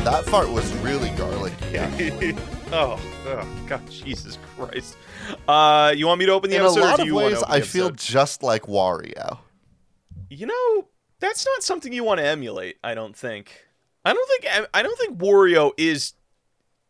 That 0.00 0.24
fart 0.26 0.48
was 0.50 0.70
really 0.76 1.10
garlicky. 1.10 2.34
Oh, 2.76 2.98
oh, 3.26 3.48
God, 3.68 3.88
Jesus 3.88 4.36
Christ. 4.56 4.96
Uh, 5.46 5.94
you 5.96 6.08
want 6.08 6.18
me 6.18 6.26
to 6.26 6.32
open 6.32 6.50
the 6.50 6.56
In 6.56 6.62
a 6.62 6.64
episode? 6.64 6.80
or 6.80 6.84
lot 6.86 6.96
do 6.96 7.02
of 7.02 7.06
you 7.06 7.14
ways, 7.14 7.40
I 7.46 7.60
feel 7.60 7.90
just 7.90 8.42
like 8.42 8.62
Wario. 8.62 9.38
You 10.28 10.46
know, 10.46 10.88
that's 11.20 11.46
not 11.46 11.62
something 11.62 11.92
you 11.92 12.02
want 12.02 12.18
to 12.18 12.26
emulate. 12.26 12.78
I 12.82 12.94
don't 12.94 13.14
think. 13.14 13.64
I 14.04 14.12
don't 14.12 14.28
think. 14.28 14.68
I 14.74 14.82
don't 14.82 14.98
think 14.98 15.18
Wario 15.18 15.70
is 15.76 16.14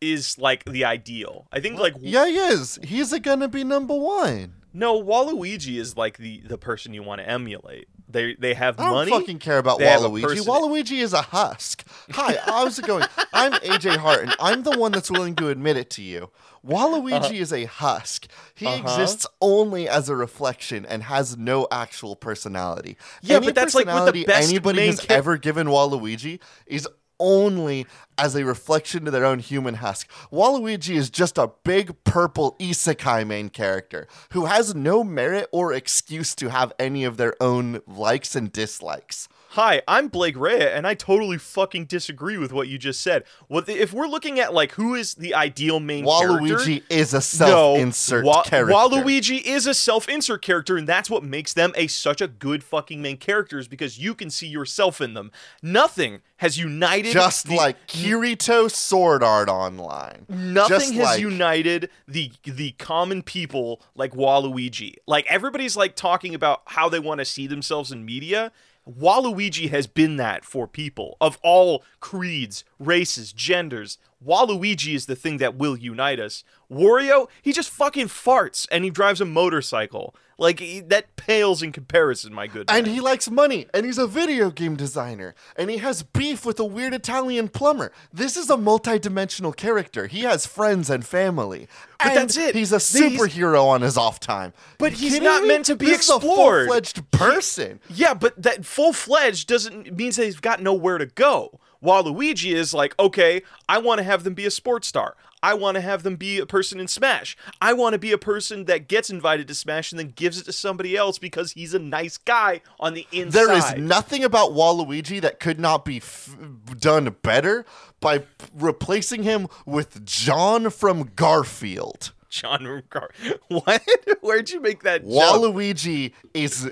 is 0.00 0.38
like 0.38 0.64
the 0.64 0.86
ideal. 0.86 1.48
I 1.52 1.60
think 1.60 1.78
like 1.78 1.96
Yeah, 2.00 2.26
he 2.26 2.36
is. 2.36 2.78
He's 2.82 3.12
gonna 3.18 3.48
be 3.48 3.62
number 3.62 3.94
one. 3.94 4.54
no, 4.72 5.02
Waluigi 5.02 5.76
is 5.78 5.98
like 5.98 6.16
the 6.16 6.40
the 6.46 6.56
person 6.56 6.94
you 6.94 7.02
want 7.02 7.20
to 7.20 7.28
emulate. 7.28 7.88
They 8.08 8.34
they 8.34 8.54
have 8.54 8.76
money. 8.78 8.86
I 8.86 8.90
don't 8.90 8.94
money. 9.10 9.10
fucking 9.10 9.38
care 9.38 9.58
about 9.58 9.78
They 9.78 9.86
have 9.86 10.04
a 10.04 10.08
Waluigi. 10.08 10.22
person- 10.22 10.44
Waluigi 10.46 10.98
is 11.02 11.12
a 11.12 11.22
husk. 11.22 11.84
Hi, 12.12 12.38
how's 12.44 12.78
it 12.78 12.86
going? 12.86 13.04
I'm 13.32 13.52
AJ 13.54 13.96
Hart, 13.96 14.22
and 14.22 14.36
I'm 14.38 14.62
the 14.62 14.72
one 14.78 14.92
that's 14.92 15.10
willing 15.10 15.34
to 15.36 15.48
admit 15.48 15.76
it 15.76 15.90
to 15.90 16.02
you. 16.02 16.30
Waluigi 16.66 17.40
is 17.40 17.52
a 17.52 17.64
husk. 17.64 18.26
He 18.54 18.66
Uh-huh. 18.66 18.76
exists 18.82 19.26
only 19.40 19.88
as 19.88 20.08
a 20.08 20.16
reflection 20.16 20.86
and 20.86 21.02
has 21.04 21.36
no 21.36 21.66
actual 21.70 22.16
personality. 22.16 22.96
Yeah, 23.22 23.36
Any 23.36 23.46
but 23.46 23.54
that's 23.54 23.74
like 23.74 23.86
with 23.86 23.94
the 23.94 24.00
personality 24.00 24.24
best 24.24 24.48
anybody 24.48 24.76
main 24.78 24.90
has 24.90 25.00
cha- 25.00 25.14
ever 25.14 25.36
given 25.36 25.66
Waluigi 25.66 26.40
is 26.66 26.88
only 27.18 27.86
as 28.18 28.34
a 28.34 28.44
reflection 28.44 29.04
to 29.04 29.10
their 29.10 29.24
own 29.24 29.38
human 29.38 29.76
husk. 29.76 30.08
Waluigi 30.32 30.96
is 30.96 31.10
just 31.10 31.38
a 31.38 31.50
big 31.64 32.02
purple 32.04 32.56
isekai 32.60 33.26
main 33.26 33.48
character 33.48 34.06
who 34.32 34.46
has 34.46 34.74
no 34.74 35.04
merit 35.04 35.48
or 35.52 35.72
excuse 35.72 36.34
to 36.34 36.50
have 36.50 36.72
any 36.78 37.04
of 37.04 37.16
their 37.16 37.34
own 37.40 37.80
likes 37.86 38.34
and 38.34 38.52
dislikes. 38.52 39.28
Hi, 39.54 39.82
I'm 39.86 40.08
Blake 40.08 40.36
Rea, 40.36 40.68
and 40.68 40.84
I 40.84 40.94
totally 40.94 41.38
fucking 41.38 41.84
disagree 41.84 42.36
with 42.36 42.52
what 42.52 42.66
you 42.66 42.76
just 42.76 43.00
said. 43.00 43.22
What 43.46 43.66
the, 43.66 43.80
if 43.80 43.92
we're 43.92 44.08
looking 44.08 44.40
at 44.40 44.52
like 44.52 44.72
who 44.72 44.96
is 44.96 45.14
the 45.14 45.32
ideal 45.32 45.78
main 45.78 46.04
character? 46.04 46.56
Waluigi 46.56 46.82
is 46.90 47.14
a 47.14 47.20
self-insert 47.20 48.24
no, 48.24 48.30
Wa- 48.30 48.42
character. 48.42 48.74
Waluigi 48.74 49.40
is 49.40 49.68
a 49.68 49.72
self-insert 49.74 50.42
character, 50.42 50.76
and 50.76 50.88
that's 50.88 51.08
what 51.08 51.22
makes 51.22 51.52
them 51.52 51.72
a 51.76 51.86
such 51.86 52.20
a 52.20 52.26
good 52.26 52.64
fucking 52.64 53.00
main 53.00 53.16
characters 53.16 53.68
because 53.68 53.96
you 53.96 54.12
can 54.16 54.28
see 54.28 54.48
yourself 54.48 55.00
in 55.00 55.14
them. 55.14 55.30
Nothing 55.62 56.22
has 56.38 56.58
united 56.58 57.12
just 57.12 57.46
the- 57.46 57.54
like 57.54 57.86
Kirito 57.86 58.68
Sword 58.68 59.22
Art 59.22 59.48
Online. 59.48 60.26
Nothing 60.28 60.78
Just 60.78 60.94
has 60.94 61.04
like- 61.10 61.20
united 61.20 61.90
the 62.08 62.32
the 62.42 62.72
common 62.72 63.22
people 63.22 63.80
like 63.94 64.14
Waluigi. 64.14 64.96
Like 65.06 65.26
everybody's 65.30 65.76
like 65.76 65.94
talking 65.94 66.34
about 66.34 66.62
how 66.66 66.88
they 66.88 66.98
want 66.98 67.20
to 67.20 67.24
see 67.24 67.46
themselves 67.46 67.92
in 67.92 68.04
media. 68.04 68.50
Waluigi 68.88 69.70
has 69.70 69.86
been 69.86 70.16
that 70.16 70.44
for 70.44 70.68
people 70.68 71.16
of 71.20 71.38
all 71.42 71.84
creeds, 72.00 72.64
races, 72.78 73.32
genders. 73.32 73.98
Waluigi 74.24 74.94
is 74.94 75.06
the 75.06 75.16
thing 75.16 75.38
that 75.38 75.56
will 75.56 75.76
unite 75.76 76.20
us. 76.20 76.44
Wario, 76.70 77.28
he 77.42 77.52
just 77.52 77.70
fucking 77.70 78.08
farts 78.08 78.66
and 78.70 78.84
he 78.84 78.90
drives 78.90 79.20
a 79.20 79.24
motorcycle. 79.24 80.14
Like 80.38 80.58
he- 80.60 80.80
that 80.80 81.16
pales 81.16 81.62
in 81.62 81.70
comparison, 81.72 82.34
my 82.34 82.46
good. 82.46 82.66
And 82.68 82.86
man. 82.86 82.94
he 82.94 83.00
likes 83.00 83.30
money, 83.30 83.66
and 83.72 83.86
he's 83.86 83.98
a 83.98 84.06
video 84.06 84.50
game 84.50 84.76
designer, 84.76 85.34
and 85.56 85.70
he 85.70 85.78
has 85.78 86.02
beef 86.02 86.44
with 86.44 86.58
a 86.60 86.64
weird 86.64 86.92
Italian 86.94 87.48
plumber. 87.48 87.92
This 88.12 88.36
is 88.36 88.50
a 88.50 88.56
multi-dimensional 88.56 89.52
character. 89.52 90.06
He 90.06 90.20
has 90.20 90.46
friends 90.46 90.90
and 90.90 91.06
family. 91.06 91.68
But 91.98 92.08
And 92.08 92.16
that's 92.16 92.36
it. 92.36 92.54
He's 92.54 92.72
a 92.72 92.76
He's- 92.78 92.90
superhero 92.92 93.64
on 93.66 93.80
his 93.82 93.96
off 93.96 94.20
time. 94.20 94.52
But 94.78 94.92
he's 94.94 95.20
not 95.20 95.42
me? 95.42 95.48
meant 95.48 95.66
to 95.66 95.76
be 95.76 95.86
this 95.86 95.96
explored. 96.08 96.22
Is 96.22 96.28
a 96.28 96.66
full-fledged 96.66 97.10
person. 97.12 97.80
Yeah, 97.88 98.14
but 98.14 98.40
that 98.42 98.66
full 98.66 98.92
fledged 98.92 99.48
doesn't 99.48 99.96
means 99.96 100.16
he's 100.16 100.40
got 100.40 100.60
nowhere 100.60 100.98
to 100.98 101.06
go. 101.06 101.60
Waluigi 101.84 102.52
is 102.54 102.72
like, 102.74 102.98
okay, 102.98 103.42
I 103.68 103.78
want 103.78 103.98
to 103.98 104.04
have 104.04 104.24
them 104.24 104.34
be 104.34 104.46
a 104.46 104.50
sports 104.50 104.88
star. 104.88 105.16
I 105.42 105.52
want 105.52 105.74
to 105.74 105.82
have 105.82 106.04
them 106.04 106.16
be 106.16 106.38
a 106.38 106.46
person 106.46 106.80
in 106.80 106.88
Smash. 106.88 107.36
I 107.60 107.74
want 107.74 107.92
to 107.92 107.98
be 107.98 108.12
a 108.12 108.18
person 108.18 108.64
that 108.64 108.88
gets 108.88 109.10
invited 109.10 109.46
to 109.48 109.54
Smash 109.54 109.92
and 109.92 109.98
then 109.98 110.12
gives 110.16 110.40
it 110.40 110.44
to 110.44 110.52
somebody 110.52 110.96
else 110.96 111.18
because 111.18 111.52
he's 111.52 111.74
a 111.74 111.78
nice 111.78 112.16
guy 112.16 112.62
on 112.80 112.94
the 112.94 113.06
inside. 113.12 113.32
There 113.46 113.52
is 113.52 113.74
nothing 113.76 114.24
about 114.24 114.52
Waluigi 114.52 115.20
that 115.20 115.40
could 115.40 115.60
not 115.60 115.84
be 115.84 115.98
f- 115.98 116.34
done 116.78 117.14
better 117.20 117.66
by 118.00 118.20
p- 118.20 118.26
replacing 118.54 119.22
him 119.24 119.48
with 119.66 120.06
John 120.06 120.70
from 120.70 121.10
Garfield. 121.14 122.12
John 122.30 122.82
Gar- 122.88 123.10
What? 123.48 123.82
Where'd 124.22 124.48
you 124.48 124.60
make 124.62 124.82
that? 124.84 125.04
Waluigi 125.04 126.12
is 126.32 126.70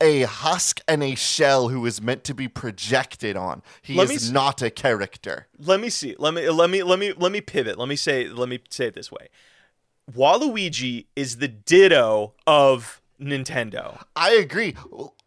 a 0.00 0.22
husk 0.22 0.80
and 0.88 1.02
a 1.02 1.14
shell 1.14 1.68
who 1.68 1.84
is 1.86 2.00
meant 2.00 2.24
to 2.24 2.34
be 2.34 2.48
projected 2.48 3.36
on. 3.36 3.62
He 3.82 3.94
Let 3.94 4.10
is 4.10 4.30
not 4.30 4.62
a 4.62 4.70
character. 4.70 5.46
Let 5.58 5.80
me 5.80 5.90
see. 5.90 6.14
Let 6.18 6.34
me 6.34 6.48
let 6.50 6.70
me 6.70 6.82
let 6.82 6.98
me 6.98 7.12
let 7.12 7.32
me 7.32 7.40
pivot. 7.40 7.78
Let 7.78 7.88
me 7.88 7.96
say 7.96 8.28
let 8.28 8.48
me 8.48 8.60
say 8.70 8.86
it 8.86 8.94
this 8.94 9.10
way. 9.10 9.28
Waluigi 10.12 11.06
is 11.16 11.38
the 11.38 11.48
ditto 11.48 12.34
of 12.46 13.00
Nintendo. 13.20 14.02
I 14.14 14.32
agree. 14.32 14.74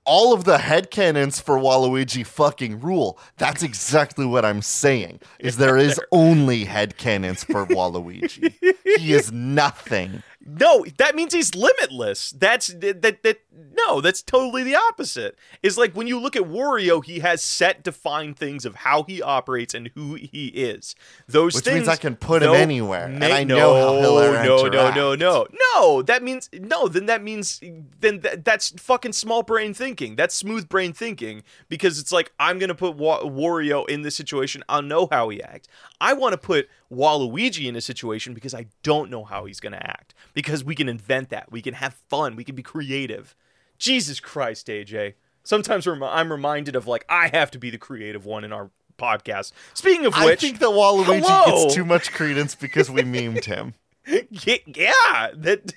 All 0.05 0.33
of 0.33 0.45
the 0.45 0.59
head 0.59 0.89
headcanons 0.89 1.41
for 1.41 1.57
Waluigi 1.57 2.25
fucking 2.25 2.79
rule. 2.79 3.19
That's 3.37 3.63
exactly 3.63 4.25
what 4.25 4.45
I'm 4.45 4.61
saying. 4.61 5.19
Is 5.39 5.57
there 5.57 5.77
is 5.77 5.99
only 6.11 6.65
head 6.65 6.95
headcanons 6.97 7.45
for 7.45 7.65
Waluigi. 7.65 8.53
he 8.83 9.13
is 9.13 9.31
nothing. 9.33 10.23
No, 10.45 10.85
that 10.97 11.15
means 11.15 11.33
he's 11.33 11.55
limitless. 11.55 12.31
That's 12.31 12.67
that, 12.67 13.01
that 13.01 13.23
that 13.23 13.39
no, 13.73 14.01
that's 14.01 14.21
totally 14.21 14.63
the 14.63 14.75
opposite. 14.75 15.37
It's 15.63 15.77
like 15.77 15.93
when 15.93 16.07
you 16.07 16.19
look 16.19 16.35
at 16.35 16.43
Wario, 16.43 17.03
he 17.03 17.19
has 17.19 17.41
set 17.41 17.83
defined 17.83 18.37
things 18.37 18.65
of 18.65 18.75
how 18.75 19.03
he 19.03 19.21
operates 19.21 19.73
and 19.73 19.89
who 19.95 20.15
he 20.15 20.47
is. 20.47 20.95
Those 21.27 21.53
things. 21.53 21.55
Which 21.55 21.63
things 21.63 21.75
means 21.75 21.87
I 21.87 21.95
can 21.95 22.15
put 22.15 22.43
him 22.43 22.51
no- 22.51 22.53
anywhere, 22.53 23.05
and 23.05 23.19
ma- 23.19 23.25
I 23.25 23.43
know 23.43 23.73
how 23.73 24.01
he'll 24.01 24.15
no, 24.19 24.43
no, 24.43 24.67
no, 24.67 24.89
no, 24.91 25.15
no, 25.15 25.47
no. 25.73 26.01
That 26.01 26.23
means 26.23 26.49
no. 26.53 26.87
Then 26.87 27.07
that 27.07 27.23
means 27.23 27.59
then 27.99 28.19
that, 28.21 28.45
that's 28.45 28.69
fucking 28.79 29.13
small 29.13 29.43
brain 29.43 29.73
thinking. 29.73 30.15
That's 30.15 30.35
smooth 30.35 30.69
brain 30.69 30.93
thinking 30.93 31.43
because 31.69 31.99
it's 31.99 32.11
like 32.11 32.31
I'm 32.39 32.59
gonna 32.59 32.75
put 32.75 32.95
Wa- 32.95 33.21
Wario 33.23 33.87
in 33.89 34.01
this 34.03 34.15
situation. 34.15 34.63
I'll 34.69 34.81
know 34.81 35.07
how 35.11 35.29
he 35.29 35.41
acts. 35.41 35.67
I 35.99 36.13
want 36.13 36.33
to 36.33 36.37
put 36.37 36.69
Waluigi 36.91 37.67
in 37.67 37.75
a 37.75 37.81
situation 37.81 38.33
because 38.33 38.53
I 38.53 38.67
don't 38.83 39.09
know 39.09 39.23
how 39.23 39.45
he's 39.45 39.59
gonna 39.59 39.81
act. 39.81 40.13
Because 40.33 40.63
we 40.63 40.75
can 40.75 40.87
invent 40.89 41.29
that. 41.29 41.51
We 41.51 41.61
can 41.61 41.73
have 41.73 41.95
fun. 42.09 42.35
We 42.35 42.43
can 42.43 42.55
be 42.55 42.63
creative. 42.63 43.35
Jesus 43.77 44.19
Christ, 44.19 44.67
AJ. 44.67 45.13
Sometimes 45.43 45.87
rem- 45.87 46.03
I'm 46.03 46.31
reminded 46.31 46.75
of 46.75 46.87
like 46.87 47.05
I 47.07 47.29
have 47.29 47.51
to 47.51 47.59
be 47.59 47.69
the 47.69 47.77
creative 47.77 48.25
one 48.25 48.43
in 48.43 48.51
our 48.51 48.69
podcast. 48.97 49.53
Speaking 49.73 50.05
of 50.05 50.13
which, 50.15 50.23
I 50.23 50.35
think 50.35 50.59
that 50.59 50.69
Waluigi 50.69 51.21
hello. 51.21 51.63
gets 51.63 51.75
too 51.75 51.85
much 51.85 52.11
credence 52.11 52.55
because 52.55 52.89
we 52.89 53.03
memed 53.03 53.45
him. 53.45 53.73
yeah, 54.29 54.57
yeah, 54.65 55.31
that 55.33 55.73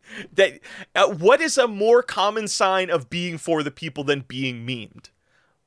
that 0.34 0.60
uh, 0.94 1.08
what 1.08 1.40
is 1.40 1.56
a 1.56 1.68
more 1.68 2.02
common 2.02 2.48
sign 2.48 2.90
of 2.90 3.10
being 3.10 3.38
for 3.38 3.62
the 3.62 3.70
people 3.70 4.04
than 4.04 4.24
being 4.26 4.66
memed? 4.66 5.10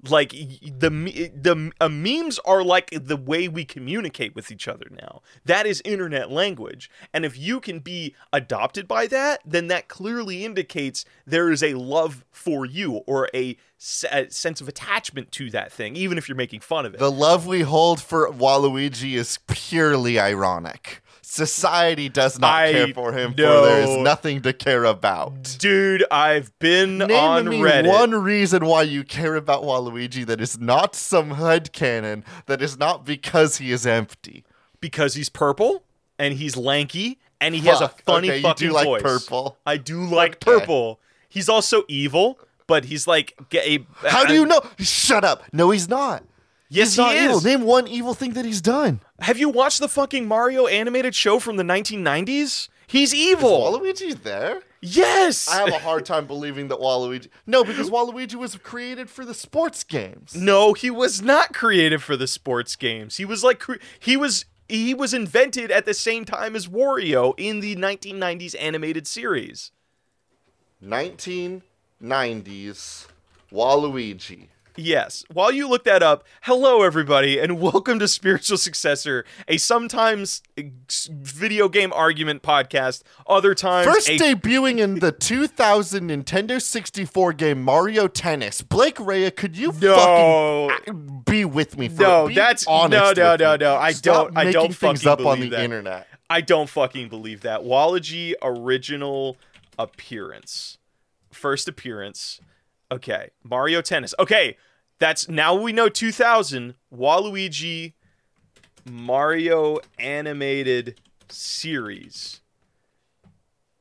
Like 0.10 0.32
the 0.32 1.32
the 1.34 1.72
uh, 1.80 1.88
memes 1.88 2.38
are 2.40 2.62
like 2.62 2.90
the 2.92 3.16
way 3.16 3.48
we 3.48 3.64
communicate 3.64 4.36
with 4.36 4.52
each 4.52 4.68
other 4.68 4.88
now. 4.92 5.22
That 5.46 5.66
is 5.66 5.82
internet 5.86 6.30
language, 6.30 6.90
and 7.14 7.24
if 7.24 7.38
you 7.38 7.62
can 7.62 7.80
be 7.80 8.14
adopted 8.34 8.86
by 8.86 9.08
that, 9.08 9.40
then 9.46 9.68
that 9.68 9.88
clearly 9.88 10.44
indicates 10.44 11.06
there 11.26 11.52
is 11.52 11.64
a 11.64 11.76
love 11.76 12.26
for 12.32 12.66
you 12.66 12.98
or 13.08 13.30
a, 13.34 13.56
a 14.12 14.30
sense 14.30 14.60
of 14.60 14.68
attachment 14.68 15.32
to 15.34 15.50
that 15.52 15.72
thing, 15.72 15.96
even 15.96 16.18
if 16.18 16.28
you're 16.28 16.36
making 16.36 16.60
fun 16.60 16.86
of 16.86 16.94
it. 16.94 17.00
The 17.00 17.12
love 17.12 17.48
we 17.48 17.62
hold 17.62 18.02
for 18.02 18.30
Waluigi 18.30 19.14
is 19.14 19.40
purely 19.48 20.20
ironic. 20.20 21.03
Society 21.34 22.10
does 22.10 22.38
not 22.38 22.52
I 22.54 22.72
care 22.72 22.88
for 22.94 23.12
him, 23.12 23.32
for 23.32 23.38
there 23.38 23.82
is 23.82 23.98
nothing 24.04 24.44
to 24.44 24.54
care 24.54 24.84
about. 24.86 25.56
Dude, 25.58 26.06
I've 26.12 26.58
been 26.60 27.00
Name 27.00 27.12
on 27.12 27.50
me 27.50 27.60
Reddit. 27.60 27.88
one 27.88 28.12
reason 28.14 28.66
why 28.68 28.84
you 28.84 29.04
care 29.04 29.36
about 29.36 29.64
Waluigi 29.64 30.28
that 30.28 30.40
is 30.40 30.60
not 30.60 30.94
some 30.96 31.32
headcanon, 31.32 32.24
that 32.46 32.62
is 32.62 32.78
not 32.78 33.04
because 33.04 33.58
he 33.58 33.72
is 33.72 33.88
empty. 33.88 34.44
because 34.80 35.16
he's 35.16 35.30
purple 35.30 35.84
and 36.20 36.36
he's 36.36 36.56
lanky 36.56 37.18
and 37.42 37.56
he 37.56 37.62
has 37.62 37.82
a 37.82 37.88
funny 37.90 38.28
okay, 38.30 38.38
you 38.38 38.44
fucking 38.44 38.68
do 38.68 38.74
like 38.74 38.86
voice. 38.86 39.02
purple. 39.02 39.58
I 39.66 39.78
do 39.78 40.06
like 40.06 40.36
Okay. 40.46 40.60
purple. 40.60 41.00
He's 41.30 41.50
also 41.50 41.84
evil, 41.88 42.38
but 42.68 42.86
he's 42.86 43.08
like 43.08 43.34
gay. 43.50 43.88
How 44.08 44.24
do 44.26 44.34
you 44.36 44.46
know? 44.46 44.62
Shut 44.78 45.24
up. 45.26 45.44
No, 45.52 45.72
he's 45.72 45.90
not. 45.90 46.24
Yes, 46.74 46.90
he's 46.90 46.96
he 46.96 47.02
not 47.02 47.16
evil. 47.16 47.38
is. 47.38 47.46
Name 47.46 47.62
one 47.62 47.88
evil 47.88 48.14
thing 48.14 48.34
that 48.34 48.46
he's 48.46 48.62
done. 48.62 49.00
Have 49.20 49.38
you 49.38 49.50
watched 49.50 49.80
the 49.80 49.88
fucking 49.88 50.28
Mario 50.28 50.68
animated 50.68 51.16
show 51.16 51.40
from 51.40 51.58
the 51.58 51.64
1990s? 51.64 52.70
He's 52.88 53.14
evil. 53.14 53.62
Waluigi's 53.62 54.18
there? 54.22 54.62
yes. 54.82 55.48
I 55.48 55.58
have 55.60 55.70
a 55.70 55.80
hard 55.80 56.06
time 56.06 56.28
believing 56.28 56.68
that 56.68 56.80
Waluigi. 56.80 57.30
No, 57.48 57.64
because 57.64 57.90
Waluigi 57.90 58.36
was 58.36 58.56
created 58.58 59.10
for 59.10 59.24
the 59.24 59.34
sports 59.34 59.84
games. 59.84 60.36
no, 60.36 60.74
he 60.74 60.92
was 60.92 61.22
not 61.22 61.54
created 61.54 62.02
for 62.04 62.18
the 62.18 62.28
sports 62.28 62.76
games. 62.76 63.18
He 63.18 63.26
was 63.26 63.44
like 63.44 63.60
cre- 63.60 63.76
he 64.00 64.18
was 64.18 64.46
he 64.68 64.94
was 64.94 65.14
invented 65.14 65.72
at 65.72 65.86
the 65.86 65.94
same 65.94 66.26
time 66.26 66.56
as 66.56 66.68
Wario 66.68 67.34
in 67.38 67.60
the 67.62 67.76
1990s 67.76 68.56
animated 68.60 69.08
series. 69.08 69.72
1990s 70.84 73.08
Waluigi. 73.52 74.48
Yes. 74.76 75.24
While 75.32 75.52
you 75.52 75.68
look 75.70 75.84
that 75.84 76.02
up, 76.02 76.24
hello 76.42 76.82
everybody, 76.82 77.40
and 77.40 77.62
welcome 77.62 78.00
to 78.00 78.08
Spiritual 78.08 78.58
Successor, 78.58 79.24
a 79.48 79.58
sometimes 79.58 80.42
uh, 80.58 80.64
video 81.12 81.70
game 81.70 81.94
argument 81.94 82.42
podcast, 82.42 83.04
other 83.28 83.54
times 83.54 83.86
First 83.88 84.10
a 84.10 84.18
debuting 84.18 84.80
in 84.80 84.96
the 85.00 85.12
2000 85.12 86.10
Nintendo 86.10 86.60
64 86.60 87.34
game 87.34 87.62
Mario 87.62 88.08
Tennis. 88.08 88.62
Blake 88.64 89.00
Rea, 89.00 89.30
could 89.30 89.56
you 89.56 89.74
No. 89.80 90.70
fucking 90.72 91.24
be 91.26 91.46
with 91.46 91.78
me 91.78 91.88
for 91.88 92.02
No, 92.02 92.28
be 92.28 92.34
that's- 92.34 92.66
honest 92.68 93.16
no, 93.18 93.24
no, 93.24 93.36
no, 93.36 93.56
no, 93.56 93.76
I 93.76 93.92
Stop 93.92 94.30
don't- 94.34 94.38
I 94.38 94.52
don't 94.52 94.74
things 94.76 95.04
fucking 95.04 95.08
up 95.08 95.20
on 95.20 95.38
believe 95.38 95.52
the 95.52 95.58
that. 95.58 95.64
internet. 95.66 96.08
I 96.32 96.42
don't 96.42 96.68
fucking 96.70 97.10
believe 97.10 97.42
that. 97.42 97.62
Waluigi 97.62 98.34
original 98.42 99.38
appearance. 99.78 100.80
First 101.32 101.68
appearance. 101.68 102.40
Okay. 102.94 103.32
Mario 103.44 103.82
Tennis. 103.82 104.14
Okay. 104.20 104.58
That's 105.00 105.28
now 105.28 105.56
we 105.56 105.74
know 105.74 105.90
2000 105.90 106.76
Waluigi 106.96 107.94
Mario 108.90 109.80
animated 109.98 111.00
series 111.30 112.42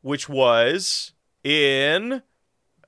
which 0.00 0.28
was 0.28 1.12
in 1.44 2.22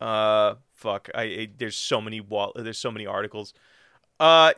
uh 0.00 0.54
fuck 0.72 1.08
I, 1.14 1.22
I 1.22 1.48
there's 1.58 1.76
so 1.76 2.00
many 2.00 2.20
Wal- 2.20 2.52
there's 2.56 2.78
so 2.78 2.90
many 2.90 3.06
articles. 3.06 3.52
Uh 4.18 4.52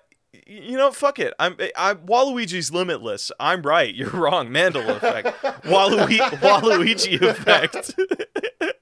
you 0.47 0.77
know, 0.77 0.93
fuck 0.93 1.19
it. 1.19 1.35
I'm 1.39 1.57
I 1.77 1.95
Waluigi's 1.95 2.71
limitless. 2.73 3.33
I'm 3.41 3.63
right. 3.63 3.95
You're 3.95 4.11
wrong. 4.11 4.49
Mandela 4.49 4.97
effect. 4.97 5.29
Walui- 5.65 6.19
Waluigi 6.41 7.21
effect. 7.21 7.95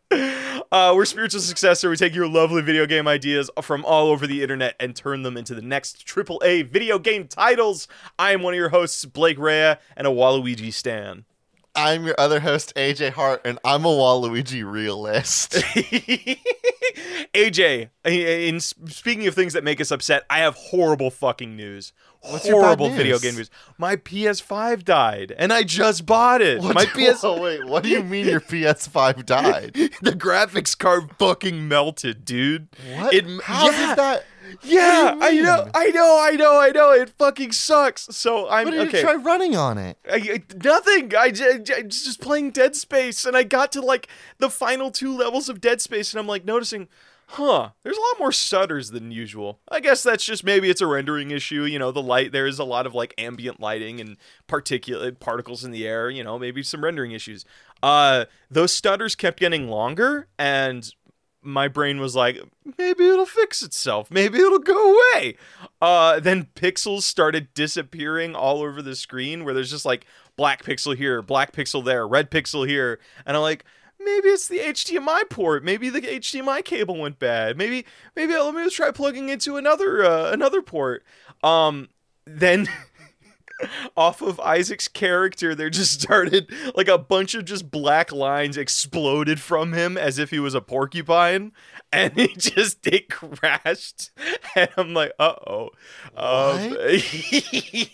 uh, 0.75 0.93
we're 0.93 1.05
spiritual 1.05 1.41
successor. 1.41 1.89
We 1.89 1.95
take 1.95 2.17
your 2.17 2.27
lovely 2.27 2.61
video 2.61 2.85
game 2.85 3.07
ideas 3.07 3.49
from 3.63 3.85
all 3.85 4.09
over 4.09 4.27
the 4.27 4.43
internet 4.43 4.75
and 4.81 4.97
turn 4.97 5.23
them 5.23 5.37
into 5.37 5.55
the 5.55 5.63
next 5.63 6.05
AAA 6.05 6.69
video 6.69 6.99
game 6.99 7.29
titles. 7.29 7.87
I 8.19 8.33
am 8.33 8.43
one 8.43 8.55
of 8.55 8.59
your 8.59 8.71
hosts, 8.71 9.05
Blake 9.05 9.39
Rea, 9.39 9.77
and 9.97 10.05
a 10.05 10.11
Waluigi 10.11 10.73
stan. 10.73 11.27
I'm 11.77 12.05
your 12.05 12.17
other 12.19 12.41
host, 12.41 12.75
AJ 12.75 13.13
Hart, 13.13 13.43
and 13.45 13.61
I'm 13.65 13.85
a 13.85 13.89
Waluigi 13.89 14.69
realist. 14.69 15.53
AJ, 17.35 17.91
in 18.05 18.59
speaking 18.59 19.29
of 19.29 19.35
things 19.37 19.53
that 19.53 19.63
make 19.63 19.81
us 19.81 19.93
upset, 19.93 20.25
I 20.29 20.39
have 20.39 20.57
horrible 20.57 21.13
fucking 21.13 21.55
news. 21.55 21.93
What's 22.31 22.47
your 22.47 22.61
horrible 22.63 22.91
video 22.91 23.19
game 23.19 23.37
news. 23.37 23.51
My 23.79 23.97
PS5 23.97 24.85
died, 24.85 25.35
and 25.39 25.53
I 25.53 25.63
just 25.63 26.07
bought 26.07 26.41
it. 26.41 26.61
What- 26.61 26.75
My 26.75 26.87
PS, 26.87 27.23
oh, 27.25 27.41
wait, 27.41 27.65
what 27.67 27.83
do 27.83 27.89
you 27.91 28.03
mean 28.03 28.27
your 28.27 28.41
PS5 28.53 29.27
died? 29.27 29.75
the 30.03 30.13
graphics 30.13 30.77
card 30.77 31.11
fucking 31.19 31.69
melted, 31.69 32.25
dude. 32.25 32.69
What? 32.97 33.13
It, 33.15 33.25
How 33.43 33.71
yeah, 33.71 33.89
did 33.89 33.99
that? 33.99 34.25
Yeah, 34.63 35.19
I 35.21 35.33
know. 35.41 35.69
I 35.75 35.91
know, 35.91 36.19
I 36.23 36.37
know, 36.37 36.61
I 36.61 36.71
know. 36.71 36.93
It 36.93 37.11
fucking 37.19 37.53
sucks. 37.53 38.03
So 38.15 38.49
I'm 38.49 38.67
What 38.67 38.71
did 38.73 38.89
okay. 38.89 38.99
you 38.99 39.03
try 39.05 39.15
running 39.15 39.57
on 39.57 39.79
it? 39.79 39.97
I, 40.11 40.17
I- 40.17 40.43
nothing. 40.63 41.15
I, 41.17 41.31
j- 41.31 41.59
j- 41.59 41.83
just 41.85 42.21
playing 42.21 42.51
Dead 42.51 42.77
Space, 42.77 43.25
and 43.25 43.37
I 43.37 43.43
got 43.43 43.73
to 43.73 43.81
like 43.81 44.09
the 44.39 44.51
final 44.51 44.91
two 44.91 45.17
levels 45.17 45.49
of 45.49 45.61
Dead 45.61 45.81
Space, 45.81 46.13
and 46.13 46.21
I'm 46.21 46.27
like 46.27 46.45
noticing, 46.45 46.89
huh? 47.29 47.71
There's 47.83 47.97
a 47.97 48.01
lot 48.01 48.19
more 48.19 48.33
stutters 48.33 48.91
than 48.91 49.11
usual. 49.11 49.61
I 49.69 49.81
guess 49.81 50.03
that's 50.03 50.25
just 50.25 50.45
maybe 50.45 50.71
it's 50.71 50.81
a 50.81 50.87
rendering 50.87 51.31
issue. 51.31 51.65
You 51.65 51.79
know, 51.79 51.93
the 51.93 52.03
light 52.03 52.33
there 52.33 52.47
is 52.47 52.59
a 52.59 52.65
lot 52.65 52.87
of 52.87 52.95
like 52.95 53.15
ambient 53.19 53.61
lighting 53.61 54.01
and 54.01 54.17
particulate 54.49 55.21
particles 55.21 55.65
in 55.65 55.71
the 55.71 55.87
air. 55.87 56.11
You 56.11 56.25
know, 56.25 56.39
maybe 56.39 56.63
some 56.63 56.85
rendering 56.85 57.13
issues. 57.13 57.45
Uh, 57.83 58.25
those 58.51 58.73
stutters 58.73 59.15
kept 59.15 59.39
getting 59.39 59.69
longer, 59.69 60.29
and 60.39 60.95
my 61.45 61.69
brain 61.69 62.01
was 62.01 62.17
like, 62.17 62.41
maybe 62.79 63.07
it'll 63.07 63.27
fix 63.27 63.63
itself. 63.63 64.11
Maybe 64.11 64.39
it'll 64.39 64.59
go 64.59 64.95
away. 64.95 65.37
Uh, 65.81 66.19
then 66.19 66.49
pixels 66.55 67.03
started 67.03 67.53
disappearing 67.53 68.35
all 68.35 68.63
over 68.63 68.81
the 68.81 68.97
screen 68.97 69.45
where 69.45 69.53
there's 69.53 69.71
just 69.71 69.85
like 69.85 70.07
black 70.37 70.65
pixel 70.65 70.97
here, 70.97 71.21
black 71.21 71.53
pixel 71.53 71.85
there, 71.85 72.09
red 72.09 72.31
pixel 72.31 72.67
here. 72.67 72.99
And 73.27 73.37
I'm 73.37 73.43
like, 73.43 73.65
maybe 74.05 74.29
it's 74.29 74.49
the 74.49 74.59
HDMI 74.59 75.29
port. 75.31 75.65
Maybe 75.65 75.91
the 75.91 76.01
HDMI 76.01 76.65
cable 76.65 76.99
went 76.99 77.19
bad. 77.19 77.57
Maybe, 77.57 77.85
maybe 78.15 78.35
let 78.35 78.55
me 78.55 78.65
just 78.65 78.77
try 78.77 78.91
plugging 78.91 79.29
into 79.29 79.57
another, 79.57 80.05
uh, 80.05 80.31
another 80.33 80.63
port. 80.63 81.05
Um, 81.43 81.89
then 82.27 82.69
off 83.97 84.23
of 84.23 84.41
Isaac's 84.41 84.89
character, 84.89 85.55
there 85.55 85.71
just 85.71 86.01
started 86.01 86.51
like 86.75 86.89
a 86.89 86.99
bunch 86.99 87.35
of 87.35 87.45
just 87.45 87.71
black 87.71 88.13
lines 88.13 88.57
exploded 88.57 89.41
from 89.41 89.73
him 89.73 89.97
as 89.97 90.19
if 90.19 90.31
he 90.31 90.39
was 90.39 90.55
a 90.55 90.61
porcupine, 90.61 91.53
and 91.93 92.13
it 92.19 92.39
just 92.39 92.87
it 92.87 93.09
crashed, 93.09 94.11
and 94.57 94.71
I'm 94.77 94.95
like, 94.95 95.13
uh 95.19 95.35
oh, 95.47 95.71
um, 96.17 96.77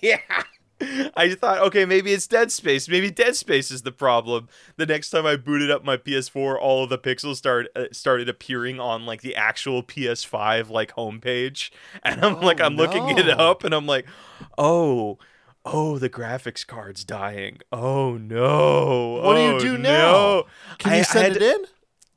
yeah. 0.01 0.21
I 1.17 1.35
thought, 1.38 1.59
okay, 1.67 1.85
maybe 1.85 2.12
it's 2.12 2.27
Dead 2.27 2.50
Space. 2.50 2.88
Maybe 2.88 3.11
Dead 3.11 3.37
Space 3.37 3.71
is 3.71 3.82
the 3.82 3.93
problem. 3.93 4.49
The 4.77 4.87
next 4.87 5.11
time 5.11 5.27
I 5.27 5.37
booted 5.37 5.71
up 5.71 5.85
my 5.85 5.97
PS4, 5.97 6.59
all 6.61 6.85
of 6.85 6.91
the 6.91 6.99
pixels 6.99 7.37
started 7.37 7.71
uh, 7.77 7.85
started 7.93 8.29
appearing 8.29 8.81
on 8.81 9.05
like 9.06 9.21
the 9.23 9.37
actual 9.37 9.82
PS5 9.82 10.71
like 10.71 10.93
homepage, 10.94 11.71
and 12.03 12.25
I'm 12.25 12.37
Oh, 12.37 12.41
like, 12.41 12.61
I'm 12.61 12.77
looking 12.77 13.09
it 13.19 13.29
up, 13.29 13.65
and 13.65 13.75
I'm 13.75 13.87
like, 13.87 14.06
oh, 14.56 15.19
oh, 15.65 15.99
the 15.99 16.09
graphics 16.09 16.67
card's 16.67 17.05
dying. 17.05 17.59
Oh 17.71 18.17
no. 18.17 19.21
What 19.23 19.35
do 19.35 19.43
you 19.43 19.49
Oh, 19.56 19.59
do 19.59 19.79
no. 19.79 19.83
now? 20.43 20.76
Can 20.79 20.93
I- 20.93 20.99
you 20.99 21.05
send 21.05 21.37
it 21.37 21.43
in? 21.43 21.65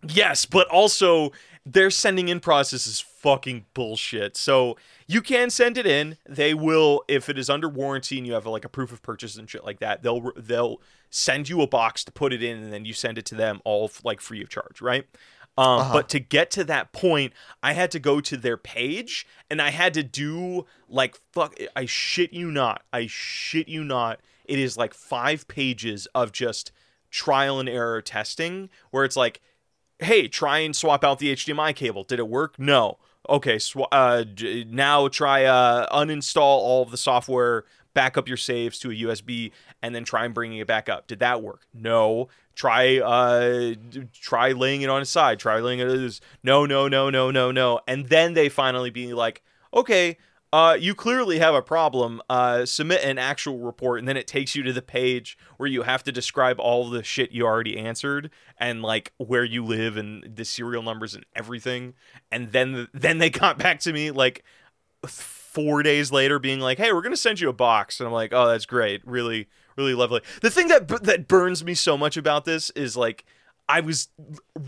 Yes, 0.05 0.45
but 0.45 0.67
also 0.67 1.31
their 1.65 1.89
sending 1.89 2.27
in 2.27 2.39
process 2.39 2.85
is 2.87 2.99
fucking 2.99 3.65
bullshit. 3.73 4.35
So 4.35 4.77
you 5.07 5.21
can 5.21 5.49
send 5.49 5.77
it 5.77 5.85
in. 5.85 6.17
They 6.27 6.53
will, 6.53 7.03
if 7.07 7.29
it 7.29 7.37
is 7.37 7.49
under 7.49 7.69
warranty 7.69 8.17
and 8.17 8.27
you 8.27 8.33
have 8.33 8.45
like 8.45 8.65
a 8.65 8.69
proof 8.69 8.91
of 8.91 9.01
purchase 9.01 9.37
and 9.37 9.49
shit 9.49 9.63
like 9.63 9.79
that, 9.79 10.03
they'll 10.03 10.31
they'll 10.35 10.81
send 11.09 11.47
you 11.47 11.61
a 11.61 11.67
box 11.67 12.03
to 12.03 12.11
put 12.11 12.33
it 12.33 12.41
in, 12.43 12.57
and 12.57 12.73
then 12.73 12.85
you 12.85 12.93
send 12.93 13.17
it 13.17 13.25
to 13.27 13.35
them 13.35 13.61
all 13.63 13.89
like 14.03 14.19
free 14.19 14.41
of 14.41 14.49
charge, 14.49 14.81
right? 14.81 15.05
Um, 15.57 15.79
Uh-huh. 15.79 15.93
But 15.93 16.09
to 16.09 16.19
get 16.19 16.49
to 16.51 16.63
that 16.65 16.91
point, 16.91 17.33
I 17.61 17.73
had 17.73 17.91
to 17.91 17.99
go 17.99 18.19
to 18.21 18.35
their 18.35 18.57
page 18.57 19.27
and 19.49 19.61
I 19.61 19.69
had 19.69 19.93
to 19.93 20.03
do 20.03 20.65
like 20.89 21.19
fuck. 21.31 21.55
I 21.75 21.85
shit 21.85 22.33
you 22.33 22.51
not. 22.51 22.83
I 22.91 23.07
shit 23.07 23.69
you 23.69 23.83
not. 23.83 24.19
It 24.45 24.59
is 24.59 24.75
like 24.75 24.93
five 24.93 25.47
pages 25.47 26.07
of 26.15 26.31
just 26.31 26.71
trial 27.11 27.59
and 27.59 27.69
error 27.69 28.01
testing 28.01 28.69
where 28.89 29.05
it's 29.05 29.15
like 29.15 29.39
hey, 29.99 30.27
try 30.27 30.59
and 30.59 30.75
swap 30.75 31.03
out 31.03 31.19
the 31.19 31.33
HDMI 31.33 31.75
cable. 31.75 32.03
Did 32.03 32.19
it 32.19 32.27
work? 32.27 32.57
No. 32.59 32.97
Okay, 33.29 33.57
sw- 33.57 33.77
uh, 33.91 34.25
now 34.67 35.07
try 35.07 35.45
uh, 35.45 35.87
uninstall 35.95 36.41
all 36.41 36.83
of 36.83 36.91
the 36.91 36.97
software, 36.97 37.63
back 37.93 38.17
up 38.17 38.27
your 38.27 38.37
saves 38.37 38.79
to 38.79 38.91
a 38.91 38.93
USB, 38.93 39.51
and 39.81 39.95
then 39.95 40.03
try 40.03 40.25
and 40.25 40.33
bringing 40.33 40.57
it 40.59 40.67
back 40.67 40.89
up. 40.89 41.07
Did 41.07 41.19
that 41.19 41.41
work? 41.41 41.61
No. 41.73 42.27
Try 42.55 42.99
uh, 42.99 43.73
try 44.13 44.51
laying 44.51 44.83
it 44.83 44.89
on 44.89 45.01
its 45.01 45.09
side. 45.09 45.39
Try 45.39 45.59
laying 45.59 45.79
it 45.79 45.87
as 45.87 46.21
no, 46.43 46.65
no, 46.65 46.87
no, 46.87 47.09
no, 47.09 47.31
no, 47.31 47.51
no, 47.51 47.79
and 47.87 48.09
then 48.09 48.33
they 48.33 48.47
finally 48.47 48.91
be 48.91 49.13
like, 49.13 49.41
okay. 49.73 50.17
Uh, 50.53 50.75
you 50.79 50.93
clearly 50.93 51.39
have 51.39 51.55
a 51.55 51.63
problem. 51.63 52.21
Uh, 52.29 52.63
submit 52.63 53.03
an 53.03 53.17
actual 53.17 53.57
report, 53.57 53.97
and 53.97 54.07
then 54.07 54.15
it 54.15 54.27
takes 54.27 54.55
you 54.55 54.61
to 54.61 54.71
the 54.71 54.83
page 54.83 55.35
where 55.57 55.67
you 55.67 55.81
have 55.81 56.03
to 56.03 56.11
describe 56.11 56.59
all 56.59 56.91
the 56.91 57.01
shit 57.01 57.31
you 57.31 57.43
already 57.43 57.75
answered 57.75 58.29
and 58.59 58.83
like 58.83 59.13
where 59.17 59.43
you 59.43 59.65
live 59.65 59.97
and 59.97 60.23
the 60.35 60.45
serial 60.45 60.83
numbers 60.83 61.15
and 61.15 61.25
everything. 61.35 61.95
And 62.31 62.51
then 62.51 62.87
then 62.93 63.17
they 63.17 63.29
got 63.31 63.57
back 63.57 63.79
to 63.79 63.91
me 63.91 64.11
like 64.11 64.43
four 65.07 65.81
days 65.81 66.11
later, 66.11 66.37
being 66.37 66.59
like, 66.59 66.77
"Hey, 66.77 66.93
we're 66.93 67.01
gonna 67.01 67.17
send 67.17 67.39
you 67.39 67.49
a 67.49 67.53
box," 67.53 67.99
and 67.99 68.05
I'm 68.05 68.13
like, 68.13 68.31
"Oh, 68.31 68.47
that's 68.47 68.67
great, 68.67 69.01
really, 69.07 69.47
really 69.75 69.95
lovely." 69.95 70.21
The 70.43 70.51
thing 70.51 70.67
that 70.67 70.87
that 70.87 71.27
burns 71.27 71.63
me 71.65 71.73
so 71.73 71.97
much 71.97 72.15
about 72.15 72.45
this 72.45 72.69
is 72.71 72.95
like 72.95 73.25
I 73.67 73.79
was 73.79 74.09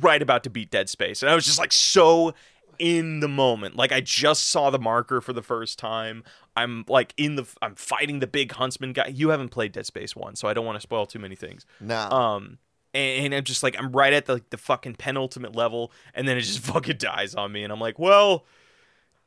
right 0.01 0.21
about 0.21 0.43
to 0.45 0.49
beat 0.49 0.71
Dead 0.71 0.89
Space, 0.89 1.21
and 1.21 1.29
I 1.29 1.35
was 1.35 1.45
just 1.45 1.59
like 1.59 1.71
so 1.71 2.33
in 2.79 3.19
the 3.19 3.27
moment. 3.27 3.75
Like 3.75 3.91
I 3.91 4.01
just 4.01 4.47
saw 4.47 4.69
the 4.69 4.79
marker 4.79 5.21
for 5.21 5.33
the 5.33 5.41
first 5.41 5.79
time. 5.79 6.23
I'm 6.55 6.85
like 6.87 7.13
in 7.17 7.35
the 7.35 7.45
I'm 7.61 7.75
fighting 7.75 8.19
the 8.19 8.27
big 8.27 8.51
huntsman 8.53 8.93
guy. 8.93 9.07
You 9.07 9.29
haven't 9.29 9.49
played 9.49 9.71
Dead 9.73 9.85
Space 9.85 10.15
1, 10.15 10.35
so 10.35 10.47
I 10.47 10.53
don't 10.53 10.65
want 10.65 10.77
to 10.77 10.81
spoil 10.81 11.05
too 11.05 11.19
many 11.19 11.35
things. 11.35 11.65
Nah. 11.79 12.35
Um 12.35 12.59
and, 12.93 13.25
and 13.25 13.35
I'm 13.35 13.43
just 13.43 13.61
like 13.61 13.75
I'm 13.77 13.91
right 13.91 14.13
at 14.13 14.25
the 14.25 14.33
like, 14.33 14.49
the 14.49 14.57
fucking 14.57 14.95
penultimate 14.95 15.55
level 15.55 15.91
and 16.13 16.27
then 16.27 16.37
it 16.37 16.41
just 16.41 16.59
fucking 16.73 16.97
dies 16.97 17.35
on 17.35 17.51
me 17.51 17.63
and 17.63 17.71
I'm 17.71 17.79
like, 17.79 17.99
"Well, 17.99 18.45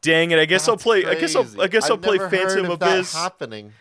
dang 0.01 0.31
it. 0.31 0.39
I 0.39 0.47
guess 0.47 0.69
I'll 0.69 0.77
That's 0.77 0.85
play 0.85 1.05
I 1.05 1.15
guess 1.15 1.37
I'll. 1.37 1.61
I 1.61 1.69
guess 1.69 1.91
I'll 1.91 1.97
I've 1.97 2.03
play 2.03 2.19
Phantom 2.19 2.67
of 2.67 2.83
Abyss." 2.83 3.13
happening. 3.13 3.73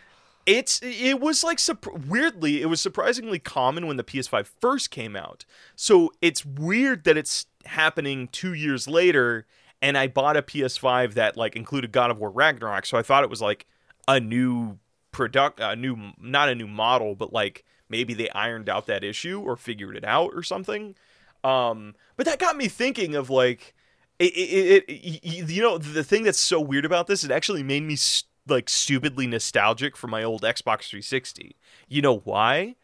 it's 0.46 0.80
it 0.82 1.20
was 1.20 1.42
like 1.42 1.58
weirdly 2.06 2.60
it 2.62 2.66
was 2.66 2.80
surprisingly 2.80 3.38
common 3.38 3.86
when 3.86 3.96
the 3.96 4.04
PS5 4.04 4.46
first 4.60 4.90
came 4.90 5.16
out. 5.16 5.44
So 5.74 6.12
it's 6.20 6.44
weird 6.44 7.04
that 7.04 7.16
it's 7.16 7.46
happening 7.64 8.28
2 8.28 8.52
years 8.54 8.88
later 8.88 9.46
and 9.80 9.96
I 9.96 10.08
bought 10.08 10.36
a 10.36 10.42
PS5 10.42 11.14
that 11.14 11.36
like 11.36 11.56
included 11.56 11.92
God 11.92 12.10
of 12.10 12.18
War 12.18 12.30
Ragnarok, 12.30 12.86
so 12.86 12.98
I 12.98 13.02
thought 13.02 13.24
it 13.24 13.30
was 13.30 13.42
like 13.42 13.66
a 14.06 14.20
new 14.20 14.78
product 15.12 15.60
a 15.60 15.74
new 15.74 16.12
not 16.20 16.48
a 16.48 16.54
new 16.54 16.66
model, 16.66 17.14
but 17.14 17.32
like 17.32 17.64
maybe 17.88 18.14
they 18.14 18.28
ironed 18.30 18.68
out 18.68 18.86
that 18.86 19.04
issue 19.04 19.40
or 19.40 19.56
figured 19.56 19.96
it 19.96 20.04
out 20.04 20.32
or 20.34 20.42
something. 20.42 20.94
Um 21.44 21.94
but 22.16 22.26
that 22.26 22.38
got 22.38 22.56
me 22.56 22.68
thinking 22.68 23.14
of 23.14 23.30
like 23.30 23.74
it, 24.18 24.32
it, 24.36 24.84
it, 24.88 25.50
you 25.50 25.62
know 25.62 25.78
the 25.78 26.02
thing 26.02 26.24
that's 26.24 26.40
so 26.40 26.60
weird 26.60 26.84
about 26.84 27.06
this 27.06 27.22
it 27.22 27.30
actually 27.30 27.62
made 27.62 27.84
me 27.84 27.94
st- 27.94 28.28
like 28.48 28.68
stupidly 28.68 29.26
nostalgic 29.26 29.96
for 29.96 30.08
my 30.08 30.24
old 30.24 30.42
xbox 30.42 30.88
360 30.88 31.54
you 31.86 32.02
know 32.02 32.18
why 32.18 32.74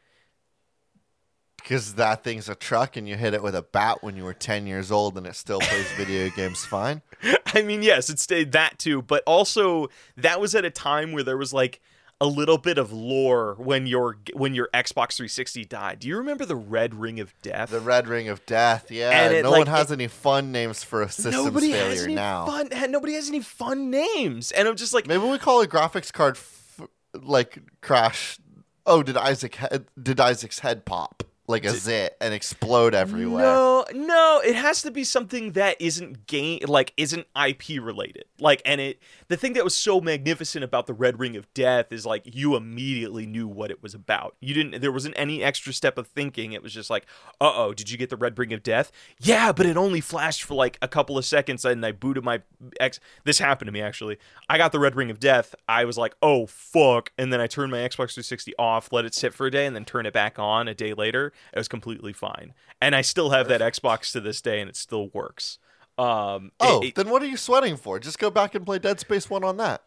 Because 1.64 1.94
that 1.94 2.22
thing's 2.22 2.50
a 2.50 2.54
truck 2.54 2.94
and 2.98 3.08
you 3.08 3.16
hit 3.16 3.32
it 3.32 3.42
with 3.42 3.54
a 3.54 3.62
bat 3.62 4.02
when 4.02 4.16
you 4.18 4.24
were 4.24 4.34
10 4.34 4.66
years 4.66 4.92
old 4.92 5.16
and 5.16 5.26
it 5.26 5.34
still 5.34 5.60
plays 5.60 5.90
video 5.96 6.28
games 6.28 6.62
fine. 6.64 7.00
I 7.46 7.62
mean, 7.62 7.82
yes, 7.82 8.10
it 8.10 8.18
stayed 8.18 8.52
that 8.52 8.78
too, 8.78 9.00
but 9.00 9.22
also 9.26 9.88
that 10.18 10.42
was 10.42 10.54
at 10.54 10.66
a 10.66 10.70
time 10.70 11.12
where 11.12 11.22
there 11.22 11.38
was 11.38 11.54
like 11.54 11.80
a 12.20 12.26
little 12.26 12.58
bit 12.58 12.76
of 12.76 12.92
lore 12.92 13.54
when 13.58 13.86
your 13.86 14.18
when 14.34 14.54
your 14.54 14.68
Xbox 14.74 15.16
360 15.16 15.64
died. 15.64 16.00
Do 16.00 16.08
you 16.08 16.18
remember 16.18 16.44
the 16.44 16.54
Red 16.54 16.94
Ring 16.94 17.18
of 17.18 17.34
Death? 17.40 17.70
The 17.70 17.80
Red 17.80 18.08
Ring 18.08 18.28
of 18.28 18.44
Death, 18.44 18.90
yeah. 18.90 19.10
And 19.24 19.34
it, 19.34 19.42
no 19.42 19.50
like, 19.50 19.60
one 19.60 19.66
has 19.68 19.90
it- 19.90 19.94
any 19.94 20.06
fun 20.08 20.52
names 20.52 20.84
for 20.84 21.00
a 21.02 21.08
systems 21.08 21.34
nobody 21.46 21.72
failure 21.72 21.90
has 21.90 22.04
any 22.04 22.14
now. 22.14 22.44
fun. 22.44 22.68
Nobody 22.90 23.14
has 23.14 23.28
any 23.30 23.40
fun 23.40 23.90
names, 23.90 24.52
and 24.52 24.68
I'm 24.68 24.76
just 24.76 24.92
like, 24.92 25.06
Maybe 25.06 25.24
we 25.24 25.38
call 25.38 25.62
a 25.62 25.66
graphics 25.66 26.12
card 26.12 26.36
f- 26.36 26.82
like 27.14 27.58
crash. 27.80 28.38
Oh, 28.86 29.02
did 29.02 29.16
Isaac 29.16 29.54
head, 29.54 29.86
did 30.00 30.20
Isaac's 30.20 30.58
head 30.58 30.84
pop 30.84 31.24
like 31.46 31.64
a 31.64 31.70
zit 31.70 32.16
and 32.20 32.32
explode 32.32 32.94
everywhere? 32.94 33.44
No, 33.44 33.84
no, 33.92 34.40
it 34.44 34.56
has 34.56 34.82
to 34.82 34.90
be 34.90 35.04
something 35.04 35.52
that 35.52 35.80
isn't 35.80 36.26
game 36.26 36.60
like 36.66 36.92
isn't 36.96 37.26
IP 37.36 37.82
related. 37.82 38.24
Like 38.38 38.62
and 38.64 38.80
it 38.80 38.98
the 39.28 39.36
thing 39.36 39.54
that 39.54 39.64
was 39.64 39.74
so 39.74 40.00
magnificent 40.00 40.64
about 40.64 40.86
the 40.86 40.94
Red 40.94 41.18
Ring 41.18 41.36
of 41.36 41.52
Death 41.54 41.92
is 41.92 42.04
like 42.04 42.22
you 42.24 42.56
immediately 42.56 43.26
knew 43.26 43.48
what 43.48 43.70
it 43.70 43.82
was 43.82 43.94
about. 43.94 44.36
You 44.40 44.54
didn't 44.54 44.80
there 44.80 44.92
wasn't 44.92 45.14
any 45.18 45.42
extra 45.42 45.72
step 45.72 45.98
of 45.98 46.06
thinking. 46.06 46.52
It 46.52 46.62
was 46.62 46.72
just 46.72 46.90
like, 46.90 47.06
"Uh-oh, 47.40 47.74
did 47.74 47.90
you 47.90 47.98
get 47.98 48.10
the 48.10 48.16
Red 48.16 48.38
Ring 48.38 48.52
of 48.52 48.62
Death?" 48.62 48.92
Yeah, 49.18 49.52
but 49.52 49.66
it 49.66 49.76
only 49.76 50.00
flashed 50.00 50.42
for 50.42 50.54
like 50.54 50.78
a 50.82 50.88
couple 50.88 51.16
of 51.16 51.24
seconds 51.24 51.64
and 51.64 51.84
I 51.84 51.92
booted 51.92 52.24
my 52.24 52.42
X 52.80 53.00
This 53.24 53.38
happened 53.38 53.68
to 53.68 53.72
me 53.72 53.80
actually. 53.80 54.18
I 54.48 54.58
got 54.58 54.72
the 54.72 54.80
Red 54.80 54.96
Ring 54.96 55.10
of 55.10 55.20
Death. 55.20 55.54
I 55.68 55.84
was 55.84 55.98
like, 55.98 56.14
"Oh 56.22 56.46
fuck." 56.46 57.12
And 57.18 57.32
then 57.32 57.40
I 57.40 57.46
turned 57.46 57.72
my 57.72 57.78
Xbox 57.78 58.14
360 58.14 58.54
off, 58.58 58.92
let 58.92 59.04
it 59.04 59.14
sit 59.14 59.34
for 59.34 59.46
a 59.46 59.50
day 59.50 59.66
and 59.66 59.74
then 59.74 59.84
turn 59.84 60.06
it 60.06 60.12
back 60.12 60.38
on 60.38 60.68
a 60.68 60.74
day 60.74 60.94
later. 60.94 61.32
It 61.52 61.58
was 61.58 61.68
completely 61.68 62.12
fine. 62.12 62.54
And 62.80 62.94
I 62.94 63.00
still 63.00 63.30
have 63.30 63.48
that 63.48 63.60
Xbox 63.60 64.12
to 64.12 64.20
this 64.20 64.40
day 64.40 64.60
and 64.60 64.68
it 64.68 64.76
still 64.76 65.08
works. 65.08 65.58
Um 65.98 66.50
Oh, 66.60 66.80
it- 66.82 66.94
then 66.94 67.08
what 67.10 67.22
are 67.22 67.26
you 67.26 67.36
sweating 67.36 67.76
for? 67.76 67.98
Just 67.98 68.18
go 68.18 68.30
back 68.30 68.54
and 68.54 68.64
play 68.66 68.78
Dead 68.78 68.98
Space 69.00 69.28
1 69.30 69.44
on 69.44 69.56
that. 69.58 69.82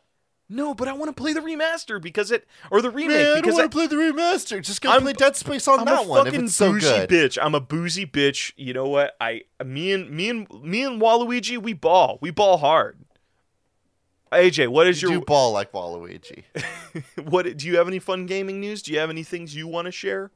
no, 0.50 0.74
but 0.74 0.88
I 0.88 0.94
want 0.94 1.10
to 1.14 1.22
play 1.22 1.34
the 1.34 1.42
remaster 1.42 2.02
because 2.02 2.32
it 2.32 2.48
or 2.72 2.82
the 2.82 2.90
remake 2.90 3.10
Man, 3.18 3.20
I 3.20 3.24
don't 3.26 3.42
because 3.42 3.56
want 3.56 3.72
to 3.72 3.78
play 3.78 3.88
the 3.88 3.98
remaster. 3.98 4.62
Just 4.62 4.82
go 4.82 4.90
I'm- 4.92 5.02
play 5.02 5.12
Dead 5.14 5.36
Space 5.36 5.68
on 5.68 5.80
I'm 5.80 5.86
that 5.86 6.06
one 6.08 6.24
fucking 6.26 6.48
so 6.48 6.72
bougie 6.72 6.86
good. 6.88 7.10
bitch. 7.10 7.38
I'm 7.42 7.54
a 7.56 7.60
boozy 7.60 8.06
bitch. 8.06 8.54
You 8.56 8.74
know 8.74 8.88
what? 8.88 9.18
I 9.20 9.42
me 9.66 9.92
and 9.92 10.10
me 10.10 10.30
and 10.30 10.48
me 10.64 10.84
and 10.84 11.02
Waluigi, 11.02 11.58
we 11.62 11.74
ball. 11.74 12.18
We 12.22 12.32
ball 12.32 12.58
hard. 12.60 13.00
AJ, 14.32 14.68
what 14.70 14.88
is 14.88 15.02
You 15.02 15.10
your 15.12 15.20
do 15.20 15.26
ball 15.26 15.52
like 15.54 15.72
Waluigi. 15.74 16.44
what? 17.30 17.58
Do 17.58 17.68
you 17.68 17.78
have 17.78 17.88
any 17.88 18.00
fun 18.00 18.26
gaming 18.26 18.60
news? 18.60 18.82
Do 18.82 18.92
you 18.94 19.00
have 19.00 19.10
any 19.10 19.24
things 19.24 19.56
you 19.56 19.68
want 19.68 19.86
to 19.86 19.92
share? 19.92 20.32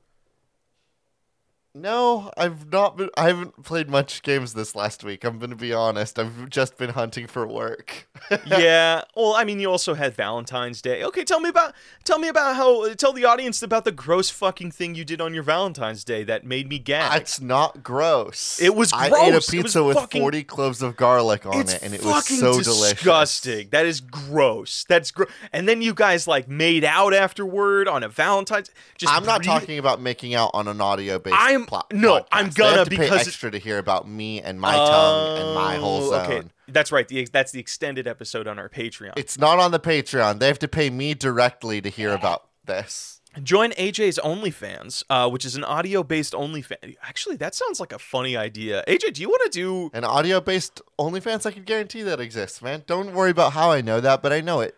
No, 1.74 2.30
I've 2.36 2.70
not 2.70 2.98
been. 2.98 3.10
I 3.16 3.28
haven't 3.28 3.63
played 3.63 3.90
much 3.90 4.24
games 4.24 4.54
this 4.56 4.75
last 4.75 5.06
week. 5.06 5.24
I'm 5.24 5.40
going 5.40 5.51
to 5.51 5.56
be 5.56 5.72
honest. 5.72 6.20
I've 6.20 6.50
just 6.50 6.78
been 6.78 6.90
hunting 6.90 7.28
for 7.28 7.48
work. 7.48 8.10
yeah. 8.46 9.04
Well, 9.16 9.36
I 9.36 9.46
mean, 9.46 9.58
you 9.62 9.72
also 9.72 9.94
had 9.94 10.13
Valentine's 10.13 10.82
Day. 10.82 11.01
Okay, 11.01 11.24
tell 11.24 11.40
me 11.40 11.48
about 11.48 11.74
tell 12.04 12.20
me 12.20 12.28
about 12.28 12.58
how 12.58 12.94
tell 12.96 13.13
the 13.13 13.24
audience 13.24 13.63
about 13.63 13.86
the 13.86 13.94
gross 13.94 14.30
fucking 14.30 14.72
thing 14.72 14.96
you 14.96 15.06
did 15.06 15.22
on 15.22 15.34
your 15.34 15.44
Valentine's 15.44 16.04
Day 16.04 16.25
that 16.25 16.44
made 16.46 16.68
me 16.68 16.78
gag. 16.78 17.22
It's 17.22 17.40
not 17.40 17.82
gross. 17.82 18.62
It 18.62 18.75
was 18.75 18.92
I 18.92 19.06
ate 19.08 19.34
a 19.34 19.40
pizza 19.40 19.82
with 19.82 19.96
fucking- 19.96 20.20
40 20.22 20.44
cloves 20.44 20.82
of 20.82 20.98
garlic 20.98 21.46
on 21.46 21.58
it, 21.58 21.80
and 21.82 21.94
it 21.94 22.04
was 22.04 22.25
so 22.28 22.51
delicious. 22.62 22.92
disgusting. 22.96 23.70
That 23.70 23.86
is 23.86 24.01
gross. 24.01 24.84
That's 24.90 25.10
gross. 25.12 25.30
And 25.54 25.70
then 25.70 25.82
you 25.82 25.94
guys 25.94 26.28
like 26.28 26.50
made 26.50 26.84
out 26.84 27.13
afterward 27.13 27.88
on 27.88 28.04
a 28.04 28.10
Valentine's. 28.10 28.70
Just 28.98 29.13
I'm 29.13 29.24
not 29.24 29.38
breathe- 29.38 29.48
talking 29.51 29.80
about 29.80 30.01
making 30.01 30.36
out 30.36 30.51
on 30.54 30.68
an 30.68 30.82
audio 30.82 31.18
based. 31.18 31.38
I'm- 31.40 31.61
pla- 31.65 31.84
no, 31.91 32.15
podcast. 32.20 32.27
I'm 32.32 32.50
gonna 32.50 32.77
have 32.77 32.89
to 32.89 32.96
pay 32.96 33.03
because 33.03 33.22
it- 33.22 33.27
extra 33.27 33.51
to 33.51 33.58
hear 33.58 33.77
about 33.77 34.08
me 34.08 34.41
and 34.41 34.60
my 34.60 34.75
tongue 34.75 35.38
and 35.39 35.56
my 35.56 35.75
whole 35.77 36.03
Oh, 36.06 36.10
zone. 36.10 36.25
Okay, 36.25 36.48
that's 36.68 36.91
right. 36.91 37.08
The, 37.08 37.27
that's 37.32 37.51
the 37.51 37.60
extended 37.60 38.08
episode 38.08 38.48
on 38.48 38.60
our 38.60 38.70
Patreon. 38.70 39.13
It's 39.18 39.38
not 39.38 39.60
on 39.60 39.72
the 39.72 39.80
Patreon. 39.80 40.39
They 40.39 40.48
have 40.48 40.60
to 40.60 40.68
pay 40.68 40.89
me 40.89 41.13
directly 41.13 41.82
to 41.82 41.89
hear 41.89 42.12
about 42.13 42.48
this. 42.65 43.18
Join 43.44 43.72
AJ's 43.72 44.20
OnlyFans, 44.22 45.03
uh, 45.10 45.30
which 45.30 45.46
is 45.46 45.56
an 45.56 45.63
audio-based 45.63 46.34
OnlyFans. 46.34 46.98
Actually, 47.01 47.38
that 47.38 47.56
sounds 47.56 47.80
like 47.80 47.94
a 47.94 48.00
funny 48.00 48.36
idea. 48.36 48.84
AJ, 48.89 49.13
do 49.13 49.22
you 49.22 49.30
want 49.30 49.41
to 49.50 49.58
do? 49.58 49.89
An 49.94 50.03
audio 50.03 50.41
based 50.41 50.82
OnlyFans, 51.00 51.46
I 51.46 51.51
can 51.51 51.63
guarantee 51.63 52.01
that 52.03 52.20
exists, 52.20 52.62
man. 52.62 52.84
Don't 52.88 53.13
worry 53.13 53.32
about 53.32 53.53
how 53.53 53.72
I 53.72 53.80
know 53.80 54.01
that, 54.01 54.22
but 54.22 54.34
I 54.34 54.41
know 54.41 54.60
it. 54.60 54.75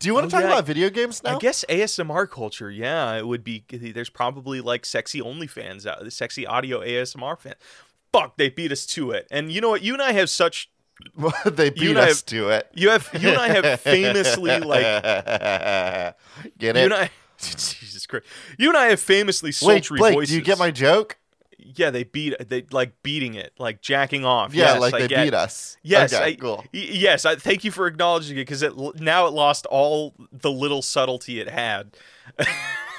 Do 0.00 0.06
you 0.06 0.14
want 0.14 0.26
Oh, 0.26 0.28
to 0.28 0.32
talk 0.32 0.42
yeah, 0.42 0.48
about 0.52 0.64
video 0.64 0.90
games 0.90 1.22
now? 1.24 1.36
I 1.36 1.38
guess 1.38 1.64
ASMR 1.68 2.30
culture. 2.30 2.70
Yeah, 2.70 3.14
it 3.16 3.26
would 3.26 3.42
be. 3.42 3.64
There's 3.68 4.10
probably 4.10 4.60
like 4.60 4.86
sexy 4.86 5.20
OnlyFans 5.20 5.86
out, 5.86 6.04
the 6.04 6.10
sexy 6.10 6.46
audio 6.46 6.80
ASMR 6.80 7.36
fan. 7.38 7.54
Fuck, 8.12 8.36
they 8.36 8.48
beat 8.48 8.70
us 8.72 8.86
to 8.86 9.10
it. 9.10 9.26
And 9.30 9.50
you 9.50 9.60
know 9.60 9.70
what? 9.70 9.82
You 9.82 9.92
and 9.94 10.02
I 10.02 10.12
have 10.12 10.30
such. 10.30 10.70
they 11.44 11.70
beat 11.70 11.96
us 11.96 12.08
have- 12.18 12.26
to 12.26 12.48
it. 12.50 12.68
You 12.74 12.90
have. 12.90 13.08
You 13.18 13.30
and 13.30 13.38
I 13.38 13.48
have 13.48 13.80
famously 13.80 14.58
like. 14.60 14.82
Get 16.58 16.76
it. 16.76 16.80
You 16.80 16.84
and 16.84 16.94
I. 16.94 17.10
Jesus 17.38 18.06
Christ. 18.06 18.26
You 18.56 18.68
and 18.68 18.76
I 18.76 18.86
have 18.86 19.00
famously 19.00 19.48
Wait, 19.48 19.54
sultry 19.54 19.98
Blake, 19.98 20.14
voices. 20.14 20.30
do 20.30 20.36
you 20.36 20.42
get 20.42 20.58
my 20.58 20.70
joke? 20.70 21.16
Yeah, 21.58 21.90
they 21.90 22.04
beat. 22.04 22.34
They 22.48 22.64
like 22.70 23.02
beating 23.02 23.34
it, 23.34 23.52
like 23.58 23.80
jacking 23.82 24.24
off. 24.24 24.54
Yeah, 24.54 24.72
Yes, 24.74 24.80
like 24.80 24.94
I 24.94 24.98
they 25.00 25.08
get- 25.08 25.24
beat 25.24 25.34
us. 25.34 25.76
Yes, 25.82 26.14
okay, 26.14 26.24
I, 26.24 26.34
cool. 26.36 26.64
yes. 26.72 27.24
I 27.24 27.34
thank 27.36 27.64
you 27.64 27.70
for 27.72 27.86
acknowledging 27.86 28.36
it 28.36 28.42
because 28.42 28.62
it 28.62 28.72
now 29.00 29.26
it 29.26 29.32
lost 29.32 29.66
all 29.66 30.14
the 30.32 30.50
little 30.52 30.82
subtlety 30.82 31.40
it 31.40 31.48
had. 31.48 31.96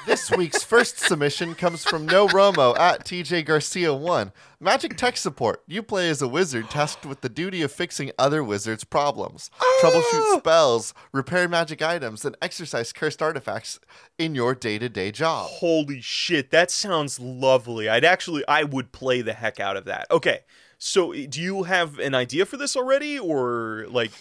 This 0.06 0.30
week's 0.30 0.62
first 0.62 0.98
submission 0.98 1.54
comes 1.54 1.84
from 1.84 2.06
No 2.06 2.26
Romo 2.28 2.76
at 2.78 3.04
TJ 3.04 3.44
Garcia 3.44 3.92
one. 3.92 4.32
Magic 4.58 4.96
tech 4.96 5.18
support. 5.18 5.62
You 5.66 5.82
play 5.82 6.08
as 6.08 6.22
a 6.22 6.28
wizard 6.28 6.70
tasked 6.70 7.04
with 7.04 7.20
the 7.20 7.28
duty 7.28 7.60
of 7.60 7.70
fixing 7.70 8.10
other 8.18 8.42
wizards' 8.42 8.82
problems, 8.82 9.50
troubleshoot 9.82 10.02
oh. 10.14 10.38
spells, 10.38 10.94
repair 11.12 11.48
magic 11.48 11.82
items, 11.82 12.24
and 12.24 12.34
exercise 12.40 12.92
cursed 12.92 13.20
artifacts 13.20 13.78
in 14.18 14.34
your 14.34 14.54
day-to-day 14.54 15.12
job. 15.12 15.48
Holy 15.50 16.00
shit, 16.00 16.50
that 16.50 16.70
sounds 16.70 17.20
lovely. 17.20 17.88
I'd 17.88 18.04
actually, 18.04 18.42
I 18.48 18.64
would 18.64 18.92
play 18.92 19.20
the 19.20 19.34
heck 19.34 19.60
out 19.60 19.76
of 19.76 19.84
that. 19.84 20.06
Okay, 20.10 20.40
so 20.78 21.12
eh, 21.12 21.26
do 21.28 21.42
you 21.42 21.64
have 21.64 21.98
an 21.98 22.14
idea 22.14 22.46
for 22.46 22.56
this 22.56 22.74
already, 22.74 23.18
or 23.18 23.86
like? 23.90 24.12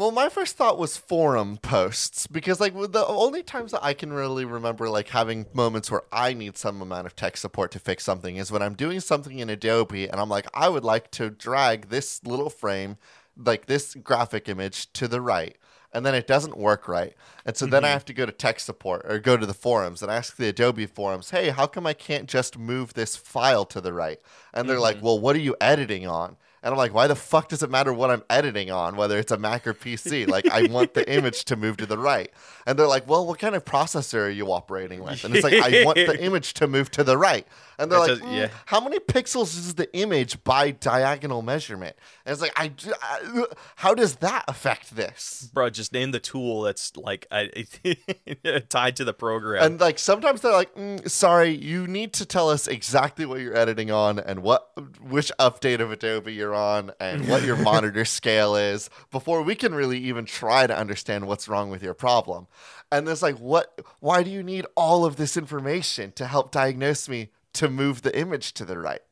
Well, 0.00 0.12
my 0.12 0.30
first 0.30 0.56
thought 0.56 0.78
was 0.78 0.96
forum 0.96 1.58
posts 1.58 2.26
because, 2.26 2.58
like, 2.58 2.72
the 2.72 3.04
only 3.06 3.42
times 3.42 3.72
that 3.72 3.84
I 3.84 3.92
can 3.92 4.14
really 4.14 4.46
remember, 4.46 4.88
like, 4.88 5.08
having 5.08 5.44
moments 5.52 5.90
where 5.90 6.04
I 6.10 6.32
need 6.32 6.56
some 6.56 6.80
amount 6.80 7.06
of 7.06 7.14
tech 7.14 7.36
support 7.36 7.70
to 7.72 7.78
fix 7.78 8.02
something 8.02 8.36
is 8.36 8.50
when 8.50 8.62
I'm 8.62 8.72
doing 8.72 9.00
something 9.00 9.40
in 9.40 9.50
Adobe 9.50 10.08
and 10.08 10.18
I'm 10.18 10.30
like, 10.30 10.46
I 10.54 10.70
would 10.70 10.84
like 10.84 11.10
to 11.10 11.28
drag 11.28 11.90
this 11.90 12.24
little 12.24 12.48
frame, 12.48 12.96
like 13.36 13.66
this 13.66 13.94
graphic 13.94 14.48
image, 14.48 14.90
to 14.94 15.06
the 15.06 15.20
right. 15.20 15.58
And 15.92 16.06
then 16.06 16.14
it 16.14 16.26
doesn't 16.26 16.56
work 16.56 16.88
right. 16.88 17.12
And 17.44 17.54
so 17.54 17.66
then 17.66 17.84
I 17.84 17.88
mm-hmm. 17.88 17.92
have 17.92 18.04
to 18.06 18.14
go 18.14 18.24
to 18.24 18.32
tech 18.32 18.58
support 18.58 19.04
or 19.04 19.18
go 19.18 19.36
to 19.36 19.44
the 19.44 19.52
forums 19.52 20.02
and 20.02 20.10
ask 20.10 20.34
the 20.34 20.48
Adobe 20.48 20.86
forums, 20.86 21.28
hey, 21.28 21.50
how 21.50 21.66
come 21.66 21.86
I 21.86 21.92
can't 21.92 22.26
just 22.26 22.56
move 22.56 22.94
this 22.94 23.16
file 23.16 23.66
to 23.66 23.82
the 23.82 23.92
right? 23.92 24.18
And 24.54 24.66
they're 24.66 24.80
like, 24.80 24.96
mm-hmm. 24.96 25.04
well, 25.04 25.20
what 25.20 25.36
are 25.36 25.40
you 25.40 25.56
editing 25.60 26.06
on? 26.06 26.38
And 26.62 26.72
I'm 26.72 26.76
like, 26.78 26.92
why 26.92 27.06
the 27.06 27.16
fuck 27.16 27.48
does 27.48 27.62
it 27.62 27.70
matter 27.70 27.90
what 27.92 28.10
I'm 28.10 28.22
editing 28.28 28.70
on, 28.70 28.96
whether 28.96 29.18
it's 29.18 29.32
a 29.32 29.38
Mac 29.38 29.66
or 29.66 29.72
PC? 29.72 30.28
Like, 30.28 30.46
I 30.50 30.64
want 30.66 30.92
the 30.92 31.10
image 31.10 31.44
to 31.46 31.56
move 31.56 31.78
to 31.78 31.86
the 31.86 31.96
right. 31.96 32.30
And 32.66 32.78
they're 32.78 32.86
like, 32.86 33.08
well, 33.08 33.26
what 33.26 33.38
kind 33.38 33.54
of 33.54 33.64
processor 33.64 34.26
are 34.26 34.30
you 34.30 34.52
operating 34.52 35.02
with? 35.02 35.24
And 35.24 35.34
it's 35.34 35.42
like, 35.42 35.54
I 35.54 35.84
want 35.84 35.96
the 35.96 36.20
image 36.22 36.52
to 36.54 36.66
move 36.66 36.90
to 36.92 37.02
the 37.02 37.16
right. 37.16 37.46
And 37.78 37.90
they're 37.90 37.98
That 38.00 38.08
like, 38.10 38.18
does- 38.20 38.28
"Mm, 38.28 38.36
yeah. 38.36 38.48
how 38.66 38.78
many 38.80 38.98
pixels 38.98 39.56
is 39.56 39.74
the 39.76 39.90
image 39.96 40.44
by 40.44 40.72
diagonal 40.72 41.40
measurement? 41.40 41.96
And 42.26 42.34
it's 42.34 42.42
like, 42.42 42.52
I, 42.56 42.70
I- 43.02 43.46
how 43.76 43.94
does 43.94 44.16
that 44.16 44.44
affect 44.46 44.94
this? 44.94 45.48
Bro, 45.54 45.70
just 45.70 45.94
name 45.94 46.10
the 46.10 46.20
tool 46.20 46.60
that's 46.60 46.94
like 46.94 47.26
I, 47.30 47.48
tied 48.68 48.96
to 48.96 49.04
the 49.04 49.14
program. 49.14 49.64
And 49.64 49.80
like 49.80 49.98
sometimes 49.98 50.42
they're 50.42 50.52
like, 50.52 50.74
mm, 50.74 51.08
sorry, 51.10 51.50
you 51.56 51.86
need 51.86 52.12
to 52.14 52.26
tell 52.26 52.50
us 52.50 52.66
exactly 52.68 53.24
what 53.24 53.40
you're 53.40 53.56
editing 53.56 53.90
on 53.90 54.18
and 54.18 54.42
what 54.42 54.68
which 55.00 55.32
update 55.40 55.80
of 55.80 55.90
Adobe 55.90 56.32
you're 56.34 56.49
on 56.54 56.92
and 57.00 57.28
what 57.28 57.44
your 57.44 57.56
monitor 57.56 58.04
scale 58.04 58.56
is 58.56 58.90
before 59.10 59.42
we 59.42 59.54
can 59.54 59.74
really 59.74 59.98
even 59.98 60.24
try 60.24 60.66
to 60.66 60.76
understand 60.76 61.26
what's 61.26 61.48
wrong 61.48 61.70
with 61.70 61.82
your 61.82 61.94
problem. 61.94 62.46
And 62.92 63.08
it's 63.08 63.22
like, 63.22 63.36
what? 63.36 63.80
Why 64.00 64.22
do 64.22 64.30
you 64.30 64.42
need 64.42 64.66
all 64.76 65.04
of 65.04 65.16
this 65.16 65.36
information 65.36 66.12
to 66.12 66.26
help 66.26 66.50
diagnose 66.50 67.08
me 67.08 67.30
to 67.54 67.68
move 67.68 68.02
the 68.02 68.16
image 68.18 68.52
to 68.54 68.64
the 68.64 68.78
right? 68.78 69.02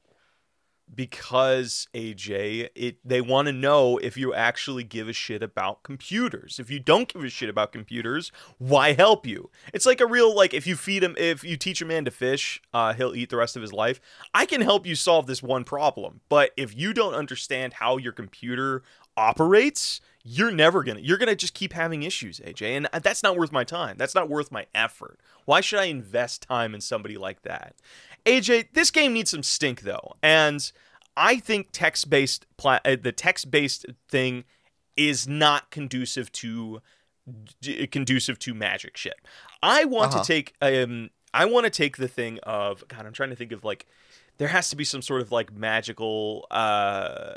Because 0.95 1.89
AJ, 1.95 2.71
it 2.75 2.97
they 3.05 3.21
want 3.21 3.47
to 3.47 3.53
know 3.53 3.99
if 3.99 4.17
you 4.17 4.35
actually 4.35 4.85
give 4.85 5.09
a 5.09 5.13
shit 5.13 5.43
about 5.43 5.83
computers. 5.83 6.59
If 6.59 6.71
you 6.71 6.79
don't 6.79 7.13
give 7.13 7.23
a 7.23 7.29
shit 7.29 7.49
about 7.49 7.73
computers, 7.73 8.33
why 8.59 8.93
help 8.93 9.27
you? 9.27 9.51
It's 9.73 9.87
like 9.87 10.01
a 10.01 10.07
real 10.07 10.35
like 10.35 10.55
if 10.55 10.67
you 10.67 10.77
feed 10.77 11.03
him, 11.03 11.15
if 11.19 11.45
you 11.45 11.57
teach 11.57 11.83
a 11.83 11.87
man 11.87 12.05
to 12.05 12.11
fish, 12.11 12.61
uh, 12.73 12.93
he'll 12.95 13.15
eat 13.15 13.31
the 13.31 13.37
rest 13.37 13.57
of 13.57 13.63
his 13.63 13.73
life. 13.73 14.01
I 14.35 14.47
can 14.47 14.61
help 14.61 14.87
you 14.87 14.95
solve 14.95 15.27
this 15.27 15.43
one 15.43 15.65
problem, 15.65 16.21
but 16.29 16.53
if 16.57 16.77
you 16.77 16.93
don't 16.93 17.15
understand 17.15 17.75
how 17.75 17.97
your 17.97 18.13
computer 18.13 18.83
operates, 19.17 20.01
you're 20.25 20.51
never 20.51 20.83
gonna 20.83 21.01
you're 21.01 21.17
gonna 21.17 21.35
just 21.35 21.55
keep 21.55 21.73
having 21.73 22.03
issues 22.03 22.39
aj 22.41 22.63
and 22.63 22.89
that's 23.03 23.23
not 23.23 23.37
worth 23.37 23.51
my 23.51 23.65
time 23.65 23.97
that's 23.97 24.15
not 24.15 24.29
worth 24.29 24.53
my 24.53 24.67
effort 24.75 25.19
why 25.47 25.61
should 25.61 25.79
i 25.79 25.85
invest 25.85 26.43
time 26.43 26.75
in 26.75 26.81
somebody 26.81 27.17
like 27.17 27.43
that 27.43 27.75
aj 28.29 28.69
this 28.73 28.91
game 28.91 29.13
needs 29.13 29.31
some 29.31 29.43
stink 29.43 29.83
though. 29.83 30.15
And 30.23 30.71
i 31.17 31.37
think 31.39 31.69
text-based 31.73 32.47
pla- 32.57 32.81
uh, 32.85 32.97
the 33.01 33.13
text-based 33.13 33.87
thing 34.09 34.45
is 34.97 35.27
not 35.29 35.71
conducive 35.71 36.31
to 36.33 36.81
d- 37.61 37.87
conducive 37.87 38.39
to 38.41 38.55
magic 38.55 38.97
shit. 38.97 39.19
I 39.63 39.85
want 39.85 40.13
Uh-huh. 40.15 40.23
to 40.23 40.27
take 40.27 40.55
um 40.63 41.11
i 41.35 41.45
want 41.45 41.65
to 41.65 41.71
take 41.71 41.97
the 41.99 42.09
thing 42.09 42.39
of 42.45 42.87
god 42.89 43.05
i'm 43.07 43.13
trying 43.13 43.31
to 43.31 43.37
think 43.37 43.53
of 43.53 43.63
like 43.65 43.87
there 44.39 44.49
has 44.49 44.71
to 44.71 44.77
be 44.77 44.85
some 44.85 45.03
sort 45.03 45.21
of 45.21 45.31
like 45.33 45.53
magical 45.53 46.47
uh 46.51 47.35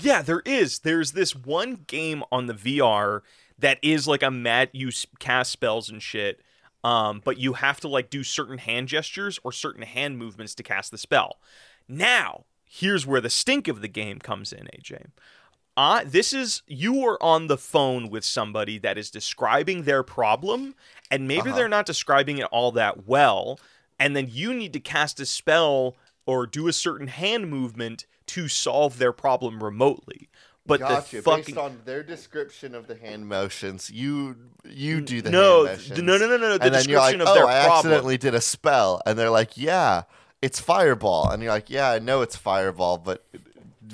yeah 0.00 0.22
there 0.22 0.42
is. 0.44 0.80
There's 0.80 1.12
this 1.12 1.34
one 1.34 1.84
game 1.86 2.22
on 2.32 2.46
the 2.46 2.54
vr 2.54 3.20
that 3.58 3.78
is 3.82 4.06
like 4.08 4.22
a 4.22 4.30
mat 4.30 4.70
you 4.72 4.90
cast 5.18 5.50
spells 5.50 5.90
and 5.90 6.02
shit 6.02 6.40
um 6.84 7.20
but 7.24 7.38
you 7.38 7.54
have 7.54 7.80
to 7.80 7.88
like 7.88 8.10
do 8.10 8.22
certain 8.24 8.58
hand 8.58 8.88
gestures 8.88 9.38
or 9.44 9.52
certain 9.52 9.82
hand 9.82 10.18
movements 10.18 10.54
to 10.54 10.62
cast 10.62 10.90
the 10.90 10.98
spell 10.98 11.38
now 11.88 12.44
here's 12.64 13.06
where 13.06 13.20
the 13.20 13.30
stink 13.30 13.68
of 13.68 13.80
the 13.80 13.88
game 13.88 14.18
comes 14.18 14.52
in 14.52 14.66
aj 14.66 15.06
uh, 15.76 16.02
this 16.04 16.32
is 16.32 16.62
you 16.66 17.04
are 17.06 17.22
on 17.22 17.46
the 17.46 17.56
phone 17.56 18.10
with 18.10 18.24
somebody 18.24 18.78
that 18.78 18.98
is 18.98 19.10
describing 19.10 19.84
their 19.84 20.02
problem, 20.02 20.74
and 21.10 21.28
maybe 21.28 21.50
Uh-huh. 21.50 21.56
they're 21.56 21.68
not 21.68 21.86
describing 21.86 22.38
it 22.38 22.46
all 22.46 22.72
that 22.72 23.06
well, 23.06 23.58
and 23.98 24.14
then 24.16 24.28
you 24.30 24.52
need 24.54 24.72
to 24.72 24.80
cast 24.80 25.20
a 25.20 25.26
spell 25.26 25.96
or 26.26 26.46
do 26.46 26.68
a 26.68 26.72
certain 26.72 27.06
hand 27.08 27.48
movement 27.50 28.06
to 28.26 28.48
solve 28.48 28.98
their 28.98 29.12
problem 29.12 29.62
remotely. 29.62 30.28
But 30.70 30.80
gotcha. 30.80 31.16
the 31.16 31.22
fucking 31.22 31.44
Based 31.44 31.58
on 31.58 31.80
their 31.84 32.02
description 32.02 32.74
of 32.74 32.86
the 32.86 32.94
hand 32.94 33.28
motions, 33.28 33.90
you 33.90 34.36
you 34.64 35.00
do 35.00 35.20
the 35.20 35.30
no, 35.30 35.66
hand 35.66 35.78
motions. 35.78 36.02
no, 36.02 36.16
no, 36.16 36.26
no, 36.28 36.36
no, 36.36 36.48
no. 36.48 36.58
The 36.58 36.64
and 36.64 36.86
you're 36.86 37.00
like, 37.00 37.16
description 37.16 37.20
of 37.20 37.28
oh, 37.28 37.34
their 37.34 37.46
I 37.46 37.64
problem. 37.64 37.76
accidentally 37.78 38.18
did 38.18 38.34
a 38.34 38.40
spell, 38.40 39.02
and 39.04 39.18
they're 39.18 39.30
like, 39.30 39.56
yeah, 39.56 40.02
it's 40.40 40.60
fireball, 40.60 41.28
and 41.30 41.42
you're 41.42 41.52
like, 41.52 41.70
yeah, 41.70 41.90
I 41.90 41.98
know 41.98 42.22
it's 42.22 42.36
fireball, 42.36 42.98
but 42.98 43.26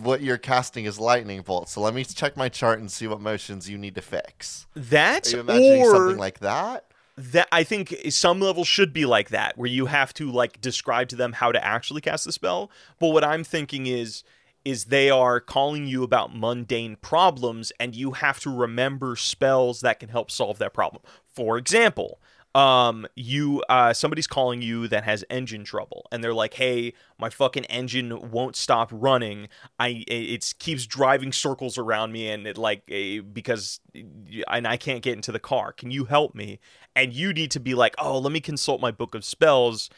what 0.01 0.21
you're 0.21 0.39
casting 0.39 0.85
is 0.85 1.01
lightning 1.01 1.41
bolt. 1.41 1.69
So 1.69 1.81
let 1.81 1.95
me 1.95 2.05
check 2.05 2.37
my 2.37 2.49
chart 2.49 2.79
and 2.79 2.91
see 2.91 3.07
what 3.07 3.21
motions 3.21 3.69
you 3.71 3.79
need 3.79 3.95
to 3.95 4.03
fix. 4.03 4.67
That's 4.75 5.33
Are 5.33 5.39
you 5.39 5.41
imagining 5.41 5.83
or 5.83 5.91
something 5.93 6.19
like 6.19 6.41
that? 6.41 6.85
that 7.17 7.49
I 7.51 7.65
think 7.65 7.95
some 8.11 8.41
levels 8.41 8.69
should 8.69 8.93
be 8.93 9.07
like 9.07 9.31
that, 9.31 9.57
where 9.57 9.69
you 9.69 9.87
have 9.87 10.13
to 10.15 10.31
like 10.31 10.61
describe 10.61 11.09
to 11.09 11.17
them 11.17 11.33
how 11.33 11.51
to 11.51 11.65
actually 11.65 12.03
cast 12.03 12.25
the 12.25 12.33
spell. 12.33 12.71
But 12.99 13.09
what 13.09 13.25
I'm 13.25 13.43
thinking 13.43 13.87
is 13.87 14.23
is 14.67 14.87
they 14.87 15.09
are 15.09 15.39
calling 15.39 15.87
you 15.87 16.03
about 16.03 16.37
mundane 16.37 16.97
problems 16.97 17.71
and 17.79 17.95
you 17.95 18.11
have 18.11 18.41
to 18.41 18.51
remember 18.51 19.15
spells 19.15 19.81
that 19.81 20.01
can 20.01 20.09
help 20.09 20.29
solve 20.29 20.59
that 20.59 20.75
problem. 20.75 21.01
For 21.33 21.57
example, 21.57 22.19
um 22.53 23.07
you 23.15 23.63
uh 23.69 23.93
somebody's 23.93 24.27
calling 24.27 24.63
you 24.63 24.89
that 24.89 25.05
has 25.05 25.23
engine 25.29 25.63
trouble 25.63 26.07
and 26.11 26.25
they're 26.25 26.33
like 26.33 26.55
hey 26.55 26.95
my 27.19 27.29
fucking 27.29 27.67
engine 27.67 28.31
won't 28.31 28.57
stop 28.57 28.89
running. 28.91 29.49
I 29.79 30.05
it 30.09 30.55
keeps 30.59 30.87
driving 30.87 31.33
circles 31.33 31.79
around 31.79 32.11
me 32.13 32.29
and 32.31 32.47
it 32.47 32.57
like 32.57 32.87
because 33.33 33.81
and 34.49 34.67
i 34.67 34.77
can't 34.79 35.03
get 35.03 35.15
into 35.15 35.31
the 35.31 35.39
car. 35.39 35.73
Can 35.73 35.91
you 35.93 36.07
help 36.07 36.35
me? 36.35 36.59
And 36.97 37.13
you 37.13 37.33
need 37.33 37.51
to 37.53 37.61
be 37.61 37.75
like 37.75 37.95
oh 37.99 38.19
let 38.19 38.33
me 38.33 38.41
consult 38.41 38.81
my 38.81 38.91
book 38.91 39.15
of 39.15 39.25
spells 39.25 39.91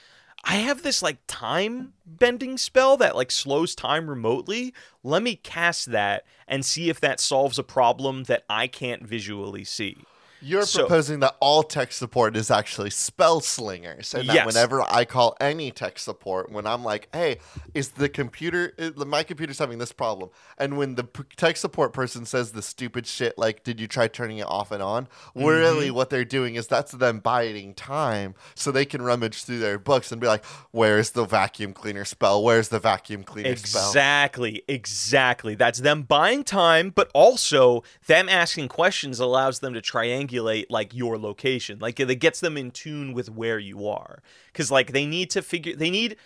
I 0.45 0.57
have 0.57 0.83
this 0.83 1.03
like 1.03 1.19
time 1.27 1.93
bending 2.07 2.59
spell 2.59 2.97
that 2.99 3.17
like 3.17 3.31
slows 3.31 3.75
time 3.75 4.09
remotely. 4.09 4.73
Let 5.03 5.23
me 5.23 5.37
cast 5.37 5.91
that 5.93 6.25
and 6.47 6.65
see 6.65 6.89
if 6.89 7.01
that 7.01 7.21
solves 7.21 7.59
a 7.59 7.63
problem 7.65 8.25
that 8.25 8.45
I 8.49 8.67
can't 8.67 9.07
visually 9.07 9.65
see. 9.65 9.99
You're 10.41 10.63
So- 10.67 10.81
proposing 10.81 11.21
that 11.21 11.37
all 11.41 11.63
tech 11.65 11.91
support 11.93 12.37
is 12.37 12.51
actually 12.51 12.91
spell 12.91 13.41
slingers, 13.41 14.15
and 14.15 14.29
that 14.29 14.35
Yes. 14.35 14.47
whenever 14.47 14.83
I 14.83 15.05
call 15.05 15.37
any 15.41 15.73
tech 15.73 15.99
support, 15.99 16.53
when 16.53 16.65
I'm 16.67 16.85
like, 16.85 17.09
"Hey, 17.13 17.39
is 17.75 17.89
the 17.91 18.09
computer? 18.09 18.73
Is, 18.79 18.95
my 18.97 19.25
computer's 19.25 19.59
having 19.59 19.79
this 19.79 19.91
problem," 19.91 20.31
and 20.57 20.77
when 20.79 20.95
the 20.95 21.03
p- 21.05 21.25
tech 21.37 21.57
support 21.57 21.93
person 21.93 22.25
says 22.25 22.53
the 22.53 22.63
stupid 22.63 23.07
shit 23.07 23.37
like, 23.37 23.65
"Did 23.65 23.81
you 23.81 23.89
try 23.89 24.07
turning 24.07 24.39
it 24.39 24.47
off 24.47 24.71
and 24.71 24.83
on?" 24.83 25.07
Mm-hmm. 25.37 25.45
Really, 25.45 25.91
what 25.91 26.09
they're 26.11 26.25
doing 26.25 26.55
is 26.55 26.69
that's 26.69 26.93
them 26.93 27.19
biding 27.19 27.75
time 27.75 28.35
so 28.55 28.71
they 28.71 28.85
can 28.85 29.03
rummage 29.03 29.43
through 29.43 29.59
their 29.59 29.79
books 29.79 30.13
and 30.13 30.21
be 30.21 30.29
like, 30.29 30.45
"Where's 30.71 31.11
the 31.11 31.25
vacuum 31.25 31.73
cleaner 31.73 32.05
spell? 32.05 32.45
Where's 32.45 32.69
the 32.69 32.79
vacuum 32.79 33.25
cleaner 33.25 33.57
spell?" 33.57 33.89
Exactly, 33.89 34.63
exactly. 34.69 35.57
That's 35.57 35.81
them 35.81 36.03
buying 36.03 36.45
time, 36.45 36.91
but 36.95 37.11
also 37.13 37.83
them 38.07 38.29
asking 38.29 38.69
questions 38.69 39.19
allows 39.19 39.59
them 39.59 39.75
to 39.75 39.81
triangulate 39.81 40.28
like 40.33 40.95
your 40.95 41.19
location. 41.19 41.79
Like 41.79 41.99
it 42.01 42.15
gets 42.21 42.41
them 42.41 42.57
in 42.57 42.71
tune 42.71 43.13
with 43.13 43.31
where 43.31 43.59
you 43.59 43.89
are. 43.89 44.23
Cuz 44.55 44.71
like 44.71 44.93
they 44.93 45.07
need 45.07 45.31
to 45.31 45.43
figure 45.43 45.75
they 45.77 45.91
need 45.91 46.17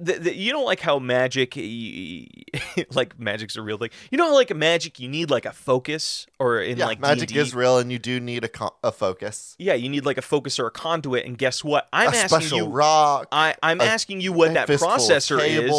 the, 0.00 0.12
the, 0.12 0.36
you 0.36 0.52
don't 0.52 0.64
like 0.64 0.78
how 0.78 1.00
magic 1.00 1.56
like 2.94 3.18
magic's 3.18 3.56
a 3.56 3.62
real 3.62 3.78
thing. 3.78 3.90
You 4.10 4.18
know 4.18 4.32
like 4.32 4.54
magic 4.54 5.00
you 5.00 5.08
need 5.08 5.28
like 5.30 5.44
a 5.44 5.52
focus 5.52 6.26
or 6.38 6.60
in 6.60 6.78
Yeah, 6.78 6.86
like 6.86 7.00
magic 7.00 7.28
D&D? 7.28 7.40
is 7.40 7.54
real, 7.54 7.78
and 7.78 7.90
you 7.90 7.98
do 7.98 8.20
need 8.20 8.44
a, 8.44 8.48
co- 8.48 8.76
a 8.84 8.92
focus, 8.92 9.56
Yeah, 9.58 9.74
you 9.74 9.88
need 9.88 10.06
like 10.06 10.16
a 10.16 10.22
focus 10.22 10.58
or 10.60 10.66
a 10.66 10.70
conduit 10.70 11.26
and 11.26 11.36
guess 11.36 11.64
what? 11.64 11.88
I'm 11.92 12.12
a 12.12 12.16
asking 12.16 12.28
special 12.28 12.58
you 12.58 12.66
rock, 12.66 13.26
I 13.32 13.56
I'm 13.62 13.80
asking 13.80 14.20
you 14.20 14.32
what 14.32 14.54
that 14.54 14.68
processor 14.68 15.44
is. 15.44 15.70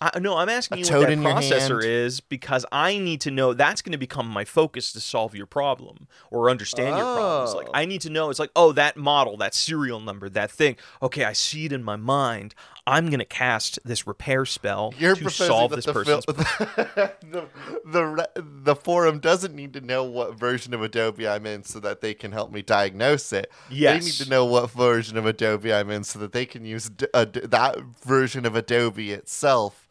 Cables. 0.00 0.12
I, 0.14 0.18
no, 0.20 0.36
I'm 0.36 0.48
asking 0.48 0.78
you 0.78 0.84
what 0.84 1.08
that 1.08 1.18
processor 1.18 1.84
is 1.84 2.20
because 2.20 2.64
I 2.72 2.98
need 2.98 3.20
to 3.22 3.30
know 3.30 3.54
that's 3.54 3.82
going 3.82 3.92
to 3.92 3.98
become 3.98 4.26
my 4.26 4.44
focus 4.44 4.92
to 4.92 5.00
solve 5.00 5.34
your 5.34 5.46
problem 5.46 6.08
or 6.30 6.50
understand 6.50 6.96
your 6.96 7.16
problems. 7.16 7.54
Like 7.54 7.68
Oh. 7.68 7.70
I 7.74 7.84
need 7.86 8.00
to 8.02 8.10
know 8.10 8.30
it's 8.30 8.38
like, 8.38 8.50
oh, 8.56 8.72
that 8.72 8.96
model, 8.96 9.36
that 9.38 9.54
serial 9.54 10.00
number, 10.00 10.28
that 10.28 10.50
thing. 10.50 10.76
Okay, 11.02 11.24
I 11.24 11.32
see 11.32 11.66
it 11.66 11.72
in 11.72 11.82
my 11.82 11.96
mind. 11.96 12.54
I'm 12.86 13.06
going 13.06 13.20
to 13.20 13.24
cast 13.24 13.78
this 13.84 14.06
repair 14.06 14.44
spell 14.44 14.92
You're 14.98 15.14
to 15.14 15.30
solve 15.30 15.70
this 15.72 15.86
person's 15.86 16.24
fil- 16.26 16.34
the, 16.34 17.48
the 17.86 18.28
the 18.36 18.76
forum 18.76 19.20
doesn't 19.20 19.54
need 19.54 19.72
to 19.72 19.80
know 19.80 20.04
what 20.04 20.38
version 20.38 20.74
of 20.74 20.82
Adobe 20.82 21.26
I'm 21.26 21.46
in 21.46 21.64
so 21.64 21.80
that 21.80 22.00
they 22.00 22.12
can 22.14 22.32
help 22.32 22.52
me 22.52 22.62
diagnose 22.62 23.32
it. 23.32 23.50
Yes. 23.70 24.00
They 24.00 24.06
need 24.06 24.24
to 24.24 24.28
know 24.28 24.44
what 24.44 24.70
version 24.70 25.16
of 25.16 25.24
Adobe 25.26 25.72
I'm 25.72 25.90
in 25.90 26.04
so 26.04 26.18
that 26.18 26.32
they 26.32 26.44
can 26.46 26.64
use 26.64 26.90
d- 26.90 27.06
ad- 27.14 27.32
that 27.34 27.78
version 28.04 28.44
of 28.44 28.54
Adobe 28.54 29.12
itself 29.12 29.88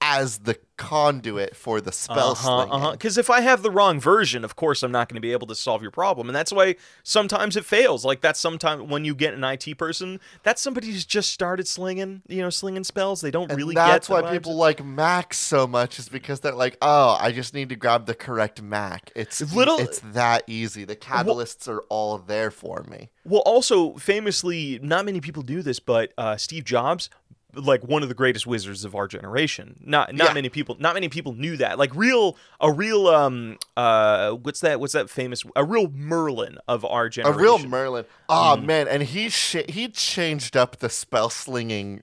as 0.00 0.38
the 0.40 0.58
conduit 0.76 1.56
for 1.56 1.80
the 1.80 1.90
spell 1.90 2.32
uh-huh, 2.32 2.44
slinging. 2.66 2.72
uh-huh. 2.74 2.90
Because 2.92 3.16
if 3.16 3.30
I 3.30 3.40
have 3.40 3.62
the 3.62 3.70
wrong 3.70 3.98
version, 3.98 4.44
of 4.44 4.54
course 4.54 4.82
I'm 4.82 4.92
not 4.92 5.08
going 5.08 5.16
to 5.16 5.20
be 5.20 5.32
able 5.32 5.46
to 5.46 5.54
solve 5.54 5.80
your 5.80 5.90
problem, 5.90 6.28
and 6.28 6.36
that's 6.36 6.52
why 6.52 6.76
sometimes 7.02 7.56
it 7.56 7.64
fails. 7.64 8.04
Like 8.04 8.20
that's 8.20 8.38
sometimes 8.38 8.82
when 8.82 9.04
you 9.04 9.14
get 9.14 9.34
an 9.34 9.42
IT 9.42 9.78
person, 9.78 10.20
that's 10.42 10.60
somebody 10.60 10.88
who's 10.88 11.04
just 11.06 11.32
started 11.32 11.66
slinging, 11.66 12.22
you 12.28 12.42
know, 12.42 12.50
slinging 12.50 12.84
spells. 12.84 13.20
They 13.20 13.30
don't 13.30 13.50
And 13.50 13.56
really 13.56 13.74
that's 13.74 14.08
why 14.08 14.22
vibes. 14.22 14.32
people 14.32 14.54
like 14.54 14.84
Mac 14.84 15.32
so 15.32 15.66
much 15.66 15.98
is 15.98 16.08
because 16.08 16.40
they're 16.40 16.52
like, 16.52 16.76
oh, 16.82 17.16
I 17.18 17.32
just 17.32 17.54
need 17.54 17.70
to 17.70 17.76
grab 17.76 18.06
the 18.06 18.14
correct 18.14 18.60
Mac. 18.60 19.10
It's 19.16 19.40
Little- 19.54 19.78
it's 19.78 20.00
that 20.00 20.44
easy. 20.46 20.84
The 20.84 20.96
catalysts 20.96 21.68
are 21.68 21.80
all 21.88 22.18
there 22.18 22.50
for 22.50 22.84
me. 22.88 23.08
Well, 23.24 23.42
also 23.46 23.94
famously, 23.94 24.78
not 24.82 25.04
many 25.04 25.20
people 25.20 25.42
do 25.42 25.62
this, 25.62 25.80
but 25.80 26.12
uh, 26.18 26.36
Steve 26.36 26.64
Jobs, 26.64 27.10
like 27.56 27.82
one 27.84 28.02
of 28.02 28.08
the 28.08 28.14
greatest 28.14 28.46
wizards 28.46 28.84
of 28.84 28.94
our 28.94 29.08
generation. 29.08 29.80
Not 29.84 30.14
not 30.14 30.28
Yeah. 30.28 30.34
many 30.34 30.48
people, 30.48 30.76
not 30.78 30.94
many 30.94 31.08
people 31.08 31.32
knew 31.32 31.56
that. 31.56 31.78
Like 31.78 31.94
real, 31.94 32.36
a 32.60 32.70
real, 32.70 33.08
um, 33.08 33.58
uh, 33.76 34.32
what's 34.32 34.60
that? 34.60 34.78
What's 34.78 34.92
that 34.92 35.10
famous? 35.10 35.42
A 35.56 35.64
real 35.64 35.88
Merlin 35.88 36.58
of 36.68 36.84
our 36.84 37.08
generation. 37.08 37.40
A 37.40 37.42
real 37.42 37.58
Merlin. 37.58 38.04
Oh 38.28 38.54
Mm-hmm. 38.56 38.66
man, 38.66 38.88
and 38.88 39.02
he 39.02 39.28
sh- 39.28 39.64
he 39.68 39.88
changed 39.88 40.56
up 40.56 40.76
the 40.78 40.88
spell 40.90 41.30
slinging 41.30 42.02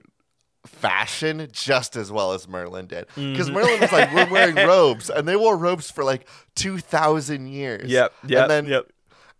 fashion 0.65 1.47
just 1.51 1.95
as 1.95 2.11
well 2.11 2.31
as 2.33 2.47
Merlin 2.47 2.87
did. 2.87 3.05
Because 3.15 3.47
Mm-hmm. 3.47 3.53
Merlin 3.55 3.79
was 3.81 3.91
like, 3.91 4.13
we're 4.13 4.29
wearing 4.31 4.55
robes, 4.67 5.09
and 5.09 5.27
they 5.27 5.35
wore 5.35 5.57
robes 5.57 5.91
for 5.91 6.03
like 6.03 6.27
two 6.55 6.77
thousand 6.79 7.47
years. 7.47 7.89
Yep. 7.89 8.13
Yep. 8.27 8.41
And 8.43 8.51
then 8.51 8.65
yep. 8.67 8.89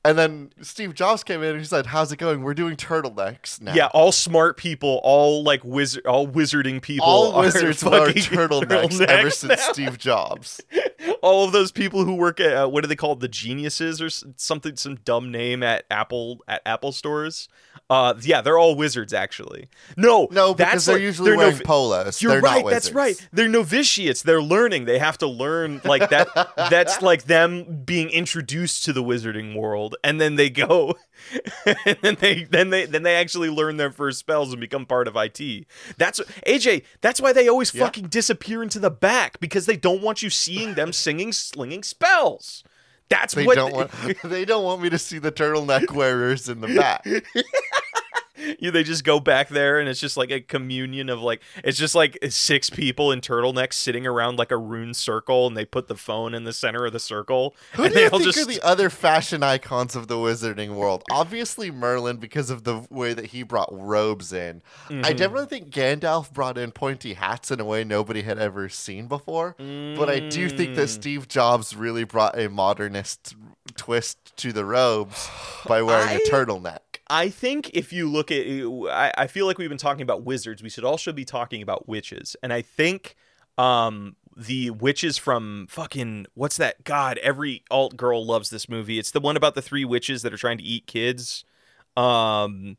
And 0.06 0.18
then 0.18 0.52
Steve 0.62 0.94
Jobs 0.94 1.24
came 1.24 1.42
in 1.44 1.52
and 1.52 1.60
he 1.60 1.66
said, 1.66 1.88
"How's 1.88 2.12
it 2.12 2.18
going? 2.18 2.42
We're 2.42 2.54
doing 2.54 2.76
turtlenecks 2.76 3.62
now." 3.62 3.74
Yeah, 3.74 3.88
all 3.88 4.12
smart 4.12 4.58
people, 4.58 5.00
all 5.04 5.44
like 5.44 5.64
wizard, 5.64 6.06
all 6.06 6.28
wizarding 6.28 6.82
people, 6.82 7.06
All 7.06 7.40
wizards 7.40 7.84
wear 7.84 8.06
fucking 8.08 8.24
turtlenecks, 8.24 9.02
ever 9.02 9.28
turtlenecks 9.28 9.34
since 9.34 9.60
now. 9.68 9.72
Steve 9.74 9.98
Jobs. 9.98 10.62
all 11.24 11.46
of 11.46 11.54
those 11.54 11.72
people 11.72 12.04
who 12.04 12.14
work 12.16 12.40
at 12.42 12.54
uh, 12.54 12.68
what 12.68 12.82
do 12.82 12.88
they 12.88 12.96
call 12.98 13.16
the 13.16 13.30
geniuses 13.30 14.02
or 14.02 14.10
something, 14.10 14.76
some 14.76 14.96
dumb 14.98 15.32
name 15.32 15.64
at 15.64 15.86
Apple 15.90 16.42
at 16.48 16.62
Apple 16.66 16.92
stores. 16.92 17.48
Uh, 17.90 18.14
yeah, 18.22 18.42
they're 18.42 18.58
all 18.58 18.76
wizards 18.76 19.14
actually. 19.14 19.70
No, 19.98 20.28
No, 20.32 20.54
because 20.54 20.72
that's 20.72 20.86
they're 20.86 20.96
like- 20.96 21.02
usually 21.04 21.30
they're 21.32 21.38
wearing 21.38 21.60
polos. 21.60 22.22
You're 22.22 22.34
They're 22.34 22.42
right. 22.42 22.66
That's 22.66 22.92
right. 22.92 23.16
They're 23.32 23.48
novitiates. 23.48 24.22
They're 24.22 24.42
learning. 24.42 24.86
They 24.86 25.00
have 25.00 25.18
to 25.20 25.28
learn 25.28 25.82
like 25.86 26.10
that. 26.10 26.28
that's 26.70 27.02
like 27.02 27.24
them 27.24 27.84
being 27.86 28.10
introduced 28.10 28.84
to 28.86 28.94
the 28.94 29.04
wizarding 29.04 29.56
world, 29.56 29.96
and 30.04 30.20
then 30.20 30.36
they 30.36 30.50
go, 30.50 30.96
and 31.86 31.98
then 32.02 32.16
they 32.20 32.44
then 32.44 32.70
they 32.70 32.86
then 32.86 33.04
they 33.04 33.16
actually 33.16 33.50
learn 33.50 33.78
their 33.78 33.92
first 33.92 34.20
spells 34.20 34.52
and 34.52 34.60
become 34.60 34.86
part 34.86 35.08
of 35.08 35.16
IT. 35.16 35.66
That's 35.98 36.20
AJ. 36.48 36.84
That's 37.02 37.20
why 37.22 37.34
they 37.34 37.48
always 37.48 37.74
Yeah. 37.74 37.86
fucking 37.86 38.08
disappear 38.08 38.62
into 38.64 38.80
the 38.80 38.92
back 38.92 39.40
because 39.40 39.66
they 39.66 39.78
don't 39.78 40.02
want 40.02 40.22
you 40.22 40.30
seeing 40.30 40.74
them 40.76 40.92
singing 40.94 41.32
slinging 41.32 41.84
spells. 41.84 42.64
That's 43.10 43.34
They 43.36 43.46
what 43.46 43.56
don't 43.56 43.74
want. 43.74 43.92
they 44.24 44.46
don't 44.46 44.64
want 44.64 44.82
me 44.82 44.90
to 44.90 44.98
see 44.98 45.20
the 45.20 45.32
turtleneck 45.32 45.92
wearers 45.92 46.50
in 46.50 46.62
the 46.62 46.68
back. 46.70 47.06
You, 48.60 48.72
they 48.72 48.84
just 48.84 49.04
go 49.04 49.20
back 49.20 49.50
there 49.50 49.80
and 49.80 49.88
it's 49.90 50.00
just 50.00 50.18
like 50.18 50.32
a 50.32 50.42
communion 50.42 51.10
of 51.10 51.22
like 51.22 51.42
it's 51.64 51.78
just 51.78 51.96
like 51.96 52.18
six 52.30 52.70
people 52.70 53.12
in 53.12 53.22
turtlenecks 53.22 53.74
sitting 53.74 54.06
around 54.08 54.38
like 54.38 54.52
a 54.52 54.58
rune 54.58 54.94
circle 54.94 55.48
and 55.48 55.56
they 55.58 55.66
put 55.66 55.88
the 55.88 55.96
phone 55.96 56.34
in 56.34 56.44
the 56.44 56.54
center 56.54 56.86
of 56.86 56.94
the 56.94 57.00
circle 57.00 57.56
Who 57.74 57.84
and 57.86 57.94
do 57.94 58.00
you 58.02 58.10
think 58.10 58.24
just 58.24 58.40
are 58.40 58.46
the 58.46 58.62
other 58.62 58.90
fashion 58.90 59.44
icons 59.44 59.96
of 59.96 60.08
the 60.08 60.16
wizarding 60.16 60.76
world? 60.76 61.04
Obviously 61.12 61.72
Merlin 61.72 62.18
because 62.18 62.50
of 62.50 62.64
the 62.64 62.86
way 62.90 63.14
that 63.14 63.28
he 63.28 63.44
brought 63.44 63.70
robes 63.72 64.34
in. 64.34 64.62
I 64.90 64.94
Mhm. 64.94 65.18
definitely 65.18 65.46
think 65.48 65.70
Gandalf 65.70 66.32
brought 66.34 66.58
in 66.58 66.72
pointy 66.72 67.14
hats 67.14 67.52
in 67.52 67.60
a 67.60 67.66
way 67.66 67.84
nobody 67.84 68.22
had 68.24 68.38
ever 68.40 68.70
seen 68.70 69.08
before. 69.08 69.56
But 69.58 70.10
I 70.10 70.20
do 70.20 70.50
think 70.50 70.76
that 70.76 70.88
Mm. 70.88 70.90
Steve 70.90 71.28
Jobs 71.28 71.76
really 71.76 72.04
brought 72.04 72.38
a 72.38 72.50
modernist 72.50 73.36
twist 73.78 74.18
to 74.38 74.52
the 74.52 74.66
robes 74.66 75.30
by 75.66 75.82
wearing 75.82 76.10
I- 76.10 76.14
a 76.14 76.20
turtleneck. 76.30 76.80
I 77.14 77.30
think 77.30 77.70
if 77.76 77.94
you 77.94 78.10
look 78.10 78.32
at, 78.32 78.48
I, 78.92 79.14
I 79.16 79.28
feel 79.28 79.46
like 79.46 79.60
we've 79.60 79.70
been 79.70 79.78
talking 79.78 80.02
about 80.02 80.24
wizards. 80.24 80.64
We 80.64 80.70
should 80.70 80.84
also 80.84 81.14
be 81.14 81.26
talking 81.26 81.62
about 81.62 81.88
witches, 81.88 82.36
and 82.42 82.52
I 82.52 82.64
think 82.64 83.16
um, 83.60 84.16
the 84.36 84.72
witches 84.72 85.20
from 85.20 85.68
fucking 85.70 86.26
what's 86.34 86.58
that? 86.58 86.84
God, 86.84 87.20
every 87.20 87.64
alt 87.70 87.96
girl 87.96 88.26
loves 88.26 88.50
this 88.50 88.68
movie. 88.68 88.98
It's 88.98 89.12
the 89.12 89.20
one 89.20 89.38
about 89.38 89.54
the 89.54 89.62
three 89.62 89.86
witches 89.86 90.24
that 90.24 90.34
are 90.34 90.38
trying 90.38 90.58
to 90.58 90.64
eat 90.64 90.88
kids. 90.88 91.46
Um, 91.96 92.78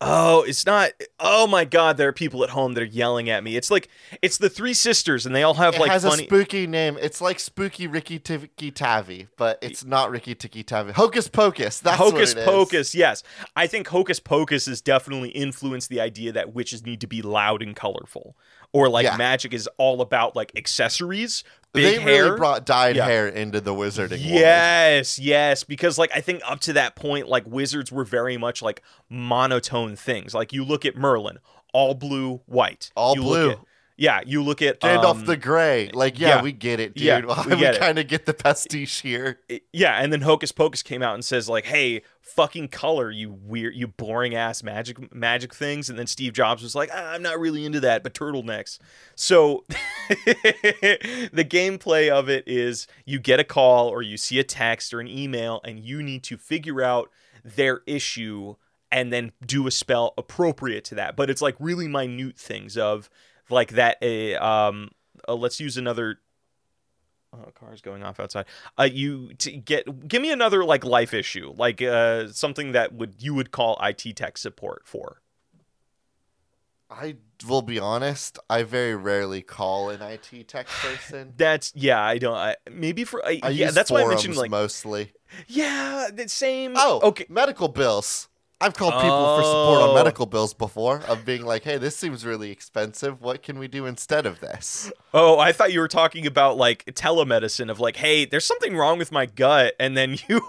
oh, 0.00 0.42
it's 0.42 0.66
not. 0.66 0.90
Oh 1.18 1.46
my 1.46 1.64
God, 1.64 1.96
there 1.96 2.08
are 2.08 2.12
people 2.12 2.44
at 2.44 2.50
home 2.50 2.74
that 2.74 2.82
are 2.82 2.86
yelling 2.86 3.30
at 3.30 3.42
me. 3.42 3.56
It's 3.56 3.70
like 3.70 3.88
it's 4.22 4.38
the 4.38 4.50
three 4.50 4.74
sisters, 4.74 5.26
and 5.26 5.34
they 5.34 5.42
all 5.42 5.54
have 5.54 5.74
It 5.74 5.80
like 5.80 5.90
has 5.90 6.04
funny. 6.04 6.24
a 6.24 6.26
spooky 6.26 6.66
name. 6.66 6.98
It's 7.00 7.20
like 7.20 7.38
Spooky 7.40 7.86
Ricky 7.86 8.18
Tikki 8.18 8.70
Tavi, 8.70 9.28
but 9.36 9.58
it's 9.62 9.84
not 9.84 10.10
Ricky 10.10 10.34
Tikki 10.34 10.62
Tavi. 10.62 10.92
Hocus 10.92 11.28
Pocus. 11.28 11.80
That's 11.80 11.98
what 11.98 12.12
Hocus 12.12 12.32
it 12.32 12.38
is. 12.38 12.44
Pocus, 12.44 12.94
yes. 12.94 13.22
I 13.56 13.66
think 13.66 13.88
Hocus 13.88 14.20
Pocus 14.20 14.66
has 14.66 14.80
definitely 14.80 15.30
influenced 15.30 15.88
the 15.88 16.00
idea 16.00 16.32
that 16.32 16.54
witches 16.54 16.84
need 16.84 17.00
to 17.00 17.06
be 17.06 17.22
loud 17.22 17.62
and 17.62 17.74
colorful. 17.74 18.36
Or 18.74 18.88
like 18.90 19.04
Yeah. 19.04 19.16
magic 19.16 19.54
is 19.54 19.66
all 19.78 20.02
about 20.02 20.34
like 20.36 20.52
accessories, 20.56 21.44
big 21.72 21.84
They 21.96 22.02
hair. 22.02 22.24
really 22.24 22.36
brought 22.36 22.66
dyed 22.66 22.96
Yeah. 22.96 23.06
hair 23.06 23.26
into 23.28 23.60
the 23.60 23.72
wizarding 23.72 24.10
world. 24.10 24.20
Yes, 24.20 25.18
yes, 25.18 25.62
because 25.64 25.96
like 25.96 26.10
I 26.14 26.20
think 26.20 26.42
up 26.44 26.60
to 26.60 26.72
that 26.74 26.96
point 26.96 27.28
like 27.28 27.44
wizards 27.46 27.90
were 27.92 28.04
very 28.04 28.36
much 28.36 28.60
like 28.60 28.82
monotone 29.08 29.96
things. 29.96 30.34
Like 30.34 30.52
you 30.52 30.64
look 30.64 30.84
at 30.84 30.96
Merlin, 30.96 31.38
all 31.72 31.94
blue, 31.94 32.40
white. 32.46 32.90
All 32.94 33.14
You 33.14 33.22
blue. 33.22 33.50
At, 33.52 33.58
yeah, 33.96 34.22
you 34.26 34.42
look 34.42 34.60
at 34.60 34.80
Gandalf 34.80 35.20
um, 35.20 35.24
the 35.24 35.36
Grey. 35.36 35.90
Like, 35.92 36.18
yeah, 36.18 36.36
yeah. 36.36 36.42
we 36.42 36.50
get 36.50 36.80
it, 36.80 36.94
dude. 36.94 37.04
Yeah, 37.04 37.20
we 37.46 37.54
we 37.54 37.78
kind 37.78 37.98
of 37.98 38.08
get 38.08 38.26
the 38.26 38.34
pastiche 38.34 39.00
here. 39.02 39.38
yeah, 39.72 40.02
and 40.02 40.12
then 40.12 40.22
Hocus 40.22 40.50
Pocus 40.50 40.82
came 40.82 41.00
out 41.00 41.14
and 41.14 41.24
says 41.24 41.48
like, 41.48 41.66
"Hey, 41.66 42.02
fucking 42.20 42.68
color, 42.68 43.10
you 43.10 43.30
weird, 43.30 43.74
you 43.76 43.86
boring 43.86 44.34
ass 44.34 44.64
magic 44.64 45.14
magic 45.14 45.54
things." 45.54 45.88
And 45.88 45.96
then 45.96 46.08
Steve 46.08 46.32
Jobs 46.32 46.62
was 46.62 46.74
like, 46.74 46.90
ah, 46.92 47.12
"I'm 47.12 47.22
not 47.22 47.38
really 47.38 47.64
into 47.64 47.78
that, 47.80 48.02
but 48.02 48.14
turtlenecks." 48.14 48.80
So 49.14 49.64
the 50.08 51.46
gameplay 51.48 52.08
of 52.10 52.28
it 52.28 52.44
is 52.48 52.88
you 53.04 53.20
get 53.20 53.38
a 53.38 53.44
call 53.44 53.88
or 53.88 54.02
you 54.02 54.16
see 54.16 54.40
a 54.40 54.44
text 54.44 54.92
or 54.92 55.00
an 55.00 55.08
email, 55.08 55.60
and 55.64 55.78
you 55.78 56.02
need 56.02 56.24
to 56.24 56.36
figure 56.36 56.82
out 56.82 57.10
their 57.44 57.82
issue 57.86 58.56
and 58.90 59.12
then 59.12 59.32
do 59.44 59.66
a 59.66 59.70
spell 59.70 60.14
appropriate 60.18 60.84
to 60.84 60.94
that. 60.96 61.14
But 61.16 61.30
it's 61.30 61.42
like 61.42 61.54
really 61.60 61.86
minute 61.86 62.38
things 62.38 62.76
of 62.76 63.08
like 63.50 63.72
that. 63.72 63.98
A 64.02 64.36
um, 64.36 64.90
uh, 65.28 65.34
let's 65.34 65.60
use 65.60 65.76
another 65.76 66.18
Oh, 67.36 67.50
cars 67.58 67.80
going 67.80 68.04
off 68.04 68.20
outside. 68.20 68.44
Uh, 68.78 68.84
you 68.84 69.34
to 69.34 69.50
get 69.50 70.06
give 70.08 70.22
me 70.22 70.30
another 70.30 70.64
like 70.64 70.84
life 70.84 71.12
issue, 71.12 71.52
like 71.56 71.82
uh 71.82 72.28
something 72.28 72.72
that 72.72 72.92
would 72.92 73.14
you 73.18 73.34
would 73.34 73.50
call 73.50 73.78
IT 73.82 74.16
tech 74.16 74.38
support 74.38 74.82
for. 74.84 75.20
I 76.88 77.16
will 77.48 77.62
be 77.62 77.78
honest, 77.78 78.38
I 78.48 78.62
very 78.62 78.94
rarely 78.94 79.42
call 79.42 79.90
an 79.90 80.00
IT 80.00 80.46
tech 80.46 80.68
person. 80.68 81.32
That's 81.36 81.72
yeah, 81.74 82.00
I 82.00 82.18
don't. 82.18 82.36
I, 82.36 82.56
maybe 82.70 83.02
for 83.04 83.24
I, 83.24 83.40
I 83.42 83.48
yeah, 83.50 83.66
use 83.66 83.74
that's 83.74 83.90
why 83.90 84.02
I 84.02 84.08
mentioned 84.08 84.36
like 84.36 84.50
mostly. 84.50 85.12
yeah, 85.48 86.10
the 86.12 86.28
same. 86.28 86.74
Oh, 86.76 87.00
okay. 87.02 87.26
medical 87.28 87.68
bills. 87.68 88.28
I've 88.60 88.74
called 88.74 88.94
people 88.94 89.36
for 89.36 89.42
support 89.42 89.80
Oh. 89.82 89.88
on 89.90 89.94
medical 89.96 90.26
bills 90.26 90.54
before, 90.54 91.00
of 91.08 91.24
being 91.24 91.44
like, 91.44 91.64
"Hey, 91.64 91.76
this 91.76 91.96
seems 91.96 92.24
really 92.24 92.50
expensive. 92.50 93.20
What 93.20 93.42
can 93.42 93.58
we 93.58 93.68
do 93.68 93.84
instead 93.86 94.24
of 94.26 94.40
this?" 94.40 94.90
Oh, 95.12 95.38
I 95.38 95.52
thought 95.52 95.72
you 95.72 95.80
were 95.80 95.88
talking 95.88 96.26
about 96.26 96.56
like 96.56 96.84
telemedicine 96.86 97.70
of 97.70 97.80
like, 97.80 97.96
hey, 97.96 98.24
there's 98.24 98.44
something 98.46 98.76
wrong 98.76 98.98
with 98.98 99.12
my 99.12 99.26
gut, 99.26 99.74
and 99.78 99.96
then 99.96 100.16
you. 100.28 100.40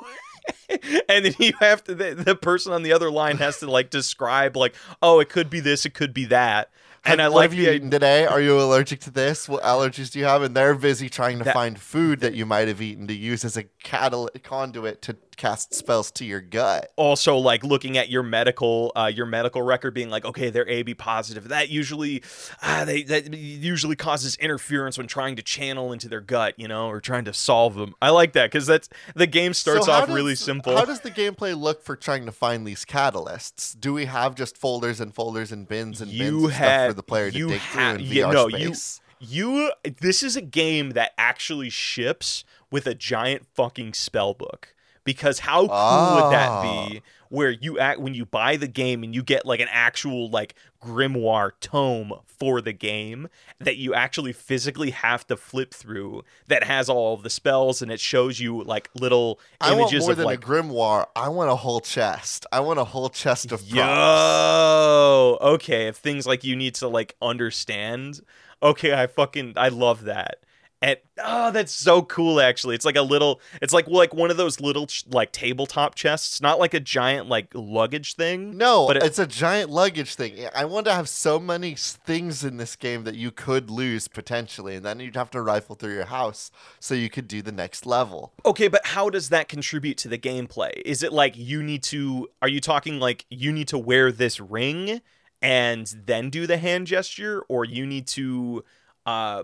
and 1.10 1.26
then 1.26 1.34
you 1.40 1.54
have 1.60 1.84
to 1.84 1.96
the, 1.96 2.14
the 2.14 2.36
person 2.36 2.72
on 2.72 2.84
the 2.84 2.94
other 2.94 3.10
line 3.10 3.38
has 3.38 3.58
to 3.60 3.70
like 3.70 3.90
describe 3.90 4.56
like 4.56 4.76
oh 5.02 5.20
it 5.20 5.28
could 5.28 5.50
be 5.50 5.60
this 5.60 5.88
it 5.88 5.96
could 5.96 6.14
be 6.14 6.24
that 6.26 6.70
and 7.04 7.20
Have- 7.20 7.32
i 7.32 7.34
what 7.34 7.40
like 7.42 7.50
have 7.52 7.60
you 7.60 7.72
eaten 7.72 7.90
today? 7.92 8.26
Are 8.28 8.42
you 8.42 8.60
allergic 8.60 9.00
to 9.02 9.12
this? 9.12 9.48
What 9.50 9.62
allergies 9.64 10.12
do 10.12 10.18
you 10.20 10.26
have? 10.26 10.42
And 10.44 10.56
they're 10.56 10.74
busy 10.76 11.08
trying 11.10 11.38
to 11.40 11.44
That- 11.46 11.54
find 11.54 11.80
food 11.80 12.20
that 12.22 12.34
you 12.36 12.46
might 12.48 12.68
have 12.68 12.82
eaten 12.82 13.06
to 13.08 13.14
use 13.16 13.44
as 13.46 13.58
a 13.58 13.64
catal- 13.84 14.30
conduit 14.44 15.02
to 15.04 15.16
cast 15.38 15.74
spells 15.74 16.12
to 16.12 16.26
your 16.26 16.42
gut. 16.42 16.92
also 16.96 17.38
like 17.38 17.64
looking 17.64 17.98
at 17.98 18.10
your 18.10 18.24
medical 18.24 18.92
uh, 18.96 19.12
your 19.14 19.26
medical 19.26 19.62
record 19.62 19.94
being 19.94 20.10
like 20.10 20.26
okay 20.26 20.50
they're 20.50 20.70
ab 20.70 20.94
positive. 20.96 21.48
That 21.50 21.70
usually 21.70 22.24
uh, 22.62 22.86
they 22.86 23.04
that 23.04 23.34
usually 23.34 23.96
causes 23.96 24.36
interference 24.38 24.98
when 24.98 25.08
trying 25.08 25.36
to 25.38 25.42
channel 25.42 25.92
into 25.92 26.08
their 26.10 26.22
gut 26.22 26.54
you 26.58 26.68
know 26.68 26.88
or 26.88 27.00
trying 27.02 27.26
to 27.26 27.34
solve 27.34 27.76
them. 27.76 27.94
I 28.02 28.10
like 28.10 28.34
that 28.34 28.52
because 28.52 28.68
that's 28.68 28.90
the 29.16 29.28
game 29.28 29.54
starts 29.54 29.86
So 29.86 29.92
off 29.92 30.08
really 30.10 30.36
simple. 30.36 30.76
How 30.76 30.86
does 30.86 31.02
the 31.02 31.12
gameplay 31.12 31.58
look 31.60 31.84
for 31.84 31.96
trying 31.96 32.26
to 32.26 32.32
find 32.32 32.66
these 32.66 32.86
catalysts? 32.86 33.80
Do 33.80 33.94
we 33.94 34.06
have 34.06 34.36
just 34.36 34.58
folders 34.58 35.00
and 35.00 35.14
folders 35.14 35.52
and 35.52 35.68
bins 35.68 36.02
and 36.02 36.12
You 36.12 36.42
bins 36.42 36.56
stuff 36.56 36.88
for 36.88 36.94
the 36.94 37.04
player 37.04 37.32
to 37.32 37.48
dig 37.48 37.60
ha- 37.60 37.94
through 37.96 38.06
in 38.06 38.12
yeah, 38.12 38.24
VR 38.26 38.34
no, 38.34 38.48
you- 38.48 38.74
you 39.20 39.72
this 40.02 40.22
is 40.22 40.36
a 40.36 40.42
game 40.42 40.92
that 40.92 41.14
actually 41.18 41.70
ships 41.70 42.44
with 42.70 42.86
a 42.86 42.94
giant 42.94 43.46
fucking 43.56 43.94
spell 43.94 44.34
book 44.34 44.75
because 45.06 45.40
how 45.40 45.68
cool 45.68 46.16
would 46.16 46.34
that 46.34 46.62
be 46.62 46.98
ah. 46.98 47.02
where 47.30 47.52
you 47.52 47.80
act 47.80 48.02
when 48.02 48.14
you 48.14 48.26
buy 48.26 48.58
the 48.58 48.68
game 48.68 49.04
and 49.04 49.16
you 49.16 49.24
get 49.24 49.46
like 49.46 49.62
an 49.62 49.68
actual 49.72 50.30
like 50.30 50.56
grimoire 50.84 51.52
tome 51.62 52.12
for 52.26 52.60
the 52.60 52.74
game 52.74 53.30
that 53.60 53.78
you 53.78 53.94
actually 53.94 54.34
physically 54.34 54.90
have 54.90 55.26
to 55.26 55.38
flip 55.38 55.74
through 55.74 56.24
that 56.48 56.64
has 56.64 56.90
all 56.90 57.16
the 57.16 57.30
spells 57.30 57.82
and 57.82 57.92
it 57.92 58.00
shows 58.00 58.40
you 58.40 58.62
like 58.64 58.90
little 59.00 59.40
I 59.62 59.72
want 59.72 59.94
images 59.94 60.02
more 60.02 60.12
of 60.12 60.18
than 60.18 60.26
like 60.26 60.44
a 60.44 60.48
grimoire. 60.48 61.06
I 61.16 61.30
want 61.30 61.50
a 61.50 61.56
whole 61.56 61.80
chest. 61.80 62.46
I 62.52 62.60
want 62.60 62.80
a 62.80 62.84
whole 62.84 63.10
chest 63.10 63.46
of 63.52 63.60
props. 63.60 63.74
Yo, 63.74 65.38
okay. 65.42 65.88
If 65.88 65.98
things 65.98 66.28
like 66.28 66.44
you 66.44 66.56
need 66.56 66.76
to 66.76 66.88
like 66.88 67.16
understand, 67.22 68.22
okay, 68.62 68.94
I 68.94 69.08
fucking 69.08 69.54
I 69.56 69.70
love 69.70 70.04
that. 70.06 70.45
And 70.86 70.98
oh, 71.24 71.50
that's 71.50 71.72
so 71.72 72.04
cool. 72.04 72.40
Actually, 72.40 72.76
it's 72.76 72.86
like 72.86 72.96
a 72.96 73.02
little. 73.02 73.42
It's 73.60 73.74
like 73.74 73.88
like 73.88 74.14
one 74.14 74.30
of 74.30 74.38
those 74.38 74.60
little 74.62 74.86
ch- 74.86 75.04
like 75.10 75.32
tabletop 75.32 75.96
chests, 75.96 76.42
not 76.42 76.60
like 76.60 76.76
a 76.76 76.80
giant 76.80 77.28
like 77.28 77.48
luggage 77.56 78.14
thing. 78.14 78.56
No, 78.56 78.86
But 78.86 78.98
it- 78.98 79.04
it's 79.04 79.18
a 79.18 79.26
giant 79.26 79.72
luggage 79.72 80.14
thing. 80.14 80.48
I 80.56 80.66
want 80.66 80.86
to 80.86 80.94
have 80.94 81.10
so 81.10 81.40
many 81.40 81.74
things 81.74 82.44
in 82.44 82.58
this 82.58 82.76
game 82.76 83.04
that 83.06 83.16
you 83.16 83.32
could 83.32 83.72
lose 83.72 84.08
potentially, 84.08 84.76
and 84.76 84.86
then 84.86 85.00
you'd 85.00 85.16
have 85.16 85.32
to 85.32 85.42
rifle 85.42 85.76
through 85.76 85.96
your 85.96 86.06
house 86.06 86.52
so 86.80 86.94
you 86.94 87.10
could 87.10 87.28
do 87.28 87.42
the 87.42 87.52
next 87.52 87.88
level. 87.88 88.34
Okay, 88.46 88.68
but 88.68 88.86
how 88.86 89.10
does 89.10 89.30
that 89.30 89.48
contribute 89.50 89.98
to 89.98 90.08
the 90.08 90.20
gameplay? 90.20 90.84
Is 90.86 91.02
it 91.02 91.12
like 91.12 91.36
you 91.36 91.64
need 91.64 91.82
to? 91.86 92.30
Are 92.44 92.48
you 92.48 92.62
talking 92.62 93.00
like 93.00 93.26
you 93.32 93.52
need 93.52 93.70
to 93.70 93.80
wear 93.80 94.12
this 94.12 94.40
ring 94.40 95.02
and 95.42 95.88
then 96.06 96.30
do 96.30 96.46
the 96.46 96.58
hand 96.58 96.86
gesture, 96.86 97.42
or 97.50 97.66
you 97.66 97.88
need 97.88 98.06
to 98.10 98.64
uh, 99.08 99.44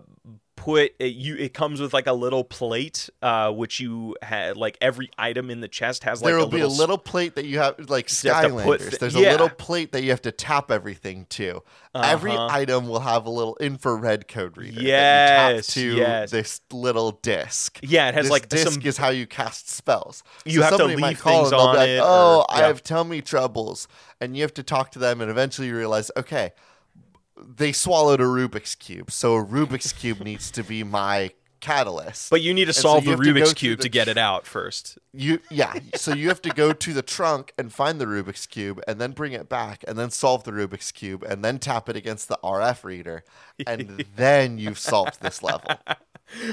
put 0.64 0.94
it, 1.00 1.14
you. 1.16 1.36
It 1.36 1.54
comes 1.54 1.82
with 1.82 1.94
like 1.94 2.06
a 2.08 2.14
little 2.14 2.44
plate, 2.44 3.10
uh, 3.22 3.52
which 3.52 3.80
you 3.80 4.16
had 4.22 4.58
like 4.58 4.78
every 4.80 5.10
item 5.18 5.50
in 5.50 5.60
the 5.62 5.68
chest 5.68 6.04
has 6.04 6.22
like 6.22 6.30
there 6.30 6.38
will 6.38 6.46
a 6.46 6.50
be 6.50 6.62
a 6.62 6.68
little. 6.68 6.98
plate 6.98 7.36
that 7.36 7.46
you 7.46 7.58
have 7.60 7.76
like 7.90 8.10
You 8.24 8.32
have 8.32 8.46
Skylanders. 8.52 8.80
th- 8.90 9.00
There's 9.00 9.16
yeah. 9.16 9.30
a 9.30 9.32
little 9.32 9.50
plate 9.50 9.92
that 9.94 10.04
you 10.04 10.12
have 10.12 10.22
to 10.24 10.32
tap 10.32 10.70
everything 10.72 11.26
to. 11.32 11.64
Every 11.96 12.32
Uh-huh. 12.32 12.48
item 12.52 12.88
will 12.88 13.00
have 13.02 13.26
a 13.26 13.30
little 13.30 13.58
infrared 13.60 14.28
code 14.28 14.56
reader. 14.58 14.82
Yes, 14.82 15.68
tap 15.68 15.74
to 15.74 15.96
yes. 15.96 16.32
this 16.32 16.62
little 16.72 17.12
disc. 17.22 17.80
yeah, 17.84 18.08
it 18.10 18.14
has 18.14 18.26
this 18.26 18.32
like 18.32 18.48
disc 18.48 18.72
some. 18.74 18.82
is 18.84 18.98
how 18.98 19.10
you 19.10 19.26
cast 19.28 19.70
spells. 19.70 20.24
You 20.46 20.62
have 20.62 20.78
to 20.78 20.86
leave 20.86 21.20
things 21.20 21.52
on 21.52 21.74
be 21.74 21.78
like, 21.80 21.90
it 21.90 22.02
Oh, 22.04 22.46
or- 22.48 22.56
I 22.56 22.60
yeah. 22.62 22.68
have 22.68 22.84
tummy 22.84 23.22
troubles, 23.22 23.88
and 24.22 24.36
you 24.38 24.44
have 24.44 24.54
to 24.54 24.64
talk 24.64 24.92
to 24.92 25.00
them, 25.00 25.20
and 25.22 25.30
eventually 25.32 25.68
you 25.68 25.76
realize, 25.76 26.12
okay, 26.16 26.52
they 27.42 27.72
swallowed 27.72 28.22
a 28.22 28.26
Rubik's 28.26 28.76
cube, 28.76 29.12
so 29.12 29.36
a 29.36 29.46
Rubik's 29.46 29.94
cube 29.94 30.22
needs 30.22 30.52
to 30.52 30.64
be 30.64 30.84
my 30.84 31.32
catalyst. 31.62 32.30
But 32.30 32.42
you 32.42 32.54
need 32.54 32.66
to 32.66 32.74
solve 32.74 33.06
you 33.06 33.12
the 33.12 33.18
have 33.18 33.36
to 33.36 33.42
Rubik's 33.42 33.54
cube 33.54 33.78
the 33.78 33.84
to 33.84 33.90
get 33.90 34.08
it 34.08 34.18
out 34.18 34.46
first. 34.46 34.98
You 35.14 35.40
yeah, 35.50 35.74
so 35.96 36.14
you 36.14 36.28
have 36.28 36.42
to 36.42 36.50
go 36.50 36.74
to 36.74 36.94
the 36.94 37.02
trunk 37.02 37.54
and 37.58 37.72
find 37.72 38.02
the 38.02 38.06
Rubik's 38.06 38.46
cube 38.48 38.82
and 38.88 39.00
then 39.00 39.12
bring 39.12 39.32
it 39.32 39.48
back 39.48 39.84
and 39.88 39.98
then 39.98 40.10
solve 40.10 40.44
the 40.44 40.52
Rubik's 40.52 40.92
cube 40.92 41.24
and 41.24 41.46
then 41.46 41.60
tap 41.60 41.88
it 41.88 41.96
against 41.96 42.28
the 42.28 42.40
RF 42.44 42.84
reader 42.84 43.24
and 43.66 44.06
then 44.16 44.58
you've 44.58 44.80
solved 44.80 45.22
this 45.22 45.42
level. 45.42 45.72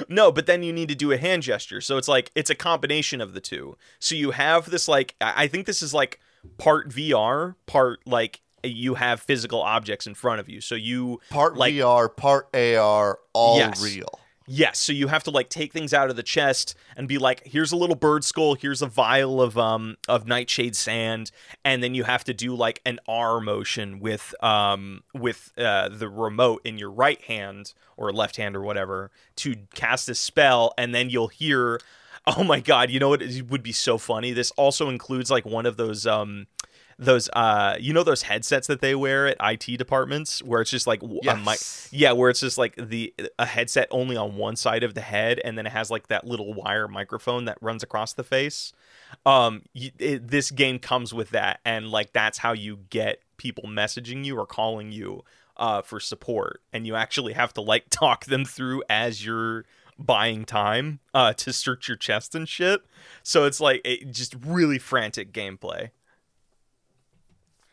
No, 0.08 0.32
but 0.32 0.46
then 0.46 0.64
you 0.64 0.72
need 0.72 0.88
to 0.88 0.96
do 0.96 1.12
a 1.12 1.16
hand 1.16 1.44
gesture. 1.44 1.80
So 1.80 1.98
it's 1.98 2.08
like 2.08 2.32
it's 2.34 2.50
a 2.50 2.54
combination 2.56 3.20
of 3.20 3.32
the 3.32 3.40
two. 3.40 3.76
So 4.00 4.16
you 4.16 4.32
have 4.32 4.70
this 4.70 4.88
like 4.88 5.14
I 5.20 5.46
think 5.46 5.66
this 5.66 5.82
is 5.82 5.94
like 5.94 6.18
part 6.56 6.88
VR, 6.88 7.54
part 7.66 8.00
like 8.04 8.40
you 8.62 8.94
have 8.94 9.20
physical 9.20 9.62
objects 9.62 10.06
in 10.06 10.14
front 10.14 10.40
of 10.40 10.48
you. 10.48 10.60
So 10.60 10.74
you 10.74 11.20
Part 11.30 11.56
Like- 11.56 11.74
VR, 11.74 12.08
part 12.14 12.48
AR, 12.54 13.18
all 13.32 13.58
Yes. 13.58 13.82
real. 13.82 14.20
Yes, 14.50 14.78
so 14.78 14.94
you 14.94 15.08
have 15.08 15.22
to 15.24 15.30
like 15.30 15.50
take 15.50 15.74
things 15.74 15.92
out 15.92 16.08
of 16.08 16.16
the 16.16 16.22
chest 16.22 16.74
and 16.96 17.06
be 17.06 17.18
like, 17.18 17.42
here's 17.46 17.70
a 17.70 17.76
little 17.76 17.94
bird 17.94 18.24
skull, 18.24 18.54
here's 18.54 18.80
a 18.80 18.86
vial 18.86 19.42
of 19.42 19.58
um 19.58 19.98
of 20.08 20.26
nightshade 20.26 20.74
sand, 20.74 21.30
and 21.66 21.82
then 21.82 21.94
you 21.94 22.04
have 22.04 22.24
to 22.24 22.32
do 22.32 22.54
like 22.54 22.80
an 22.86 22.98
R 23.06 23.40
motion 23.42 24.00
with 24.00 24.34
um 24.42 25.02
with 25.12 25.52
uh, 25.58 25.90
the 25.90 26.08
remote 26.08 26.62
in 26.64 26.78
your 26.78 26.90
right 26.90 27.20
hand 27.24 27.74
or 27.98 28.10
left 28.10 28.36
hand 28.36 28.56
or 28.56 28.62
whatever 28.62 29.10
to 29.36 29.54
cast 29.74 30.08
a 30.08 30.14
spell, 30.14 30.72
and 30.78 30.94
then 30.94 31.10
you'll 31.10 31.28
hear. 31.28 31.78
Oh 32.36 32.44
my 32.44 32.60
god! 32.60 32.90
You 32.90 33.00
know 33.00 33.08
what 33.08 33.22
it 33.22 33.48
would 33.48 33.62
be 33.62 33.72
so 33.72 33.96
funny? 33.96 34.32
This 34.32 34.50
also 34.50 34.90
includes 34.90 35.30
like 35.30 35.46
one 35.46 35.64
of 35.64 35.78
those 35.78 36.06
um 36.06 36.46
those 37.00 37.28
uh 37.32 37.76
you 37.78 37.92
know 37.92 38.02
those 38.02 38.22
headsets 38.22 38.66
that 38.66 38.80
they 38.80 38.92
wear 38.94 39.28
at 39.28 39.36
IT 39.40 39.76
departments 39.78 40.42
where 40.42 40.60
it's 40.60 40.70
just 40.70 40.86
like 40.86 41.00
w- 41.00 41.20
a 41.28 41.36
mic 41.36 41.46
Yes. 41.46 41.88
yeah, 41.92 42.10
where 42.12 42.28
it's 42.28 42.40
just 42.40 42.58
like 42.58 42.74
the 42.76 43.14
a 43.38 43.46
headset 43.46 43.86
only 43.92 44.16
on 44.16 44.36
one 44.36 44.56
side 44.56 44.82
of 44.82 44.94
the 44.94 45.00
head, 45.00 45.40
and 45.44 45.56
then 45.56 45.64
it 45.66 45.70
has 45.70 45.90
like 45.90 46.08
that 46.08 46.26
little 46.26 46.52
wire 46.54 46.88
microphone 46.88 47.44
that 47.44 47.56
runs 47.60 47.82
across 47.84 48.14
the 48.14 48.24
face. 48.24 48.72
Um, 49.24 49.62
it, 49.74 50.28
this 50.28 50.50
game 50.50 50.78
comes 50.80 51.14
with 51.14 51.30
that, 51.30 51.60
and 51.64 51.88
like 51.90 52.12
that's 52.12 52.38
how 52.38 52.52
you 52.52 52.80
get 52.90 53.22
people 53.36 53.64
messaging 53.64 54.24
you 54.24 54.36
or 54.36 54.44
calling 54.46 54.90
you 54.90 55.22
uh, 55.56 55.82
for 55.82 56.00
support, 56.00 56.60
and 56.72 56.86
you 56.86 56.96
actually 56.96 57.32
have 57.34 57.54
to 57.54 57.60
like 57.60 57.84
talk 57.90 58.24
them 58.24 58.44
through 58.44 58.82
as 58.90 59.24
you're 59.24 59.64
buying 60.00 60.44
time 60.44 61.00
uh, 61.14 61.32
to 61.34 61.52
search 61.52 61.88
your 61.88 61.96
chest 61.96 62.34
and 62.34 62.48
shit. 62.48 62.82
So 63.22 63.44
it's 63.44 63.60
like 63.60 63.80
it, 63.84 64.10
just 64.12 64.34
really 64.44 64.78
frantic 64.78 65.32
gameplay. 65.32 65.90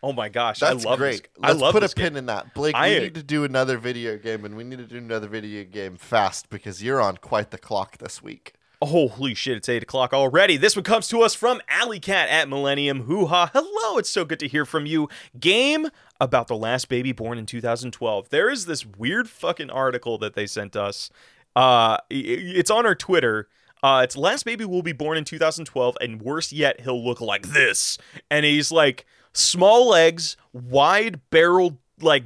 Oh 0.03 0.13
my 0.13 0.29
gosh, 0.29 0.60
That's 0.60 0.86
I 0.86 0.89
love 0.89 0.99
great. 0.99 1.23
This. 1.23 1.29
Let's 1.39 1.60
love 1.60 1.71
put 1.73 1.84
a 1.84 1.88
game. 1.88 2.03
pin 2.10 2.15
in 2.17 2.25
that. 2.27 2.53
Blake, 2.53 2.75
I- 2.75 2.89
we 2.89 2.99
need 2.99 3.15
to 3.15 3.23
do 3.23 3.43
another 3.43 3.77
video 3.77 4.17
game 4.17 4.45
and 4.45 4.55
we 4.55 4.63
need 4.63 4.77
to 4.77 4.86
do 4.86 4.97
another 4.97 5.27
video 5.27 5.63
game 5.63 5.95
fast 5.97 6.49
because 6.49 6.84
you're 6.84 7.01
on 7.01 7.17
quite 7.17 7.51
the 7.51 7.58
clock 7.58 7.97
this 7.97 8.21
week. 8.21 8.53
Holy 8.84 9.34
shit, 9.34 9.58
it's 9.58 9.69
8 9.69 9.81
o'clock 9.81 10.13
already. 10.13 10.58
This 10.58 10.75
one 10.75 10.84
comes 10.84 11.08
to 11.08 11.21
us 11.21 11.34
from 11.34 11.60
Alley 11.67 11.99
Cat 11.99 12.29
at 12.29 12.47
Millennium 12.47 13.03
Hoo 13.03 13.25
Ha. 13.27 13.49
Hello, 13.51 13.97
it's 13.97 14.10
so 14.10 14.25
good 14.25 14.39
to 14.41 14.47
hear 14.47 14.63
from 14.65 14.86
you. 14.86 15.10
Game 15.39 15.88
about 16.21 16.47
the 16.47 16.58
last 16.58 16.88
baby 16.88 17.12
born 17.12 17.39
in 17.39 17.47
2012. 17.47 18.29
There 18.29 18.49
is 18.49 18.65
this 18.67 18.86
weird 18.86 19.27
fucking 19.27 19.71
article 19.71 20.19
that 20.19 20.36
they 20.36 20.45
sent 20.45 20.75
us. 20.75 21.10
Uh, 21.55 21.97
it's 22.12 22.69
on 22.69 22.86
our 22.86 22.93
Twitter. 22.95 23.47
Uh, 23.81 24.01
it's 24.03 24.17
last 24.17 24.43
baby 24.45 24.65
will 24.65 24.84
be 24.84 24.91
born 24.93 25.17
in 25.17 25.23
2012, 25.23 25.97
and 26.01 26.21
worse 26.21 26.51
yet, 26.51 26.81
he'll 26.81 27.03
look 27.03 27.21
like 27.21 27.47
this. 27.47 27.97
And 28.29 28.45
he's 28.45 28.71
like 28.71 29.05
small 29.36 29.89
legs, 29.89 30.38
wide 30.54 31.19
barreled, 31.30 31.78
like 32.00 32.24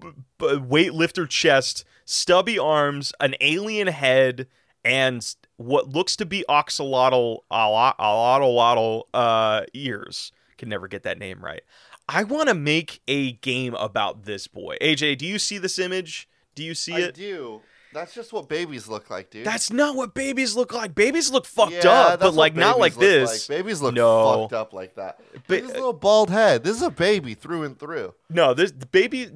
b- 0.00 0.10
b- 0.38 0.46
weightlifter 0.46 1.28
chest, 1.28 1.84
stubby 2.04 2.58
arms, 2.58 3.12
an 3.20 3.34
alien 3.40 3.88
head, 3.88 4.46
and 4.84 5.34
what 5.56 5.88
looks 5.88 6.16
to 6.16 6.26
be 6.26 6.44
oxalotl 6.48 7.38
alotl 7.50 9.02
uh 9.12 9.62
ears. 9.74 10.32
Can 10.56 10.68
never 10.68 10.88
get 10.88 11.04
that 11.04 11.18
name 11.18 11.44
right. 11.44 11.62
I 12.08 12.24
want 12.24 12.48
to 12.48 12.54
make 12.54 13.00
a 13.06 13.32
game 13.32 13.74
about 13.74 14.24
this 14.24 14.46
boy. 14.46 14.76
AJ, 14.80 15.18
do 15.18 15.26
you 15.26 15.38
see 15.38 15.58
this 15.58 15.78
image? 15.78 16.28
Do 16.54 16.64
you 16.64 16.74
see 16.74 16.94
I 16.94 17.00
it? 17.00 17.08
I 17.08 17.10
do. 17.10 17.60
That's 17.92 18.14
just 18.14 18.32
what 18.32 18.48
babies 18.48 18.86
look 18.86 19.08
like, 19.10 19.30
dude. 19.30 19.46
That's 19.46 19.72
not 19.72 19.96
what 19.96 20.14
babies 20.14 20.54
look 20.54 20.74
like. 20.74 20.94
Babies 20.94 21.30
look 21.30 21.46
fucked 21.46 21.72
Yeah, 21.72 21.90
up, 21.90 22.20
but 22.20 22.34
like 22.34 22.54
not 22.54 22.78
like 22.78 22.94
this. 22.94 23.48
like. 23.48 23.58
Babies 23.58 23.80
look 23.80 23.94
No. 23.94 24.42
fucked 24.42 24.52
up 24.52 24.72
like 24.74 24.94
that. 24.96 25.18
Ba- 25.32 25.40
But 25.48 25.58
his 25.62 25.68
little 25.72 25.92
bald 25.94 26.28
head. 26.30 26.64
This 26.64 26.76
is 26.76 26.82
a 26.82 26.90
baby 26.90 27.34
through 27.34 27.62
and 27.64 27.78
through. 27.78 28.14
No, 28.28 28.52
this 28.54 28.72
baby 28.72 29.30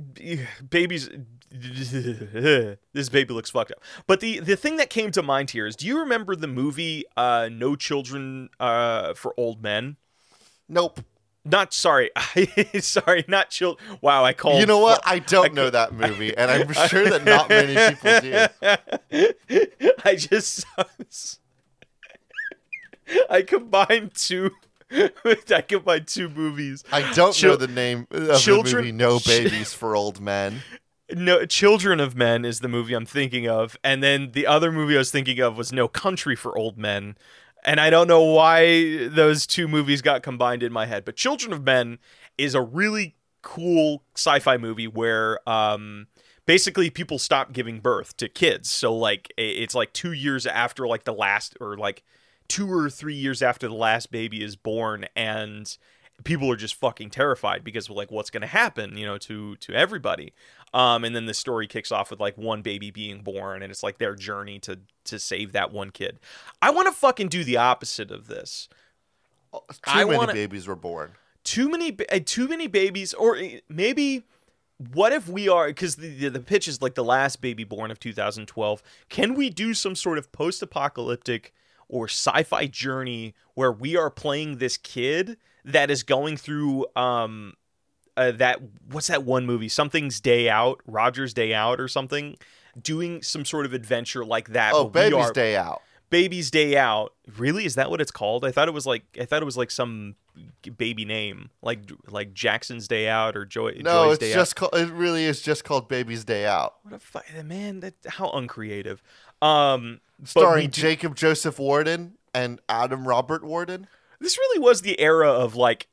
babies 0.68 1.08
this 1.52 3.08
baby 3.10 3.34
looks 3.34 3.50
fucked 3.50 3.72
up. 3.72 3.82
But 4.06 4.20
the 4.20 4.40
the 4.40 4.56
thing 4.56 4.76
that 4.76 4.90
came 4.90 5.10
to 5.12 5.22
mind 5.22 5.50
here 5.50 5.66
is 5.66 5.76
do 5.76 5.86
you 5.86 5.98
remember 6.00 6.34
the 6.36 6.46
movie 6.46 7.04
uh 7.16 7.48
No 7.52 7.76
Children 7.76 8.48
uh 8.60 9.14
for 9.14 9.34
Old 9.38 9.62
Men? 9.62 9.96
Nope. 10.68 11.00
Not 11.44 11.74
sorry. 11.74 12.10
sorry, 12.80 13.24
not 13.26 13.50
child. 13.50 13.80
Wow, 14.00 14.24
I 14.24 14.32
called 14.32 14.60
You 14.60 14.66
know 14.66 14.78
what? 14.78 15.00
I 15.04 15.14
I 15.14 15.18
don't 15.18 15.54
know 15.54 15.70
that 15.70 15.92
movie, 15.92 16.36
and 16.36 16.50
I'm 16.50 16.72
sure 16.72 17.04
that 17.08 17.24
not 17.24 17.48
many 17.48 17.74
people 17.94 18.20
do. 18.20 19.96
I 20.04 20.14
just 20.14 20.64
I 23.30 23.42
combined 23.42 24.14
two 24.14 24.50
I 25.50 25.62
combined 25.66 26.06
two 26.06 26.28
movies. 26.28 26.84
I 26.92 27.12
don't 27.14 27.32
Chil- 27.34 27.52
know 27.52 27.56
the 27.56 27.66
name 27.66 28.06
of 28.10 28.40
Children- 28.40 28.84
the 28.84 28.92
movie 28.92 28.92
No 28.92 29.18
Babies 29.18 29.74
for 29.74 29.96
Old 29.96 30.20
Men. 30.20 30.62
No, 31.14 31.44
Children 31.44 31.98
of 32.00 32.14
Men 32.16 32.44
is 32.44 32.60
the 32.60 32.68
movie 32.68 32.94
I'm 32.94 33.04
thinking 33.04 33.46
of, 33.48 33.76
and 33.84 34.02
then 34.02 34.30
the 34.32 34.46
other 34.46 34.70
movie 34.72 34.94
I 34.94 34.98
was 34.98 35.10
thinking 35.10 35.40
of 35.40 35.56
was 35.58 35.72
No 35.72 35.86
Country 35.88 36.36
for 36.36 36.56
Old 36.56 36.78
Men, 36.78 37.16
and 37.64 37.80
I 37.80 37.90
don't 37.90 38.08
know 38.08 38.22
why 38.22 39.08
those 39.08 39.46
two 39.46 39.68
movies 39.68 40.02
got 40.02 40.22
combined 40.22 40.62
in 40.62 40.72
my 40.72 40.86
head. 40.86 41.04
But 41.04 41.16
Children 41.16 41.52
of 41.52 41.62
Men 41.62 41.98
is 42.38 42.54
a 42.54 42.62
really 42.62 43.16
cool 43.42 44.02
sci-fi 44.14 44.56
movie 44.56 44.86
where 44.86 45.38
um, 45.48 46.06
basically 46.46 46.90
people 46.90 47.18
stop 47.18 47.52
giving 47.52 47.80
birth 47.80 48.16
to 48.18 48.28
kids. 48.28 48.70
So 48.70 48.94
like 48.94 49.32
it's 49.36 49.74
like 49.74 49.92
two 49.92 50.12
years 50.12 50.46
after 50.46 50.86
like 50.86 51.04
the 51.04 51.14
last, 51.14 51.56
or 51.60 51.76
like 51.76 52.02
two 52.48 52.70
or 52.70 52.90
three 52.90 53.14
years 53.14 53.42
after 53.42 53.68
the 53.68 53.74
last 53.74 54.10
baby 54.10 54.42
is 54.42 54.56
born, 54.56 55.06
and 55.14 55.76
people 56.24 56.50
are 56.50 56.56
just 56.56 56.74
fucking 56.74 57.10
terrified 57.10 57.64
because 57.64 57.90
like 57.90 58.10
what's 58.10 58.30
going 58.30 58.42
to 58.42 58.46
happen 58.46 58.96
you 58.96 59.04
know 59.04 59.18
to 59.18 59.56
to 59.56 59.72
everybody 59.74 60.32
um 60.74 61.04
and 61.04 61.14
then 61.14 61.26
the 61.26 61.34
story 61.34 61.66
kicks 61.66 61.92
off 61.92 62.10
with 62.10 62.20
like 62.20 62.36
one 62.38 62.62
baby 62.62 62.90
being 62.90 63.20
born 63.22 63.62
and 63.62 63.70
it's 63.70 63.82
like 63.82 63.98
their 63.98 64.14
journey 64.14 64.58
to 64.58 64.78
to 65.04 65.18
save 65.18 65.52
that 65.52 65.72
one 65.72 65.90
kid. 65.90 66.18
I 66.60 66.70
want 66.70 66.86
to 66.88 66.92
fucking 66.92 67.28
do 67.28 67.42
the 67.44 67.56
opposite 67.56 68.10
of 68.10 68.28
this. 68.28 68.68
Too 69.52 69.60
I 69.86 70.04
many 70.04 70.16
wanna- 70.16 70.32
babies 70.32 70.66
were 70.66 70.76
born. 70.76 71.12
too 71.44 71.68
many 71.68 71.96
uh, 72.10 72.20
too 72.24 72.48
many 72.48 72.66
babies 72.68 73.12
or 73.14 73.36
uh, 73.36 73.48
maybe 73.68 74.22
what 74.94 75.12
if 75.12 75.28
we 75.28 75.48
are 75.48 75.66
because 75.68 75.96
the, 75.96 76.08
the 76.08 76.30
the 76.30 76.40
pitch 76.40 76.66
is 76.66 76.80
like 76.80 76.94
the 76.94 77.04
last 77.04 77.40
baby 77.40 77.62
born 77.64 77.90
of 77.90 77.98
2012 78.00 78.82
can 79.08 79.34
we 79.34 79.50
do 79.50 79.74
some 79.74 79.94
sort 79.94 80.18
of 80.18 80.32
post-apocalyptic 80.32 81.52
or 81.88 82.06
sci-fi 82.06 82.66
journey 82.66 83.34
where 83.54 83.70
we 83.70 83.96
are 83.96 84.10
playing 84.10 84.56
this 84.58 84.76
kid 84.76 85.36
that 85.64 85.90
is 85.90 86.02
going 86.02 86.36
through 86.36 86.86
um 86.96 87.54
uh, 88.16 88.30
that 88.32 88.60
what's 88.90 89.06
that 89.08 89.24
one 89.24 89.46
movie 89.46 89.68
something's 89.68 90.20
day 90.20 90.48
out 90.50 90.80
roger's 90.86 91.32
day 91.34 91.54
out 91.54 91.80
or 91.80 91.88
something 91.88 92.36
doing 92.80 93.22
some 93.22 93.44
sort 93.44 93.66
of 93.66 93.72
adventure 93.72 94.24
like 94.24 94.48
that 94.50 94.72
Oh, 94.74 94.88
Baby's 94.88 95.14
are- 95.26 95.32
Day 95.32 95.56
Out. 95.56 95.82
Baby's 96.10 96.50
Day 96.50 96.76
Out. 96.76 97.14
Really, 97.38 97.64
is 97.64 97.74
that 97.76 97.90
what 97.90 98.00
it's 98.02 98.10
called? 98.10 98.44
I 98.44 98.50
thought 98.50 98.68
it 98.68 98.74
was 98.74 98.84
like 98.86 99.02
I 99.18 99.24
thought 99.24 99.40
it 99.40 99.46
was 99.46 99.56
like 99.56 99.70
some 99.70 100.16
baby 100.76 101.06
name, 101.06 101.48
like 101.62 101.90
like 102.06 102.34
Jackson's 102.34 102.86
Day 102.86 103.08
Out 103.08 103.34
or 103.34 103.46
Joy. 103.46 103.80
No, 103.80 104.04
Joy's 104.04 104.12
it's 104.16 104.18
Day 104.26 104.32
just 104.34 104.56
called. 104.56 104.74
It 104.74 104.90
really 104.90 105.24
is 105.24 105.40
just 105.40 105.64
called 105.64 105.88
Baby's 105.88 106.24
Day 106.24 106.44
Out. 106.44 106.74
What 106.82 106.94
a 106.94 106.98
fu- 106.98 107.42
man! 107.44 107.80
That 107.80 107.94
how 108.06 108.28
uncreative. 108.30 109.02
Um, 109.40 110.00
starring 110.24 110.68
do- 110.68 110.82
Jacob 110.82 111.16
Joseph 111.16 111.58
Worton 111.58 112.18
and 112.34 112.60
Adam 112.68 113.08
Robert 113.08 113.42
Worton. 113.42 113.86
this 114.20 114.36
really 114.36 114.58
was 114.60 114.82
the 114.82 115.00
era 115.00 115.30
of 115.30 115.54
like 115.56 115.88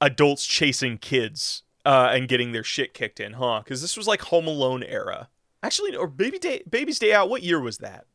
adults 0.00 0.46
chasing 0.46 0.98
kids 0.98 1.62
uh, 1.84 2.10
and 2.12 2.28
getting 2.28 2.52
their 2.52 2.64
shit 2.64 2.94
kicked 2.94 3.20
in, 3.20 3.34
huh? 3.34 3.60
Because 3.64 3.80
this 3.80 3.96
was 3.96 4.06
like 4.06 4.22
Home 4.22 4.46
Alone 4.46 4.82
era. 4.82 5.28
Actually, 5.62 5.96
or 5.96 6.06
Baby 6.06 6.38
Day, 6.38 6.62
Baby's 6.68 6.98
Day 6.98 7.12
Out. 7.12 7.28
What 7.28 7.42
year 7.42 7.60
was 7.60 7.78
that? 7.78 8.06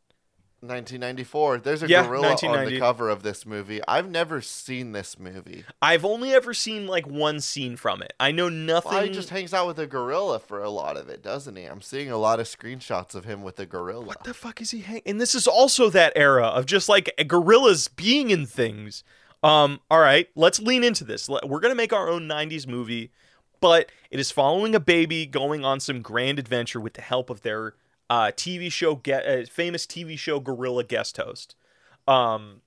1994. 0.64 1.58
There's 1.60 1.84
a 1.84 1.88
Yeah, 1.90 2.08
gorilla 2.08 2.38
on 2.44 2.66
the 2.66 2.80
cover 2.80 3.10
of 3.10 3.22
this 3.22 3.46
movie. 3.46 3.82
I've 3.88 4.10
never 4.10 4.42
seen 4.42 4.94
this 4.94 5.20
movie. 5.20 5.66
I've 5.82 6.06
only 6.06 6.34
ever 6.34 6.54
seen 6.54 6.88
like 6.88 7.06
one 7.06 7.42
scene 7.42 7.76
from 7.76 8.02
it. 8.02 8.14
I 8.20 8.32
know 8.32 8.48
nothing. 8.48 8.92
Well, 8.94 9.04
he 9.04 9.10
just 9.10 9.30
hangs 9.30 9.54
out 9.54 9.68
with 9.68 9.78
a 9.80 9.88
gorilla 9.88 10.40
for 10.40 10.64
a 10.64 10.70
lot 10.70 10.96
of 10.96 11.10
it, 11.10 11.22
doesn't 11.22 11.56
he? 11.56 11.66
I'm 11.66 11.82
seeing 11.82 12.10
a 12.10 12.18
lot 12.18 12.40
of 12.40 12.48
screenshots 12.48 13.14
of 13.14 13.26
him 13.26 13.44
with 13.44 13.60
a 13.60 13.66
gorilla. 13.66 14.06
what 14.06 14.24
the 14.24 14.34
fuck 14.34 14.62
is 14.62 14.72
he 14.72 14.80
hang? 14.80 15.02
And 15.06 15.20
this 15.20 15.36
is 15.36 15.48
also 15.48 15.90
that 15.90 16.14
era 16.16 16.48
of 16.48 16.66
just 16.66 16.88
like 16.88 17.14
gorillas 17.28 17.90
being 17.90 18.30
in 18.30 18.46
things. 18.46 19.04
Um, 19.44 19.82
all 19.92 20.00
right, 20.00 20.30
let's 20.36 20.60
lean 20.60 20.84
into 20.84 21.04
this. 21.04 21.28
We're 21.28 21.60
gonna 21.60 21.76
make 21.76 21.92
our 21.94 22.10
own 22.10 22.28
'90s 22.28 22.66
movie, 22.66 23.12
but 23.60 23.90
it 24.10 24.20
is 24.20 24.32
following 24.32 24.74
a 24.74 24.80
baby 24.80 25.26
going 25.26 25.66
on 25.66 25.80
some 25.80 26.02
grand 26.02 26.40
adventure 26.40 26.80
with 26.80 26.94
the 26.94 27.02
help 27.02 27.30
of 27.30 27.42
their 27.42 27.74
uh, 28.10 28.32
TV 28.36 28.72
show, 28.72 28.96
get 28.96 29.26
uh, 29.26 29.46
famous 29.46 29.86
TV 29.86 30.18
show 30.18 30.40
gorilla 30.40 30.84
guest 30.84 31.18
host. 31.18 31.56
Um, 32.08 32.62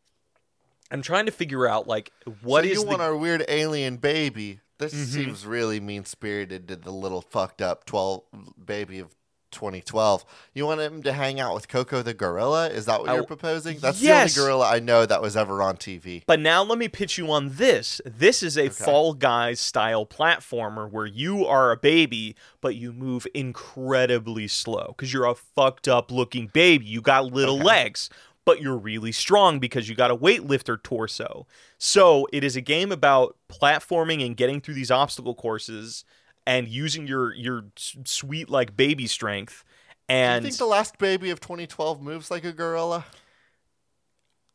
I'm 0.91 1.03
trying 1.03 1.27
to 1.27 1.33
figure 1.33 1.67
out 1.67 1.87
like 1.89 2.13
what 2.43 2.65
so 2.65 2.71
is 2.71 2.79
you 2.79 2.85
the 2.85 2.91
want 2.91 3.03
our 3.03 3.17
weird 3.17 3.45
alien 3.49 3.97
baby? 3.97 4.61
This 4.79 4.93
Mhm. 4.93 5.07
seems 5.07 5.47
really 5.47 5.81
mean 5.81 6.05
spirited 6.05 6.69
to 6.69 6.77
the 6.77 6.91
little 6.93 7.23
fucked 7.23 7.63
up 7.63 7.87
12 7.87 8.23
baby 8.63 8.99
of 8.99 9.15
2012. 9.57 10.25
You 10.55 10.67
want 10.67 10.81
him 10.81 11.03
to 11.03 11.13
hang 11.13 11.41
out 11.41 11.55
with 11.55 11.67
Koko 11.69 12.03
the 12.03 12.15
gorilla? 12.15 12.69
Is 12.69 12.87
that 12.87 13.01
what 13.01 13.09
I- 13.11 13.15
you're 13.15 13.25
proposing? 13.25 13.79
That's 13.79 14.01
Yes. 14.01 14.35
the 14.35 14.41
only 14.43 14.49
gorilla 14.51 14.69
I 14.71 14.79
know 14.79 15.07
that 15.07 15.21
was 15.23 15.37
ever 15.37 15.63
on 15.63 15.77
TV. 15.77 16.23
But 16.27 16.39
now 16.41 16.63
let 16.63 16.79
me 16.79 16.89
pitch 16.89 17.19
you 17.19 17.31
on 17.33 17.57
this. 17.57 18.01
This 18.05 18.43
is 18.43 18.57
a 18.59 18.69
Fall 18.69 19.15
Guys 19.15 19.59
style 19.59 20.05
platformer 20.07 20.91
where 20.91 21.07
you 21.07 21.45
are 21.47 21.73
a 21.73 21.77
baby, 21.77 22.37
but 22.61 22.77
you 22.77 22.93
move 22.93 23.27
incredibly 23.35 24.47
slow 24.49 24.95
because 24.97 25.13
you're 25.13 25.27
a 25.27 25.35
fucked 25.35 25.89
up 25.89 26.11
looking 26.13 26.49
baby. 26.49 26.85
You 26.87 27.01
got 27.01 27.33
little 27.33 27.57
Okay. 27.57 27.65
legs, 27.65 28.11
but 28.45 28.61
you're 28.61 28.77
really 28.77 29.11
strong 29.13 29.59
because 29.59 29.89
you 29.89 29.95
got 29.97 30.11
a 30.11 30.17
weightlifter 30.17 30.81
torso. 30.83 31.47
So 31.79 32.29
it 32.33 32.45
is 32.45 32.55
a 32.57 32.61
game 32.61 32.93
about 32.93 33.37
platforming 33.49 34.25
and 34.25 34.37
getting 34.37 34.61
through 34.61 34.75
these 34.75 34.91
obstacle 34.91 35.35
courses 35.35 36.05
and 36.47 36.69
using 36.69 37.07
your 37.07 37.35
your 37.35 37.65
sweet 38.05 38.49
like 38.49 38.77
baby 38.77 39.07
strength. 39.07 39.65
Do 40.09 40.15
And 40.15 40.45
you 40.45 40.51
think 40.51 40.59
the 40.59 40.67
last 40.67 40.99
baby 40.99 41.31
of 41.31 41.41
2012 41.41 42.01
moves 42.01 42.31
like 42.31 42.45
a 42.45 42.53
gorilla? 42.53 43.05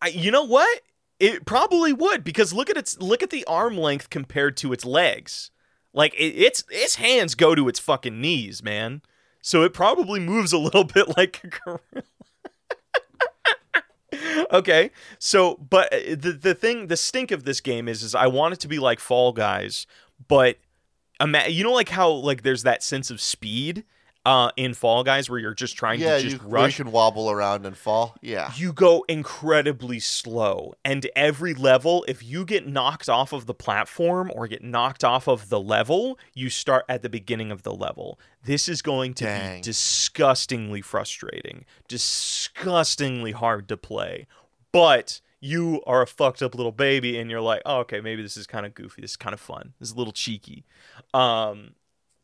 I, 0.01 0.07
you 0.09 0.31
know 0.31 0.43
what? 0.43 0.81
It 1.19 1.45
probably 1.45 1.93
would 1.93 2.23
because 2.23 2.53
look 2.53 2.69
at 2.69 2.77
its 2.77 2.99
look 2.99 3.21
at 3.21 3.29
the 3.29 3.45
arm 3.45 3.77
length 3.77 4.09
compared 4.09 4.57
to 4.57 4.73
its 4.73 4.85
legs. 4.85 5.51
Like 5.93 6.13
it, 6.15 6.35
its 6.35 6.63
its 6.71 6.95
hands 6.95 7.35
go 7.35 7.53
to 7.53 7.67
its 7.67 7.79
fucking 7.79 8.19
knees, 8.19 8.63
man. 8.63 9.01
So 9.41 9.63
it 9.63 9.73
probably 9.73 10.19
moves 10.19 10.53
a 10.53 10.57
little 10.57 10.83
bit 10.95 11.15
like 11.17 11.41
a 11.43 11.47
gorilla. 11.47 12.03
okay, 14.51 14.91
so 15.19 15.55
but 15.55 15.93
uh, 15.93 16.15
the 16.15 16.31
the 16.31 16.55
thing, 16.55 16.87
the 16.87 16.97
stink 16.97 17.31
of 17.31 17.43
this 17.43 17.61
game 17.61 17.87
is, 17.87 18.03
is 18.03 18.15
I 18.15 18.27
want 18.27 18.53
it 18.53 18.59
to 18.61 18.67
be 18.67 18.79
like 18.79 18.99
Fall 18.99 19.31
Guys, 19.31 19.85
but 20.27 20.57
you 21.49 21.63
know, 21.63 21.73
like 21.73 21.89
how 21.89 22.09
like 22.11 22.43
there's 22.43 22.63
that 22.63 22.83
sense 22.83 23.09
of 23.09 23.21
speed 23.21 23.83
uh, 24.25 24.51
in 24.55 24.73
Fall 24.73 25.03
Guys 25.03 25.29
where 25.29 25.39
you're 25.39 25.53
just 25.53 25.75
trying 25.75 25.99
yeah, 25.99 26.17
to 26.17 26.23
just 26.23 26.41
you 26.41 26.47
rush 26.47 26.77
can 26.77 26.91
wobble 26.91 27.31
around 27.31 27.65
and 27.65 27.75
fall. 27.75 28.15
Yeah. 28.21 28.51
you 28.55 28.71
go 28.71 29.03
incredibly 29.07 29.99
slow 29.99 30.73
and 30.85 31.07
every 31.15 31.53
level 31.53 32.05
if 32.07 32.23
you 32.23 32.45
get 32.45 32.67
knocked 32.67 33.09
off 33.09 33.33
of 33.33 33.45
the 33.45 33.53
platform 33.53 34.31
or 34.33 34.47
get 34.47 34.63
knocked 34.63 35.03
off 35.03 35.27
of 35.27 35.49
the 35.49 35.59
level 35.59 36.19
you 36.33 36.49
start 36.49 36.85
at 36.87 37.01
the 37.01 37.09
beginning 37.09 37.51
of 37.51 37.63
the 37.63 37.73
level 37.73 38.19
this 38.43 38.69
is 38.69 38.81
going 38.81 39.13
to 39.15 39.23
Dang. 39.25 39.57
be 39.57 39.61
disgustingly 39.61 40.81
frustrating 40.81 41.65
disgustingly 41.87 43.31
hard 43.31 43.67
to 43.67 43.77
play 43.77 44.27
but 44.71 45.21
you 45.41 45.81
are 45.87 46.03
a 46.03 46.07
fucked 46.07 46.41
up 46.41 46.55
little 46.55 46.71
baby 46.71 47.19
and 47.19 47.29
you're 47.29 47.41
like 47.41 47.61
oh, 47.65 47.79
okay 47.79 47.99
maybe 47.99 48.21
this 48.21 48.37
is 48.37 48.47
kind 48.47 48.65
of 48.65 48.73
goofy 48.73 49.01
this 49.01 49.11
is 49.11 49.17
kind 49.17 49.33
of 49.33 49.39
fun 49.39 49.73
this 49.79 49.89
is 49.89 49.95
a 49.95 49.97
little 49.97 50.13
cheeky. 50.13 50.63
Um 51.13 51.71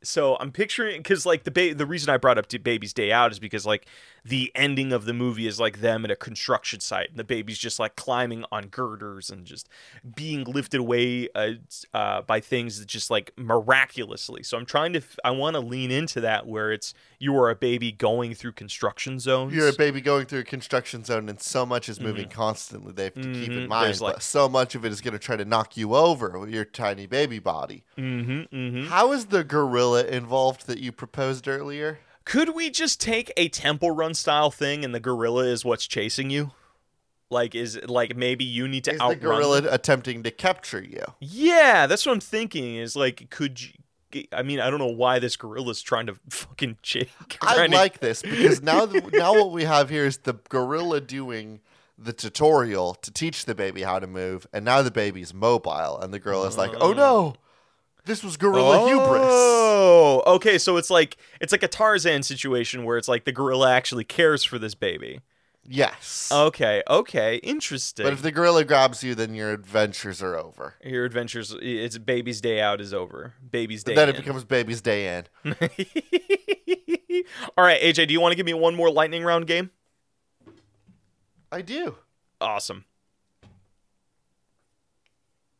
so 0.07 0.37
I'm 0.39 0.51
picturing 0.51 0.97
because 1.01 1.25
like 1.25 1.43
the 1.43 1.51
ba- 1.51 1.75
the 1.75 1.85
reason 1.85 2.09
I 2.09 2.17
brought 2.17 2.37
up 2.37 2.47
Baby's 2.63 2.93
Day 2.93 3.11
Out 3.11 3.31
is 3.31 3.39
because 3.39 3.65
like 3.65 3.85
the 4.25 4.51
ending 4.55 4.91
of 4.91 5.05
the 5.05 5.13
movie 5.13 5.47
is 5.47 5.57
like 5.59 5.79
them 5.79 6.03
at 6.03 6.11
a 6.11 6.15
construction 6.15 6.79
site 6.81 7.09
and 7.09 7.17
the 7.17 7.23
baby's 7.23 7.57
just 7.57 7.79
like 7.79 7.95
climbing 7.95 8.43
on 8.51 8.67
girders 8.67 9.29
and 9.29 9.45
just 9.45 9.69
being 10.15 10.43
lifted 10.43 10.79
away 10.81 11.29
uh, 11.33 11.51
uh, 11.93 12.21
by 12.23 12.39
things 12.41 12.79
that 12.79 12.87
just 12.87 13.09
like 13.09 13.31
miraculously. 13.37 14.43
So 14.43 14.57
I'm 14.57 14.65
trying 14.65 14.93
to 14.93 14.99
f- 14.99 15.17
I 15.23 15.31
want 15.31 15.55
to 15.55 15.59
lean 15.59 15.91
into 15.91 16.21
that 16.21 16.47
where 16.47 16.71
it's 16.71 16.93
you 17.19 17.35
are 17.37 17.49
a 17.49 17.55
baby 17.55 17.91
going 17.91 18.33
through 18.33 18.51
construction 18.53 19.19
zones. 19.19 19.53
You're 19.53 19.69
a 19.69 19.73
baby 19.73 20.01
going 20.01 20.25
through 20.25 20.39
a 20.39 20.43
construction 20.43 21.03
zone, 21.03 21.29
and 21.29 21.41
so 21.41 21.65
much 21.65 21.89
is 21.89 21.99
moving 21.99 22.29
constantly. 22.29 22.91
They 22.93 23.05
have 23.05 23.13
to 23.15 23.21
keep 23.21 23.51
Mhm. 23.51 23.57
in 23.63 23.67
mind, 23.67 23.85
There's, 23.87 24.01
like- 24.01 24.21
so 24.21 24.47
much 24.47 24.75
of 24.75 24.85
it 24.85 24.91
is 24.91 25.01
going 25.01 25.13
to 25.13 25.19
try 25.19 25.35
to 25.35 25.45
knock 25.45 25.75
you 25.77 25.95
over 25.95 26.37
with 26.39 26.49
your 26.49 26.65
tiny 26.65 27.07
baby 27.07 27.39
body. 27.39 27.83
mm-hmm, 27.97 28.55
mm-hmm. 28.55 28.85
How 28.87 29.11
is 29.13 29.27
the 29.27 29.43
gorilla 29.43 29.96
involved 30.05 30.67
that 30.67 30.79
you 30.79 30.91
proposed 30.91 31.47
earlier? 31.47 31.99
Could 32.25 32.53
we 32.55 32.69
just 32.69 32.99
take 32.99 33.31
a 33.37 33.47
temple 33.49 33.91
run 33.91 34.13
style 34.13 34.51
thing 34.51 34.83
and 34.83 34.93
the 34.93 34.99
gorilla 34.99 35.45
is 35.45 35.63
what's 35.63 35.87
chasing 35.87 36.29
you? 36.29 36.51
Like 37.29 37.55
is 37.55 37.79
like 37.87 38.15
maybe 38.15 38.45
you 38.45 38.67
need 38.67 38.85
to 38.85 38.93
Is 38.93 38.99
the 38.99 39.15
gorilla 39.15 39.61
them? 39.61 39.73
attempting 39.73 40.23
to 40.23 40.31
capture 40.31 40.81
you? 40.81 41.03
Yeah, 41.19 41.85
that's 41.87 42.05
what 42.05 42.13
I'm 42.13 42.19
thinking. 42.21 42.75
Is 42.75 42.95
like, 42.95 43.29
could 43.29 43.61
you? 43.61 44.23
I 44.31 44.41
mean, 44.41 44.61
I 44.61 44.69
don't 44.69 44.79
know 44.79 44.87
why 44.87 45.19
this 45.19 45.35
gorilla's 45.35 45.81
trying 45.81 46.05
to 46.07 46.15
fucking 46.29 46.77
shake. 46.81 47.09
I 47.41 47.55
trying 47.55 47.71
to- 47.71 47.77
like 47.77 47.99
this 47.99 48.21
because 48.21 48.61
now, 48.61 48.85
the, 48.85 49.01
now 49.13 49.33
what 49.33 49.51
we 49.51 49.65
have 49.65 49.89
here 49.89 50.05
is 50.05 50.19
the 50.19 50.35
gorilla 50.47 51.01
doing 51.01 51.59
the 51.97 52.13
tutorial 52.13 52.93
to 52.93 53.11
teach 53.11 53.43
the 53.45 53.53
baby 53.55 53.81
how 53.81 53.99
to 53.99 54.07
move, 54.07 54.47
and 54.53 54.63
now 54.63 54.81
the 54.81 54.91
baby's 54.91 55.33
mobile, 55.33 55.99
and 55.99 56.13
the 56.13 56.19
gorilla's 56.19 56.57
like, 56.57 56.71
"Oh 56.79 56.93
no, 56.93 57.35
this 58.07 58.23
was 58.23 58.37
gorilla 58.37 58.87
hubris." 58.87 59.21
Oh, 59.23 60.23
okay. 60.25 60.57
So 60.57 60.77
it's 60.77 60.89
like 60.89 61.17
it's 61.39 61.51
like 61.51 61.63
a 61.63 61.67
Tarzan 61.67 62.23
situation 62.23 62.83
where 62.83 62.97
it's 62.97 63.07
like 63.07 63.25
the 63.25 63.31
gorilla 63.31 63.71
actually 63.71 64.03
cares 64.03 64.43
for 64.43 64.57
this 64.57 64.73
baby. 64.73 65.21
Yes. 65.69 66.31
Okay, 66.31 66.81
okay, 66.89 67.37
interesting. 67.37 68.05
But 68.05 68.13
if 68.13 68.21
the 68.21 68.31
gorilla 68.31 68.63
grabs 68.63 69.03
you, 69.03 69.15
then 69.15 69.35
your 69.35 69.51
adventures 69.51 70.23
are 70.23 70.37
over. 70.37 70.75
Your 70.81 71.03
adventures, 71.03 71.53
it's 71.61 71.97
baby's 71.97 72.39
day 72.39 72.61
out 72.61 72.79
is 72.79 72.93
over. 72.93 73.33
Baby's 73.51 73.83
day. 73.83 73.91
And 73.91 73.97
then 73.97 74.09
it 74.09 74.15
becomes 74.15 74.45
baby's 74.45 74.79
day 74.79 75.17
in. 75.17 75.25
All 77.57 77.65
right, 77.65 77.81
AJ, 77.81 78.07
do 78.07 78.13
you 78.13 78.21
want 78.21 78.31
to 78.31 78.37
give 78.37 78.45
me 78.45 78.53
one 78.53 78.75
more 78.75 78.89
lightning 78.89 79.23
round 79.23 79.45
game? 79.45 79.71
I 81.51 81.61
do. 81.61 81.95
Awesome. 82.39 82.85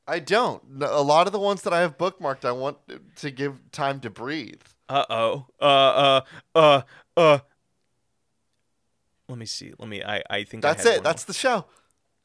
I 0.07 0.19
don't. 0.19 0.63
A 0.81 1.01
lot 1.01 1.27
of 1.27 1.33
the 1.33 1.39
ones 1.39 1.63
that 1.63 1.73
I 1.73 1.81
have 1.81 1.97
bookmarked, 1.97 2.45
I 2.45 2.51
want 2.51 2.77
to 3.17 3.31
give 3.31 3.71
time 3.71 3.99
to 4.01 4.09
breathe. 4.09 4.61
Uh 4.87 5.03
oh. 5.09 5.45
Uh 5.61 5.65
uh 5.65 6.21
uh 6.55 6.81
uh. 7.17 7.39
Let 9.27 9.37
me 9.37 9.45
see. 9.45 9.73
Let 9.77 9.89
me. 9.89 10.01
I 10.03 10.23
I 10.29 10.43
think 10.43 10.63
That's 10.63 10.83
had 10.85 10.97
it. 10.97 11.03
That's 11.03 11.25
the 11.25 11.33
show. 11.33 11.65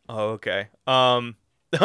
Oh, 0.09 0.31
okay. 0.31 0.68
Um. 0.87 1.37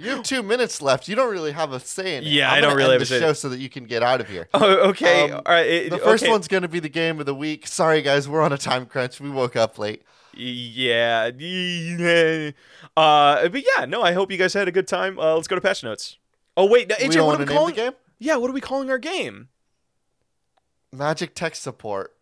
You 0.00 0.10
have 0.10 0.22
two 0.22 0.42
minutes 0.42 0.80
left. 0.80 1.08
You 1.08 1.16
don't 1.16 1.30
really 1.30 1.50
have 1.52 1.72
a 1.72 1.80
say 1.80 2.16
in 2.16 2.22
it. 2.24 2.28
Yeah, 2.28 2.50
I'm 2.50 2.58
I 2.58 2.60
don't 2.60 2.76
really 2.76 2.94
end 2.94 3.00
have 3.00 3.08
the 3.08 3.16
a 3.16 3.18
say. 3.18 3.26
show 3.26 3.32
so 3.32 3.48
that 3.48 3.58
you 3.58 3.68
can 3.68 3.84
get 3.84 4.02
out 4.02 4.20
of 4.20 4.28
here. 4.28 4.48
oh, 4.54 4.88
okay. 4.90 5.30
Um, 5.30 5.42
all 5.44 5.52
right. 5.52 5.66
it- 5.66 5.90
The 5.90 5.98
first 5.98 6.22
okay. 6.22 6.30
one's 6.30 6.46
going 6.48 6.62
to 6.62 6.68
be 6.68 6.78
the 6.78 6.88
game 6.88 7.18
of 7.20 7.26
the 7.26 7.34
week. 7.34 7.66
Sorry, 7.66 8.00
guys, 8.00 8.28
we're 8.28 8.40
on 8.40 8.52
a 8.52 8.56
time 8.58 8.86
crunch. 8.86 9.20
We 9.20 9.28
woke 9.30 9.56
up 9.56 9.78
late. 9.78 10.02
Yeah. 10.40 11.30
Uh. 12.96 13.48
But 13.48 13.62
yeah. 13.76 13.84
No. 13.84 14.02
I 14.02 14.12
hope 14.12 14.32
you 14.32 14.36
guys 14.38 14.52
had 14.54 14.66
a 14.68 14.72
good 14.72 14.88
time. 14.88 15.18
Uh. 15.18 15.34
Let's 15.34 15.46
go 15.48 15.54
to 15.54 15.60
patch 15.60 15.82
notes. 15.84 16.18
Oh 16.56 16.66
wait. 16.66 16.88
no, 16.88 16.96
AJ. 16.96 17.24
What 17.24 17.36
are 17.36 17.38
we 17.38 17.46
calling? 17.46 17.74
the 17.74 17.80
game. 17.80 17.92
Yeah. 18.18 18.36
What 18.36 18.50
are 18.50 18.54
we 18.54 18.60
calling 18.60 18.90
our 18.90 18.98
game? 18.98 19.48
Magic 20.92 21.34
tech 21.34 21.54
support. 21.54 22.14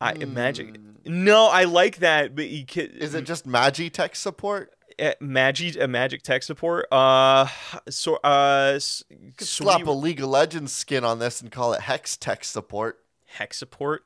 I 0.00 0.14
magic. 0.14 0.76
Hmm. 0.76 1.24
No, 1.24 1.46
I 1.46 1.64
like 1.64 1.98
that. 1.98 2.34
But 2.34 2.48
you 2.48 2.64
can, 2.66 2.86
Is 2.90 3.14
it 3.14 3.24
just 3.24 3.46
Magi 3.46 3.88
tech 3.88 4.14
support? 4.16 4.72
uh, 5.00 5.12
magic? 5.20 5.80
A 5.80 5.86
magic 5.88 6.22
tech 6.22 6.42
support? 6.42 6.86
Uh. 6.92 7.46
So. 7.88 8.16
Uh. 8.16 8.72
s- 8.76 9.04
slap 9.38 9.86
a 9.86 9.90
League 9.92 10.20
of 10.20 10.28
Legends 10.28 10.72
skin 10.72 11.04
on 11.04 11.18
this 11.20 11.40
and 11.40 11.50
call 11.52 11.72
it 11.74 11.80
Hex 11.82 12.16
Tech 12.16 12.44
Support. 12.44 12.98
hex 13.26 13.56
support. 13.58 14.04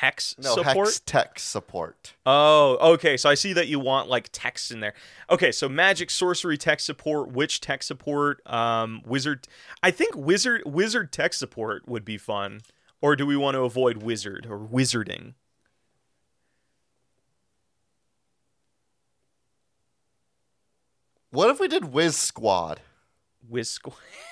Hex 0.00 0.36
No, 0.38 0.54
support. 0.54 0.86
Hex 0.86 1.00
Tech 1.00 1.38
Support. 1.40 2.14
Oh, 2.24 2.92
okay. 2.92 3.16
So 3.16 3.28
I 3.28 3.34
see 3.34 3.52
that 3.54 3.66
you 3.66 3.80
want 3.80 4.08
like 4.08 4.28
text 4.30 4.70
in 4.70 4.78
there. 4.78 4.94
Okay, 5.28 5.50
so 5.50 5.68
magic, 5.68 6.08
sorcery, 6.08 6.56
tech 6.56 6.78
support, 6.78 7.32
witch 7.32 7.60
tech 7.60 7.82
support, 7.82 8.40
um, 8.46 9.02
wizard. 9.04 9.48
I 9.82 9.90
think 9.90 10.14
wizard 10.14 10.62
wizard 10.64 11.10
tech 11.10 11.34
support 11.34 11.88
would 11.88 12.04
be 12.04 12.16
fun. 12.16 12.60
Or 13.00 13.16
do 13.16 13.26
we 13.26 13.36
want 13.36 13.56
to 13.56 13.62
avoid 13.62 14.00
wizard 14.00 14.46
or 14.48 14.58
wizarding? 14.60 15.34
What 21.30 21.50
if 21.50 21.58
we 21.58 21.66
did 21.66 21.86
Whiz 21.92 22.16
Squad? 22.16 22.80
Wiz 23.48 23.78
squ- 23.80 23.94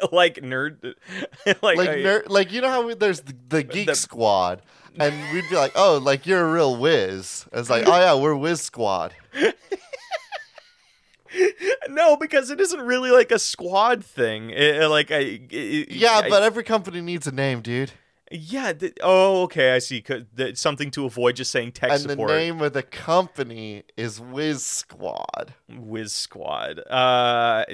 like 0.12 0.36
nerd, 0.36 0.94
like, 1.46 1.62
like 1.62 1.88
I- 1.88 1.94
ner- 2.02 2.24
like 2.28 2.52
you 2.52 2.60
know 2.60 2.68
how 2.68 2.94
there's 2.94 3.20
the, 3.20 3.34
the 3.48 3.62
geek 3.62 3.86
The- 3.88 3.94
squad 3.94 4.62
and 4.98 5.14
we'd 5.32 5.48
be 5.48 5.56
like 5.56 5.72
oh 5.74 5.98
like 6.02 6.26
you're 6.26 6.46
a 6.46 6.52
real 6.52 6.76
whiz 6.76 7.46
it's 7.52 7.70
like 7.70 7.84
oh 7.88 7.98
yeah 7.98 8.14
we're 8.14 8.34
whiz 8.36 8.60
squad 8.60 9.14
no, 11.88 12.16
because 12.16 12.50
it 12.50 12.60
isn't 12.60 12.80
really 12.82 13.10
like 13.10 13.30
a 13.30 13.38
squad 13.38 14.04
thing. 14.04 14.50
It- 14.50 14.86
like 14.88 15.10
I, 15.10 15.40
it- 15.50 15.90
yeah 15.92 16.20
I- 16.24 16.28
but 16.28 16.42
every 16.42 16.62
company 16.64 17.00
needs 17.00 17.26
a 17.26 17.32
name 17.32 17.60
dude 17.62 17.92
yeah. 18.34 18.72
th- 18.72 18.96
oh, 19.02 19.42
okay, 19.42 19.74
I 19.74 19.78
see. 19.78 20.00
th- 20.00 20.56
something 20.56 20.90
to 20.92 21.04
avoid 21.04 21.36
just 21.36 21.50
saying 21.50 21.72
tech 21.72 21.90
and 21.90 22.00
support. 22.00 22.30
the 22.30 22.36
name 22.36 22.62
of 22.62 22.72
the 22.72 22.82
company 22.82 23.82
is 23.96 24.20
whiz 24.20 24.64
squad 24.64 25.52
Whiz 25.68 26.12
Squad. 26.14 26.80
Uh 26.88 27.64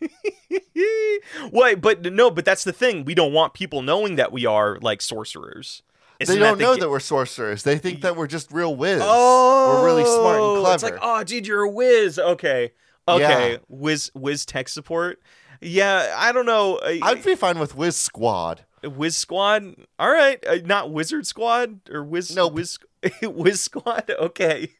Wait, 1.52 1.80
but 1.80 2.02
no, 2.12 2.30
but 2.30 2.44
that's 2.44 2.64
the 2.64 2.72
thing. 2.72 3.04
We 3.04 3.14
don't 3.14 3.32
want 3.32 3.54
people 3.54 3.82
knowing 3.82 4.16
that 4.16 4.32
we 4.32 4.46
are 4.46 4.78
like 4.80 5.02
sorcerers. 5.02 5.82
they 6.18 6.24
Isn't 6.24 6.38
don't 6.38 6.58
the 6.58 6.64
know 6.64 6.74
ga- 6.74 6.80
that 6.82 6.90
we're 6.90 7.00
sorcerers 7.00 7.62
they 7.62 7.78
think 7.78 8.00
that 8.02 8.16
we're 8.16 8.26
just 8.26 8.50
real 8.52 8.74
whiz 8.74 9.00
Oh, 9.02 9.80
we're 9.80 9.86
really 9.86 10.04
smart 10.04 10.40
and 10.40 10.60
clever 10.60 10.74
It's 10.74 10.82
like, 10.82 10.98
oh, 11.02 11.22
dude, 11.24 11.46
you're 11.46 11.62
a 11.62 11.70
whiz. 11.70 12.18
Okay, 12.18 12.72
okay, 13.06 13.52
Yeah. 13.52 13.58
whiz, 13.68 14.10
whiz 14.14 14.44
tech 14.46 14.68
support. 14.68 15.20
Yeah, 15.60 16.14
I 16.16 16.30
don't 16.32 16.46
know. 16.46 16.80
I'd 16.84 17.24
be 17.24 17.34
fine 17.34 17.58
with 17.58 17.74
whiz 17.76 17.96
squad 17.96 18.64
Whiz 18.84 19.16
Squad. 19.16 19.74
All 19.98 20.08
right, 20.12 20.38
uh, 20.46 20.58
not 20.64 20.92
Wizard 20.92 21.26
Squad 21.26 21.80
or 21.90 22.04
Whiz. 22.04 22.32
Nope. 22.36 22.52
Whiz, 22.52 22.78
Whiz 23.22 23.60
Squad. 23.60 24.08
Okay. 24.08 24.70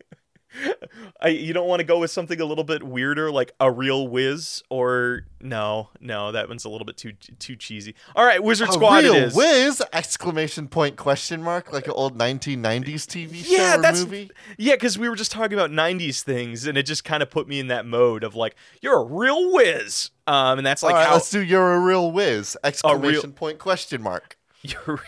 I, 1.20 1.28
you 1.28 1.52
don't 1.52 1.68
want 1.68 1.80
to 1.80 1.84
go 1.84 1.98
with 1.98 2.10
something 2.10 2.40
a 2.40 2.44
little 2.44 2.64
bit 2.64 2.82
weirder, 2.82 3.30
like 3.30 3.52
a 3.60 3.70
real 3.70 4.08
whiz, 4.08 4.62
or 4.70 5.22
no, 5.40 5.90
no, 6.00 6.32
that 6.32 6.48
one's 6.48 6.64
a 6.64 6.68
little 6.68 6.84
bit 6.84 6.96
too 6.96 7.12
too 7.12 7.56
cheesy. 7.56 7.94
All 8.16 8.24
right, 8.24 8.42
Wizard 8.42 8.70
a 8.70 8.72
Squad. 8.72 9.04
real 9.04 9.14
it 9.14 9.22
is. 9.24 9.34
whiz 9.34 9.82
exclamation 9.92 10.68
point 10.68 10.96
question 10.96 11.42
mark 11.42 11.72
like 11.72 11.86
an 11.86 11.92
old 11.92 12.18
1990s 12.18 13.04
tv 13.06 13.30
Yeah, 13.32 13.72
show 13.74 13.78
or 13.78 13.82
that's 13.82 14.00
movie 14.00 14.30
yeah, 14.56 14.74
because 14.74 14.98
we 14.98 15.08
were 15.08 15.16
just 15.16 15.32
talking 15.32 15.54
about 15.54 15.70
'90s 15.70 16.22
things, 16.22 16.66
and 16.66 16.78
it 16.78 16.84
just 16.84 17.04
kind 17.04 17.22
of 17.22 17.30
put 17.30 17.46
me 17.46 17.60
in 17.60 17.68
that 17.68 17.86
mode 17.86 18.24
of 18.24 18.34
like, 18.34 18.56
you're 18.80 18.98
a 18.98 19.04
real 19.04 19.52
whiz, 19.52 20.10
um, 20.26 20.58
and 20.58 20.66
that's 20.66 20.82
like 20.82 20.94
All 20.94 21.00
right, 21.00 21.08
how 21.08 21.14
let's 21.14 21.30
do 21.30 21.40
you're 21.42 21.74
a 21.74 21.80
real 21.80 22.10
whiz 22.10 22.56
exclamation 22.64 23.32
point 23.32 23.58
question 23.58 24.02
mark 24.02 24.36
you're. 24.62 25.00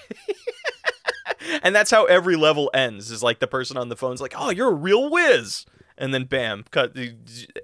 and 1.63 1.75
that's 1.75 1.91
how 1.91 2.05
every 2.07 2.37
level 2.37 2.71
ends. 2.75 3.11
Is 3.11 3.23
like 3.23 3.39
the 3.41 3.47
person 3.47 3.77
on 3.77 3.89
the 3.89 3.97
phone's 3.97 4.21
like, 4.21 4.35
"Oh, 4.37 4.51
you're 4.51 4.71
a 4.71 4.75
real 4.75 5.11
whiz," 5.11 5.67
and 5.99 6.13
then 6.15 6.25
bam, 6.25 6.65
cut 6.71 6.95
the 6.95 7.15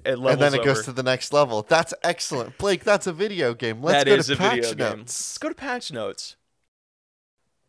it 0.04 0.18
and 0.18 0.24
then 0.40 0.54
it 0.54 0.60
over. 0.60 0.64
goes 0.64 0.84
to 0.84 0.92
the 0.92 1.02
next 1.02 1.32
level. 1.32 1.62
That's 1.68 1.94
excellent, 2.02 2.58
Blake. 2.58 2.84
That's 2.84 3.06
a 3.06 3.12
video 3.12 3.54
game. 3.54 3.82
Let's 3.82 4.04
That 4.04 4.10
go 4.10 4.14
is 4.16 4.26
to 4.26 4.34
a 4.34 4.36
patch 4.36 4.54
video 4.56 4.74
game. 4.74 4.98
notes. 5.00 5.30
Let's 5.30 5.38
go 5.38 5.48
to 5.48 5.54
patch 5.54 5.92
notes. 5.92 6.36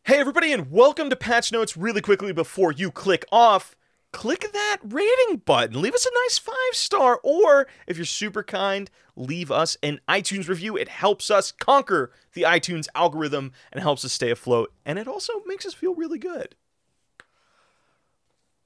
Hey, 0.03 0.20
everybody, 0.20 0.53
and 0.53 0.72
welcome 0.72 1.10
to 1.10 1.16
patch 1.16 1.51
notes. 1.51 1.76
Really 1.78 2.01
quickly 2.01 2.32
before 2.32 2.72
you 2.72 2.91
click 2.91 3.26
off, 3.32 3.76
click 4.12 4.51
that 4.53 4.78
rating 4.84 5.41
button. 5.45 5.82
Leave 5.82 5.93
us 5.93 6.05
a 6.05 6.26
nice 6.26 6.38
five 6.38 6.74
star, 6.74 7.20
or 7.24 7.68
if 7.86 7.97
you're 7.97 8.05
super 8.05 8.43
kind, 8.43 8.89
leave 9.16 9.51
us 9.51 9.78
an 9.84 9.99
iTunes 10.08 10.47
review. 10.47 10.78
It 10.78 10.89
helps 10.89 11.30
us 11.30 11.51
conquer 11.51 12.12
the 12.34 12.43
iTunes 12.43 12.88
algorithm 12.95 13.51
and 13.72 13.82
helps 13.82 14.05
us 14.05 14.14
stay 14.14 14.32
afloat. 14.32 14.74
And 14.86 14.97
it 14.97 15.08
also 15.08 15.34
makes 15.45 15.66
us 15.66 15.74
feel 15.74 15.95
really 15.95 16.20
good. 16.20 16.55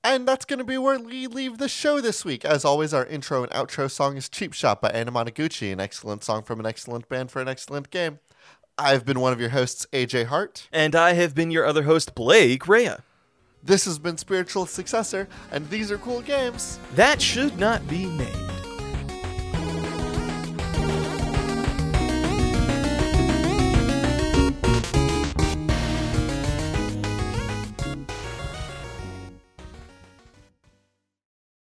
And 0.03 0.27
that's 0.27 0.45
going 0.45 0.59
to 0.59 0.65
be 0.65 0.79
where 0.79 0.99
we 0.99 1.27
leave 1.27 1.59
the 1.59 1.69
show 1.69 2.01
this 2.01 2.25
week. 2.25 2.43
As 2.43 2.65
always, 2.65 2.91
our 2.91 3.05
intro 3.05 3.43
and 3.43 3.51
outro 3.51 3.89
song 3.89 4.17
is 4.17 4.29
Cheap 4.29 4.53
Shot 4.53 4.81
by 4.81 4.89
Anamanaguchi, 4.89 5.71
an 5.71 5.79
excellent 5.79 6.23
song 6.23 6.41
from 6.41 6.59
an 6.59 6.65
excellent 6.65 7.07
band 7.07 7.29
for 7.29 7.39
an 7.39 7.47
excellent 7.47 7.91
game. 7.91 8.19
I've 8.79 9.05
been 9.05 9.19
one 9.19 9.31
of 9.31 9.39
your 9.39 9.49
hosts, 9.49 9.85
AJ 9.93 10.25
Hart. 10.25 10.67
And 10.71 10.95
I 10.95 11.13
have 11.13 11.35
been 11.35 11.51
your 11.51 11.65
other 11.65 11.83
host, 11.83 12.15
Blake 12.15 12.67
Rhea. 12.67 13.03
This 13.63 13.85
has 13.85 13.99
been 13.99 14.17
Spiritual 14.17 14.65
Successor, 14.65 15.27
and 15.51 15.69
these 15.69 15.91
are 15.91 15.99
cool 15.99 16.21
games. 16.21 16.79
That 16.95 17.21
should 17.21 17.59
not 17.59 17.87
be 17.87 18.05
made. 18.07 18.60